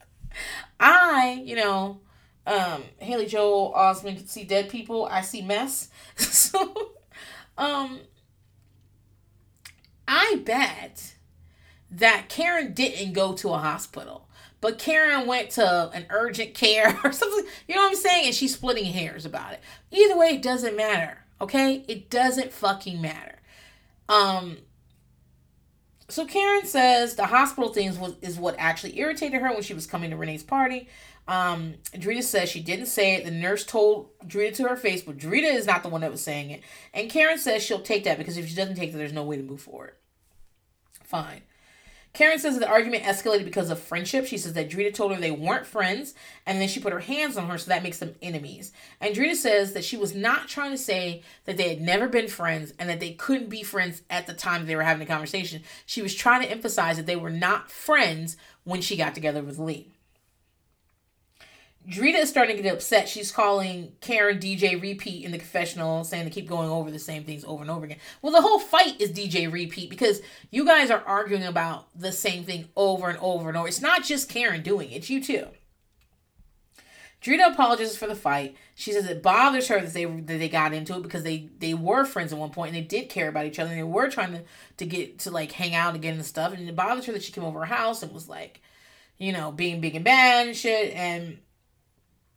[0.80, 2.00] I, you know,
[2.46, 5.06] um, Haley Joel Osment see dead people.
[5.06, 5.88] I see mess.
[6.16, 6.92] so,
[7.56, 8.00] um,
[10.08, 11.14] I bet
[11.90, 14.28] that Karen didn't go to a hospital,
[14.60, 17.44] but Karen went to an urgent care or something.
[17.68, 18.26] You know what I'm saying?
[18.26, 19.60] And she's splitting hairs about it.
[19.90, 21.18] Either way, it doesn't matter.
[21.40, 23.38] Okay, it doesn't fucking matter.
[24.08, 24.58] Um.
[26.08, 29.86] so Karen says the hospital things was is what actually irritated her when she was
[29.86, 30.88] coming to Renee's party.
[31.28, 33.24] Um, Drita says she didn't say it.
[33.24, 36.22] The nurse told Drita to her face, but Drita is not the one that was
[36.22, 36.62] saying it.
[36.92, 39.36] And Karen says she'll take that because if she doesn't take it, there's no way
[39.36, 39.94] to move forward.
[41.04, 41.42] Fine.
[42.14, 44.26] Karen says the argument escalated because of friendship.
[44.26, 47.38] She says that Drita told her they weren't friends, and then she put her hands
[47.38, 48.70] on her, so that makes them enemies.
[49.00, 52.28] And Drita says that she was not trying to say that they had never been
[52.28, 55.62] friends and that they couldn't be friends at the time they were having the conversation.
[55.86, 59.58] She was trying to emphasize that they were not friends when she got together with
[59.58, 59.91] Lee.
[61.88, 63.08] Drita is starting to get upset.
[63.08, 67.24] She's calling Karen DJ Repeat in the confessional, saying they keep going over the same
[67.24, 67.98] things over and over again.
[68.20, 72.44] Well, the whole fight is DJ Repeat because you guys are arguing about the same
[72.44, 73.66] thing over and over and over.
[73.66, 75.48] It's not just Karen doing it, it's you too.
[77.22, 78.56] Drita apologizes for the fight.
[78.74, 81.72] She says it bothers her that they that they got into it because they they
[81.72, 84.08] were friends at one point and they did care about each other and they were
[84.08, 84.42] trying to
[84.78, 86.52] to get to like hang out again and stuff.
[86.52, 88.60] And it bothers her that she came over her house and was like,
[89.18, 90.92] you know, being big and bad and shit.
[90.94, 91.38] And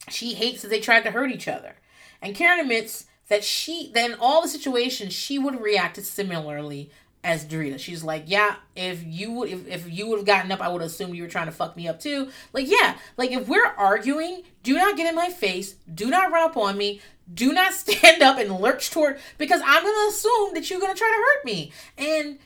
[0.10, 1.76] she hates that they tried to hurt each other.
[2.22, 6.91] And Karen admits that she, that in all the situations, she would have reacted similarly
[7.23, 7.80] as Drita.
[7.80, 10.84] She's like, yeah, if you would, if, if you would have gotten up, I would
[10.84, 12.30] assume you were trying to fuck me up too.
[12.53, 16.44] Like, yeah, like if we're arguing, do not get in my face, do not run
[16.49, 17.02] up on me,
[17.34, 21.07] do not stand up and lurch toward, because I'm gonna assume that you're gonna try
[21.07, 22.38] to hurt me, and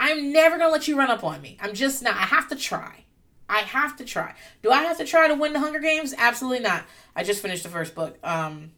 [0.00, 1.56] I'm never gonna let you run up on me.
[1.60, 2.16] I'm just not.
[2.16, 3.04] I have to try.
[3.48, 4.34] I have to try.
[4.62, 6.14] Do I have to try to win the Hunger Games?
[6.16, 6.84] Absolutely not.
[7.16, 8.18] I just finished the first book.
[8.22, 8.72] Um,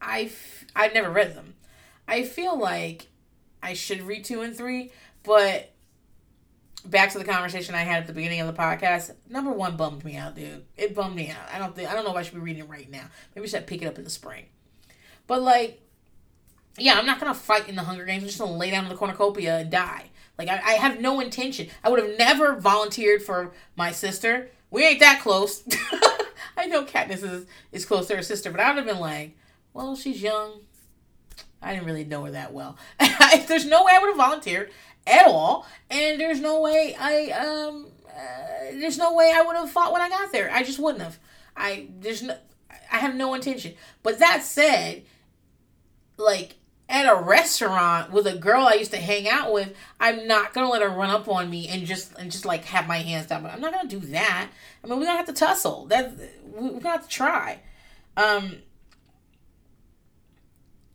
[0.00, 0.30] I
[0.74, 1.54] I've never read them.
[2.06, 3.08] I feel like
[3.62, 5.72] I should read two and three, but
[6.84, 9.14] back to the conversation I had at the beginning of the podcast.
[9.28, 10.64] Number one bummed me out, dude.
[10.76, 11.52] It bummed me out.
[11.52, 13.06] I don't think I don't know if I should be reading it right now.
[13.34, 14.46] Maybe I should pick it up in the spring.
[15.26, 15.80] But like,
[16.78, 18.22] yeah, I'm not gonna fight in the Hunger Games.
[18.22, 20.09] I'm just gonna lay down in the cornucopia and die.
[20.40, 21.68] Like I, I have no intention.
[21.84, 24.48] I would have never volunteered for my sister.
[24.70, 25.62] We ain't that close.
[26.56, 29.36] I know Katniss is, is close to her sister, but I would have been like,
[29.74, 30.60] well, she's young.
[31.60, 32.78] I didn't really know her that well.
[33.48, 34.70] there's no way I would have volunteered
[35.06, 39.70] at all, and there's no way I um uh, there's no way I would have
[39.70, 40.50] fought when I got there.
[40.50, 41.18] I just wouldn't have.
[41.54, 42.34] I there's no
[42.90, 43.74] I have no intention.
[44.02, 45.02] But that said,
[46.16, 46.56] like
[46.90, 50.68] at a restaurant with a girl I used to hang out with, I'm not gonna
[50.68, 53.42] let her run up on me and just and just like have my hands down.
[53.44, 54.50] But I'm not gonna do that.
[54.82, 55.86] I mean, we're gonna have to tussle.
[55.86, 56.12] That
[56.44, 57.60] we're gonna have to try.
[58.16, 58.56] Um,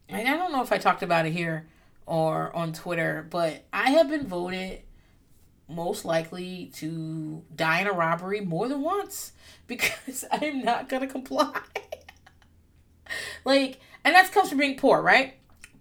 [0.09, 1.67] and I don't know if I talked about it here
[2.05, 4.81] or on Twitter, but I have been voted
[5.67, 9.31] most likely to die in a robbery more than once
[9.67, 11.57] because I'm not gonna comply.
[13.45, 15.35] like, and that comes from being poor, right?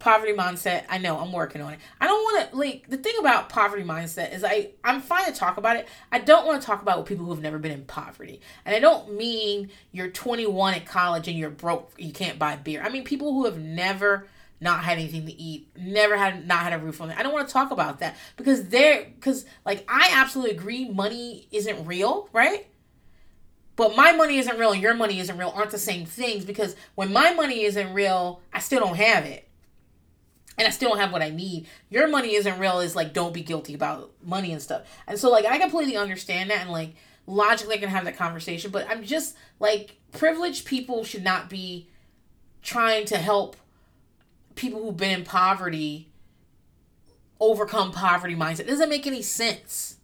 [0.04, 0.84] Poverty mindset.
[0.90, 1.78] I know I'm working on it.
[1.98, 5.32] I don't want to like the thing about poverty mindset is I I'm fine to
[5.32, 5.88] talk about it.
[6.12, 8.42] I don't want to talk about people who have never been in poverty.
[8.66, 12.82] And I don't mean you're 21 at college and you're broke, you can't buy beer.
[12.82, 14.26] I mean people who have never
[14.60, 17.16] not had anything to eat, never had not had a roof on it.
[17.18, 21.48] I don't want to talk about that because they're because like I absolutely agree money
[21.50, 22.66] isn't real, right?
[23.76, 26.76] But my money isn't real and your money isn't real aren't the same things because
[26.94, 29.48] when my money isn't real, I still don't have it
[30.58, 31.66] and I still don't have what I need.
[31.90, 34.82] Your money isn't real is like don't be guilty about money and stuff.
[35.06, 36.94] And so like I completely understand that and like
[37.26, 41.88] logically I can have that conversation, but I'm just like privileged people should not be
[42.62, 43.56] trying to help
[44.54, 46.08] people who've been in poverty
[47.40, 48.60] overcome poverty mindset.
[48.60, 49.96] It doesn't make any sense.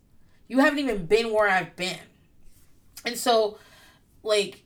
[0.48, 1.98] You haven't even been where I've been.
[3.04, 3.58] And so
[4.22, 4.62] like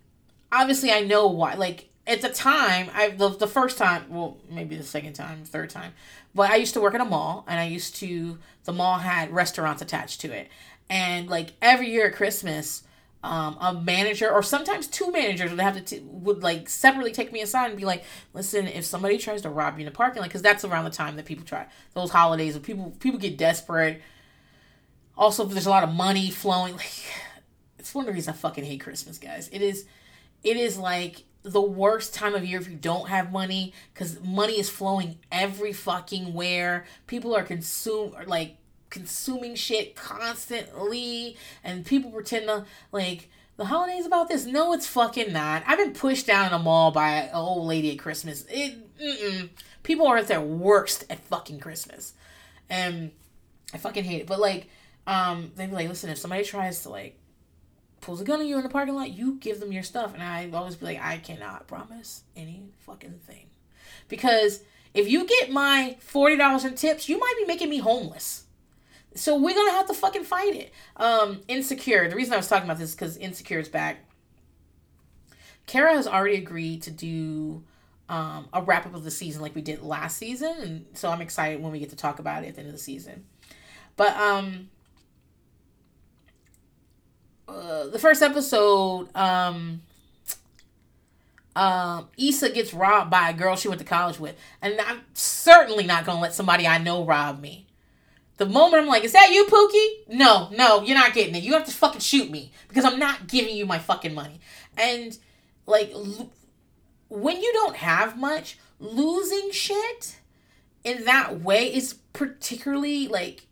[0.51, 4.77] obviously I know why like at the time, I the, the first time, well, maybe
[4.77, 5.93] the second time, third time,
[6.35, 9.33] but I used to work at a mall, and I used to the mall had
[9.33, 10.49] restaurants attached to it,
[10.91, 12.83] and like every year at Christmas,
[13.23, 17.33] um, a manager or sometimes two managers would have to t- would like separately take
[17.33, 18.05] me aside and be like,
[18.35, 20.91] listen, if somebody tries to rob you in the parking lot, because that's around the
[20.91, 24.03] time that people try those holidays, when people people get desperate.
[25.17, 26.75] Also, there's a lot of money flowing.
[26.77, 26.91] Like,
[27.79, 29.49] it's one of the reasons I fucking hate Christmas, guys.
[29.53, 29.87] It is,
[30.43, 34.59] it is like the worst time of year if you don't have money because money
[34.59, 36.87] is flowing every fucking where.
[37.07, 38.57] People are consume like
[38.89, 44.47] consuming shit constantly, and people pretend to like the holidays about this.
[44.47, 45.62] No, it's fucking not.
[45.66, 48.47] I've been pushed down in a mall by an old lady at Christmas.
[48.49, 49.51] It mm-mm.
[49.83, 52.15] people are at their worst at fucking Christmas,
[52.71, 53.11] and
[53.75, 54.27] I fucking hate it.
[54.27, 54.69] But like,
[55.07, 57.19] um, they'd be like, listen, if somebody tries to like
[58.05, 60.13] pulls a gun on you in the parking lot, you give them your stuff.
[60.15, 63.47] And I always be like, I cannot promise any fucking thing.
[64.09, 64.63] Because
[64.93, 68.45] if you get my $40 in tips, you might be making me homeless.
[69.15, 70.73] so we're gonna have to fucking fight it.
[70.97, 72.09] Um, Insecure.
[72.09, 74.05] The reason I was talking about this is because Insecure is back.
[75.67, 77.65] Kara has already agreed to do
[78.09, 81.23] um, a wrap up of the season like we did last season, and so I'm
[81.23, 83.25] excited when we get to talk about it at the end of the season.
[83.97, 84.69] But um,
[87.49, 89.83] uh, the first episode, um,
[91.57, 95.85] um, Issa gets robbed by a girl she went to college with, and I'm certainly
[95.85, 97.66] not gonna let somebody I know rob me.
[98.37, 100.16] The moment I'm like, is that you, Pookie?
[100.16, 101.45] No, no, you're not getting it.
[101.45, 104.41] You have to fucking shoot me because I'm not giving you my fucking money.
[104.77, 105.16] And
[105.66, 106.33] like, l-
[107.09, 110.19] when you don't have much, losing shit
[110.83, 113.47] in that way is particularly like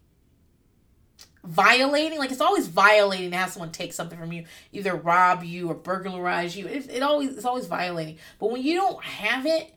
[1.44, 2.18] violating.
[2.18, 5.74] Like, it's always violating to have someone take something from you, either rob you or
[5.74, 6.66] burglarize you.
[6.66, 8.18] It, it always it's always violating.
[8.38, 9.74] But when you don't have it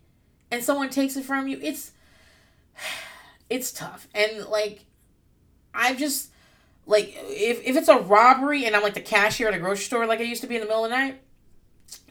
[0.52, 1.92] and someone takes it from you, it's
[3.50, 4.08] it's tough.
[4.14, 4.86] And like
[5.74, 6.32] I've just
[6.86, 10.06] like if if it's a robbery and I'm like the cashier at a grocery store
[10.06, 11.22] like I used to be in the middle of the night,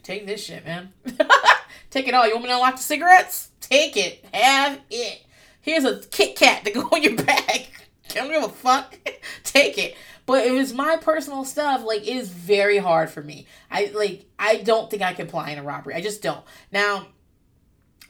[0.02, 0.92] take this shit, man.
[1.90, 2.26] take it all.
[2.26, 3.50] You want me to unlock the cigarettes?
[3.60, 4.24] Take it.
[4.32, 5.22] Have it.
[5.60, 7.16] Here's a Kit Kat to go on your
[8.14, 8.22] bag.
[8.22, 8.98] Don't give a fuck.
[9.44, 9.96] take it.
[10.26, 13.46] But if it's my personal stuff, like it is very hard for me.
[13.70, 15.94] I like I don't think I can apply in a robbery.
[15.94, 16.44] I just don't.
[16.72, 17.06] Now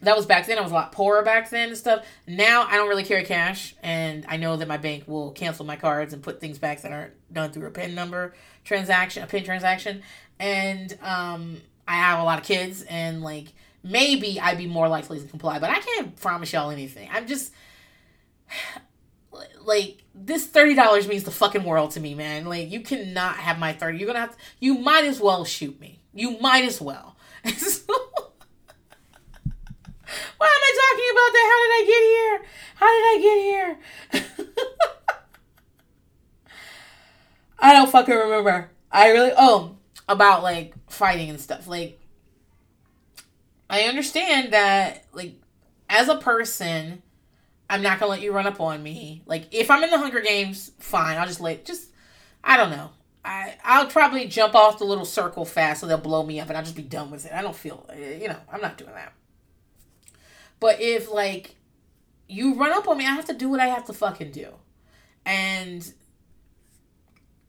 [0.02, 0.58] that was back then.
[0.58, 2.04] I was a lot poorer back then and stuff.
[2.26, 5.76] Now I don't really carry cash, and I know that my bank will cancel my
[5.76, 9.44] cards and put things back that aren't done through a PIN number transaction, a PIN
[9.44, 10.02] transaction.
[10.38, 13.46] And um, I have a lot of kids, and like
[13.82, 17.08] maybe I'd be more likely to comply, but I can't promise y'all anything.
[17.12, 17.52] I'm just
[19.64, 22.44] like this thirty dollars means the fucking world to me, man.
[22.44, 23.96] Like you cannot have my thirty.
[23.98, 24.36] You're gonna have to.
[24.60, 26.00] You might as well shoot me.
[26.12, 27.16] You might as well.
[30.36, 31.46] Why am I talking about that?
[31.50, 32.36] How did I get here?
[32.76, 33.78] How did I get here?
[37.58, 38.70] I don't fucking remember.
[38.92, 39.76] I really oh
[40.08, 41.66] about like fighting and stuff.
[41.66, 42.00] Like
[43.68, 45.34] I understand that like
[45.88, 47.02] as a person,
[47.74, 49.22] I'm not gonna let you run up on me.
[49.26, 51.18] Like if I'm in the Hunger Games, fine.
[51.18, 51.90] I'll just let just
[52.44, 52.90] I don't know.
[53.24, 56.56] I I'll probably jump off the little circle fast so they'll blow me up and
[56.56, 57.32] I'll just be done with it.
[57.32, 59.12] I don't feel eh, you know I'm not doing that.
[60.60, 61.56] But if like
[62.28, 64.54] you run up on me, I have to do what I have to fucking do.
[65.26, 65.92] And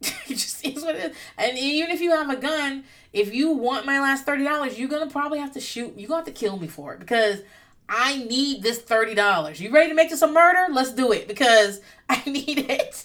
[0.00, 1.16] it just is what it is.
[1.38, 2.82] And even if you have a gun,
[3.12, 5.94] if you want my last thirty dollars, you're gonna probably have to shoot.
[5.96, 7.42] You're gonna have to kill me for it because
[7.88, 9.60] I need this thirty dollars.
[9.60, 10.72] You ready to make this a murder?
[10.72, 13.04] Let's do it because I need it.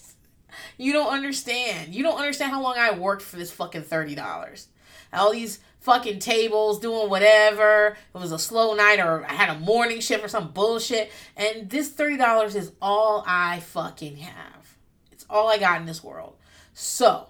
[0.78, 1.94] You don't understand.
[1.94, 4.68] You don't understand how long I worked for this fucking thirty dollars.
[5.14, 7.98] All these fucking tables, doing whatever.
[8.14, 11.12] It was a slow night or I had a morning shift or some bullshit.
[11.36, 14.78] And this $30 is all I fucking have.
[15.12, 16.36] It's all I got in this world.
[16.74, 17.28] So,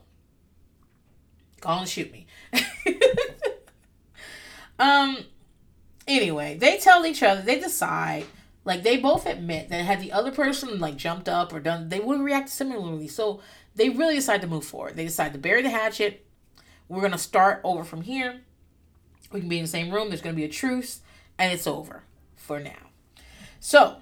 [1.61, 2.27] call and shoot me.
[4.79, 5.17] um,
[6.07, 8.25] anyway, they tell each other, they decide,
[8.65, 11.99] like they both admit that had the other person like jumped up or done, they
[11.99, 13.07] would react similarly.
[13.07, 13.41] So
[13.75, 14.95] they really decide to move forward.
[14.95, 16.25] They decide to bury the hatchet
[16.91, 18.41] we're to start over from here.
[19.31, 20.09] We can be in the same room.
[20.09, 20.99] There's to be a truce,
[21.39, 22.03] and it's over
[22.35, 22.89] for now.
[23.61, 23.97] So,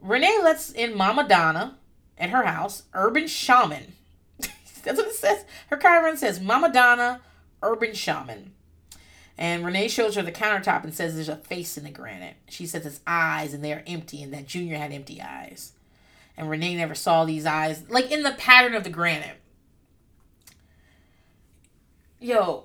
[0.00, 1.78] Renee lets in Mama Donna
[2.18, 3.92] at her house, urban shaman.
[4.82, 5.44] That's what it says.
[5.68, 7.20] Her caravan says Mama Donna,
[7.62, 8.54] urban shaman.
[9.38, 12.36] And Renee shows her the countertop and says there's a face in the granite.
[12.48, 15.72] She says it's eyes and they're empty, and that Junior had empty eyes.
[16.36, 19.36] And Renee never saw these eyes, like in the pattern of the granite.
[22.20, 22.64] Yo,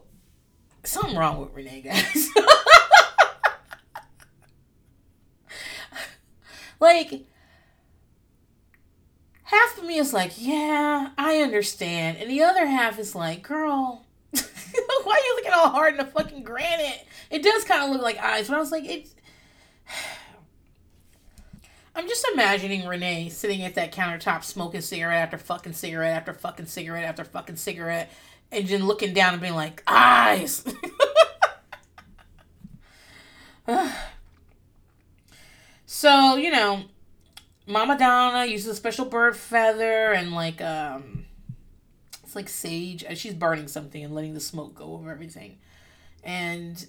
[0.84, 2.30] something wrong with Renee, guys.
[6.80, 7.26] like,
[9.44, 12.18] half of me is like, yeah, I understand.
[12.18, 14.06] And the other half is like, girl,
[15.04, 17.06] why are you looking all hard in the fucking granite?
[17.30, 19.16] It does kind of look like eyes, but I was like, it's.
[21.96, 26.68] I'm just imagining Renee sitting at that countertop smoking cigarette after fucking cigarette after fucking
[26.68, 28.12] cigarette after fucking cigarette
[28.52, 30.64] and then looking down and being like, eyes.
[35.86, 36.84] so, you know,
[37.66, 41.26] Mama Donna uses a special bird feather and like um
[42.28, 43.06] it's like sage.
[43.06, 45.60] Uh, she's burning something and letting the smoke go over everything.
[46.26, 46.86] And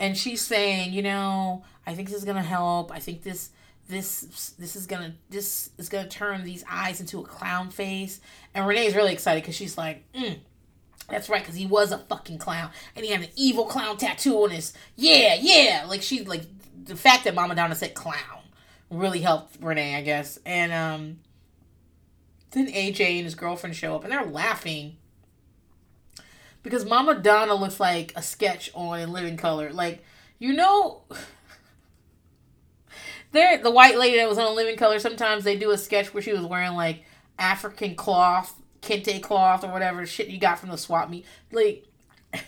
[0.00, 2.90] and she's saying, you know, I think this is gonna help.
[2.90, 3.50] I think this
[3.88, 8.20] this this is gonna this is gonna turn these eyes into a clown face
[8.52, 10.36] and renee's really excited because she's like mm,
[11.08, 14.42] that's right because he was a fucking clown and he had an evil clown tattoo
[14.42, 16.42] on his yeah yeah like she like
[16.84, 18.36] the fact that mama donna said clown
[18.90, 20.38] really helped Renee, I guess.
[20.44, 21.18] And um,
[22.52, 24.96] then AJ and his girlfriend show up, and they're laughing
[26.66, 29.72] because Mama Donna looks like a sketch on In Living Color.
[29.72, 30.02] Like,
[30.40, 31.02] you know,
[33.30, 34.98] there the white lady that was on Living Color.
[34.98, 37.04] Sometimes they do a sketch where she was wearing like
[37.38, 41.84] African cloth, kente cloth, or whatever shit you got from the swap meet, like,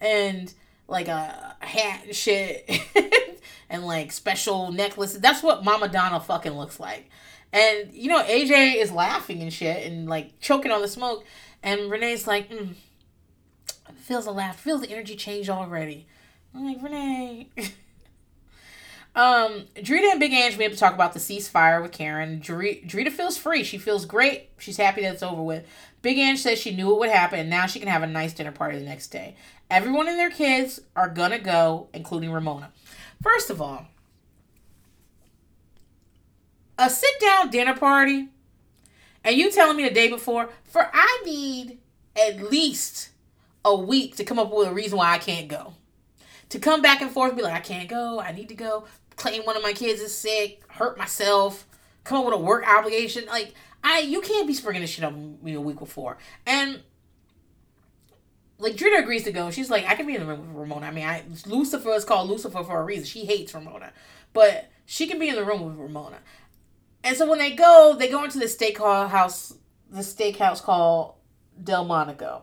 [0.00, 0.54] and
[0.86, 2.70] like a hat and shit,
[3.68, 5.20] and like special necklaces.
[5.20, 7.10] That's what Mama Donna fucking looks like.
[7.56, 11.24] And you know, AJ is laughing and shit and like choking on the smoke.
[11.62, 12.74] And Renee's like, mm,
[13.94, 16.06] feels the laugh, feels the energy change already.
[16.54, 17.48] I'm like, Renee.
[19.16, 22.42] um, Drita and Big Ange made up to talk about the ceasefire with Karen.
[22.42, 23.64] Drita feels free.
[23.64, 24.50] She feels great.
[24.58, 25.66] She's happy that it's over with.
[26.02, 28.34] Big Ange says she knew it would happen and now she can have a nice
[28.34, 29.34] dinner party the next day.
[29.70, 32.70] Everyone and their kids are gonna go, including Ramona.
[33.22, 33.86] First of all,
[36.78, 38.28] a sit down dinner party,
[39.24, 41.78] and you telling me the day before, for I need
[42.16, 43.10] at least
[43.64, 45.74] a week to come up with a reason why I can't go.
[46.50, 48.86] To come back and forth, be like, I can't go, I need to go,
[49.16, 51.66] claim one of my kids is sick, hurt myself,
[52.04, 53.26] come up with a work obligation.
[53.26, 56.18] Like, I you can't be springing this shit on me a week before.
[56.46, 56.82] And
[58.58, 59.50] like Drita agrees to go.
[59.50, 60.86] She's like, I can be in the room with Ramona.
[60.86, 63.04] I mean, I Lucifer is called Lucifer for a reason.
[63.04, 63.92] She hates Ramona,
[64.32, 66.18] but she can be in the room with Ramona.
[67.06, 69.54] And so when they go, they go into the steakhouse,
[69.92, 71.14] the steakhouse called
[71.62, 72.42] Delmonico,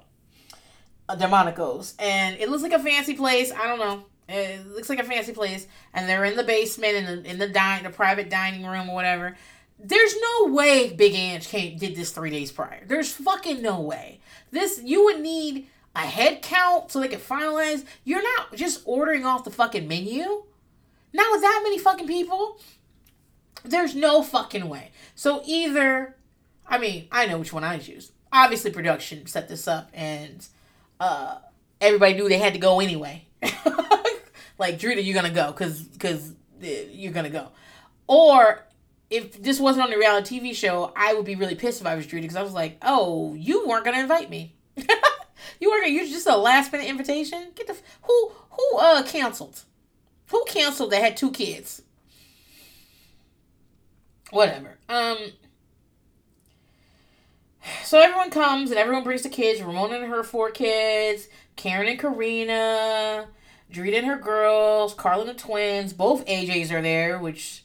[1.10, 3.52] uh, Delmonico's, and it looks like a fancy place.
[3.52, 4.06] I don't know.
[4.30, 7.50] It looks like a fancy place, and they're in the basement in the in the
[7.50, 9.36] dine, the private dining room or whatever.
[9.80, 12.86] There's no way Big Ange came did this three days prior.
[12.88, 14.22] There's fucking no way.
[14.52, 17.84] This you would need a head count so they can finalize.
[18.06, 20.46] You're not just ordering off the fucking menu.
[21.12, 22.60] Not with that many fucking people.
[23.64, 24.92] There's no fucking way.
[25.16, 26.16] So either,
[26.68, 28.12] I mean, I know which one I choose.
[28.32, 30.46] Obviously, production set this up, and
[31.00, 31.38] uh,
[31.80, 33.26] everybody knew they had to go anyway.
[34.58, 36.32] like Drita, you're gonna go because because
[36.64, 37.50] uh, you're gonna go.
[38.08, 38.66] Or
[39.10, 41.96] if this wasn't on the reality TV show, I would be really pissed if I
[41.96, 44.56] was Drita because I was like, oh, you weren't gonna invite me.
[44.78, 45.84] you weren't.
[45.84, 47.52] Going to you just a last minute invitation.
[47.56, 49.62] Get the who who uh canceled.
[50.28, 51.84] Who canceled that had two kids?
[54.34, 54.78] Whatever.
[54.90, 55.18] Um.
[57.84, 59.62] So everyone comes and everyone brings the kids.
[59.62, 63.28] Ramona and her four kids, Karen and Karina,
[63.72, 65.94] Drita and her girls, Carla and the twins.
[65.94, 67.64] Both AJs are there, which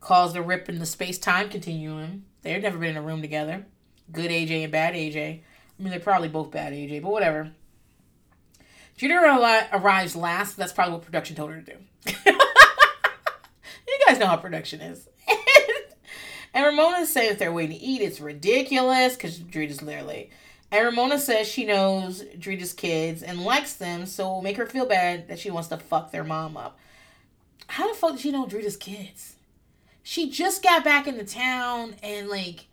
[0.00, 2.24] caused a rip in the space time continuum.
[2.42, 3.66] They've never been in a room together.
[4.12, 5.40] Good AJ and bad AJ.
[5.40, 7.52] I mean, they're probably both bad AJ, but whatever.
[8.98, 10.56] Drita arrives last.
[10.56, 11.78] That's probably what production told her to do.
[12.26, 15.08] you guys know how production is.
[16.52, 18.02] And Ramona says if they're waiting to eat.
[18.02, 20.30] It's ridiculous because Drita's literally.
[20.72, 24.86] And Ramona says she knows Drita's kids and likes them, so it'll make her feel
[24.86, 26.78] bad that she wants to fuck their mom up.
[27.66, 29.36] How the fuck did she know Drita's kids?
[30.02, 32.66] She just got back into town and like,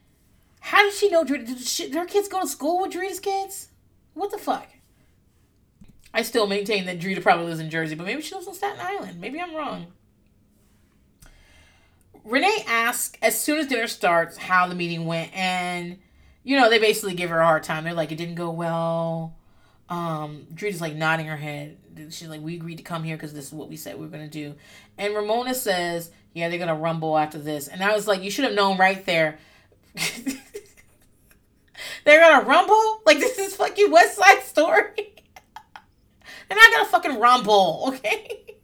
[0.60, 1.45] how did she know Drita?
[1.45, 3.70] Did, she, did her kids go to school with Drita's kids?
[4.14, 4.68] What the fuck?
[6.14, 8.80] I still maintain that Drita probably lives in Jersey, but maybe she lives on Staten
[8.80, 9.22] Island.
[9.22, 9.88] Maybe I'm wrong.
[12.28, 15.98] Renee asks as soon as dinner starts how the meeting went, and
[16.44, 17.86] you know they basically give her a hard time.
[17.86, 19.36] They're like, it didn't go well.
[19.90, 21.78] Um, Drita's like nodding her head.
[22.10, 24.12] She's like, we agreed to come here because this is what we said we were
[24.12, 24.56] gonna do.
[24.98, 27.70] And Ramona says, yeah, they're gonna rumble after this.
[27.70, 29.40] And I was like, you should have known right there.
[32.04, 33.02] they're gonna rumble?
[33.06, 34.91] Like this is fucking West Side Story.
[36.49, 38.58] they're not gonna fucking rumble, okay?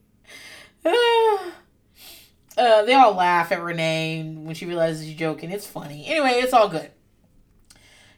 [2.57, 5.51] Uh, they all laugh at Renee when she realizes she's joking.
[5.51, 6.05] It's funny.
[6.05, 6.91] Anyway, it's all good.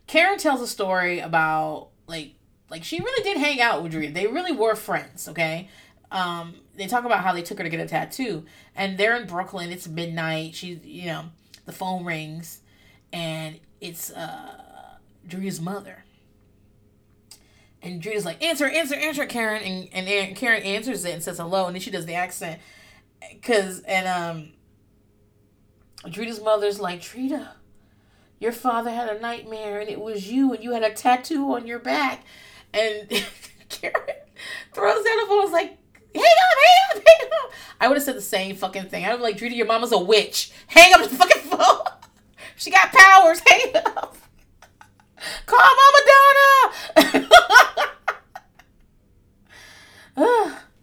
[0.08, 2.34] Karen tells a story about like
[2.70, 4.14] like she really did hang out with Drita.
[4.14, 5.70] They really were friends, okay?
[6.12, 8.46] Um, they talk about how they took her to get a tattoo,
[8.76, 9.72] and they're in Brooklyn.
[9.72, 10.56] It's midnight.
[10.56, 11.26] She's you know
[11.66, 12.62] the phone rings,
[13.12, 14.98] and it's uh
[15.28, 16.04] Drita's mother.
[17.82, 19.62] And Drita's like, answer, answer, answer, Karen.
[19.62, 21.68] And, and Karen answers it and says hello.
[21.68, 22.60] And then she does the accent.
[23.42, 24.50] Cause and um
[26.12, 27.50] Drita's mother's like, Drita,
[28.40, 31.66] your father had a nightmare and it was you and you had a tattoo on
[31.68, 32.24] your back.
[32.74, 33.10] And
[33.70, 34.16] Karen
[34.74, 35.78] throws down the phone was like,
[36.14, 37.52] hang up, hang up, hang up.
[37.82, 39.06] I would have said the same fucking thing.
[39.06, 40.52] I would like, Drita, your mama's a witch.
[40.68, 41.86] Hang up the fucking phone.
[42.56, 43.40] she got powers.
[43.48, 44.16] Hang up.
[45.46, 46.00] Call Mama
[50.16, 50.58] Donna.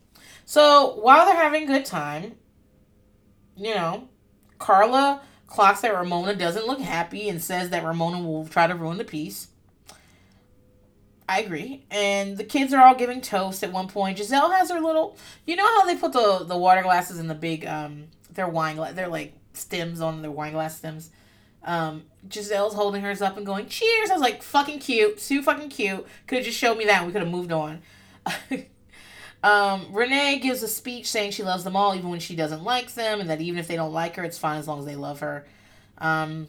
[0.52, 2.34] So while they're having a good time,
[3.56, 4.10] you know,
[4.58, 8.98] Carla clocks that Ramona doesn't look happy and says that Ramona will try to ruin
[8.98, 9.48] the peace.
[11.26, 11.86] I agree.
[11.90, 14.18] And the kids are all giving toast at one point.
[14.18, 15.16] Giselle has her little
[15.46, 18.76] you know how they put the the water glasses in the big um their wine
[18.76, 21.08] glass they're like stems on their wine glass stems.
[21.64, 24.10] Um Gizelle's holding hers up and going, Cheers.
[24.10, 26.06] I was like, fucking cute, too fucking cute.
[26.26, 27.80] Could have just showed me that we could have moved on.
[29.42, 32.94] um, Renee gives a speech saying she loves them all even when she doesn't like
[32.94, 34.96] them, and that even if they don't like her, it's fine as long as they
[34.96, 35.46] love her.
[35.98, 36.48] Um,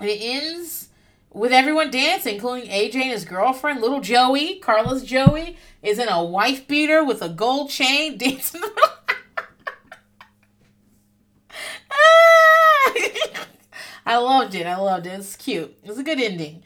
[0.00, 0.88] and it ends
[1.32, 6.22] with everyone dancing, including AJ and his girlfriend, little Joey, Carla's Joey, is in a
[6.22, 8.62] wife beater with a gold chain dancing.
[14.06, 14.66] I loved it.
[14.66, 15.10] I loved it.
[15.10, 15.76] It's cute.
[15.82, 16.62] It's a good ending.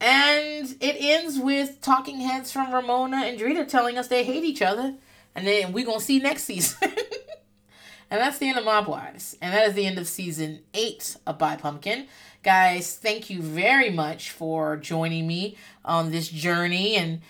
[0.00, 4.62] And it ends with talking heads from Ramona and Drita telling us they hate each
[4.62, 4.94] other.
[5.34, 6.78] And then we're going to see next season.
[8.10, 9.36] and that's the end of Mob Wives.
[9.40, 12.06] And that is the end of season eight of By Pumpkin.
[12.42, 17.20] Guys, thank you very much for joining me on this journey and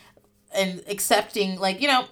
[0.54, 2.06] and accepting like, you know,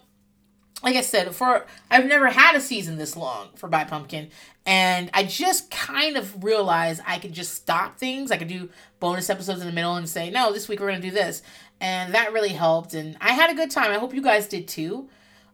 [0.82, 4.30] like I said, for I've never had a season this long for By Pumpkin,
[4.66, 8.30] and I just kind of realized I could just stop things.
[8.30, 8.70] I could do
[9.00, 11.42] bonus episodes in the middle and say, no, this week we're gonna do this,
[11.80, 12.94] and that really helped.
[12.94, 13.90] And I had a good time.
[13.90, 15.08] I hope you guys did too.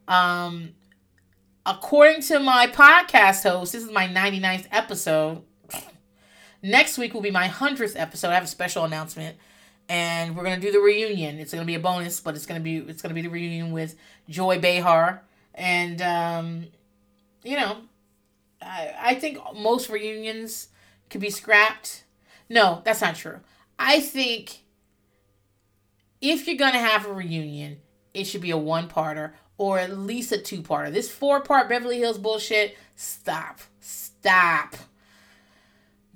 [0.07, 0.73] Um,
[1.65, 5.43] according to my podcast host, this is my 99th episode.
[6.63, 8.29] Next week will be my 100th episode.
[8.29, 9.35] I have a special announcement
[9.91, 11.37] and we're gonna do the reunion.
[11.37, 13.95] It's gonna be a bonus, but it's gonna be it's gonna be the reunion with
[14.29, 15.21] Joy Behar,
[15.53, 16.67] and um,
[17.43, 17.77] you know,
[18.61, 20.69] I I think most reunions
[21.09, 22.03] could be scrapped.
[22.49, 23.39] No, that's not true.
[23.79, 24.59] I think
[26.21, 27.79] if you're gonna have a reunion,
[28.13, 30.91] it should be a one parter or at least a two parter.
[30.91, 34.75] This four part Beverly Hills bullshit, stop, stop.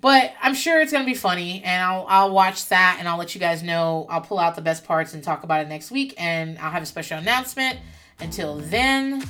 [0.00, 3.34] But I'm sure it's gonna be funny, and I'll I'll watch that, and I'll let
[3.34, 4.06] you guys know.
[4.10, 6.82] I'll pull out the best parts and talk about it next week, and I'll have
[6.82, 7.78] a special announcement.
[8.18, 9.22] Until then,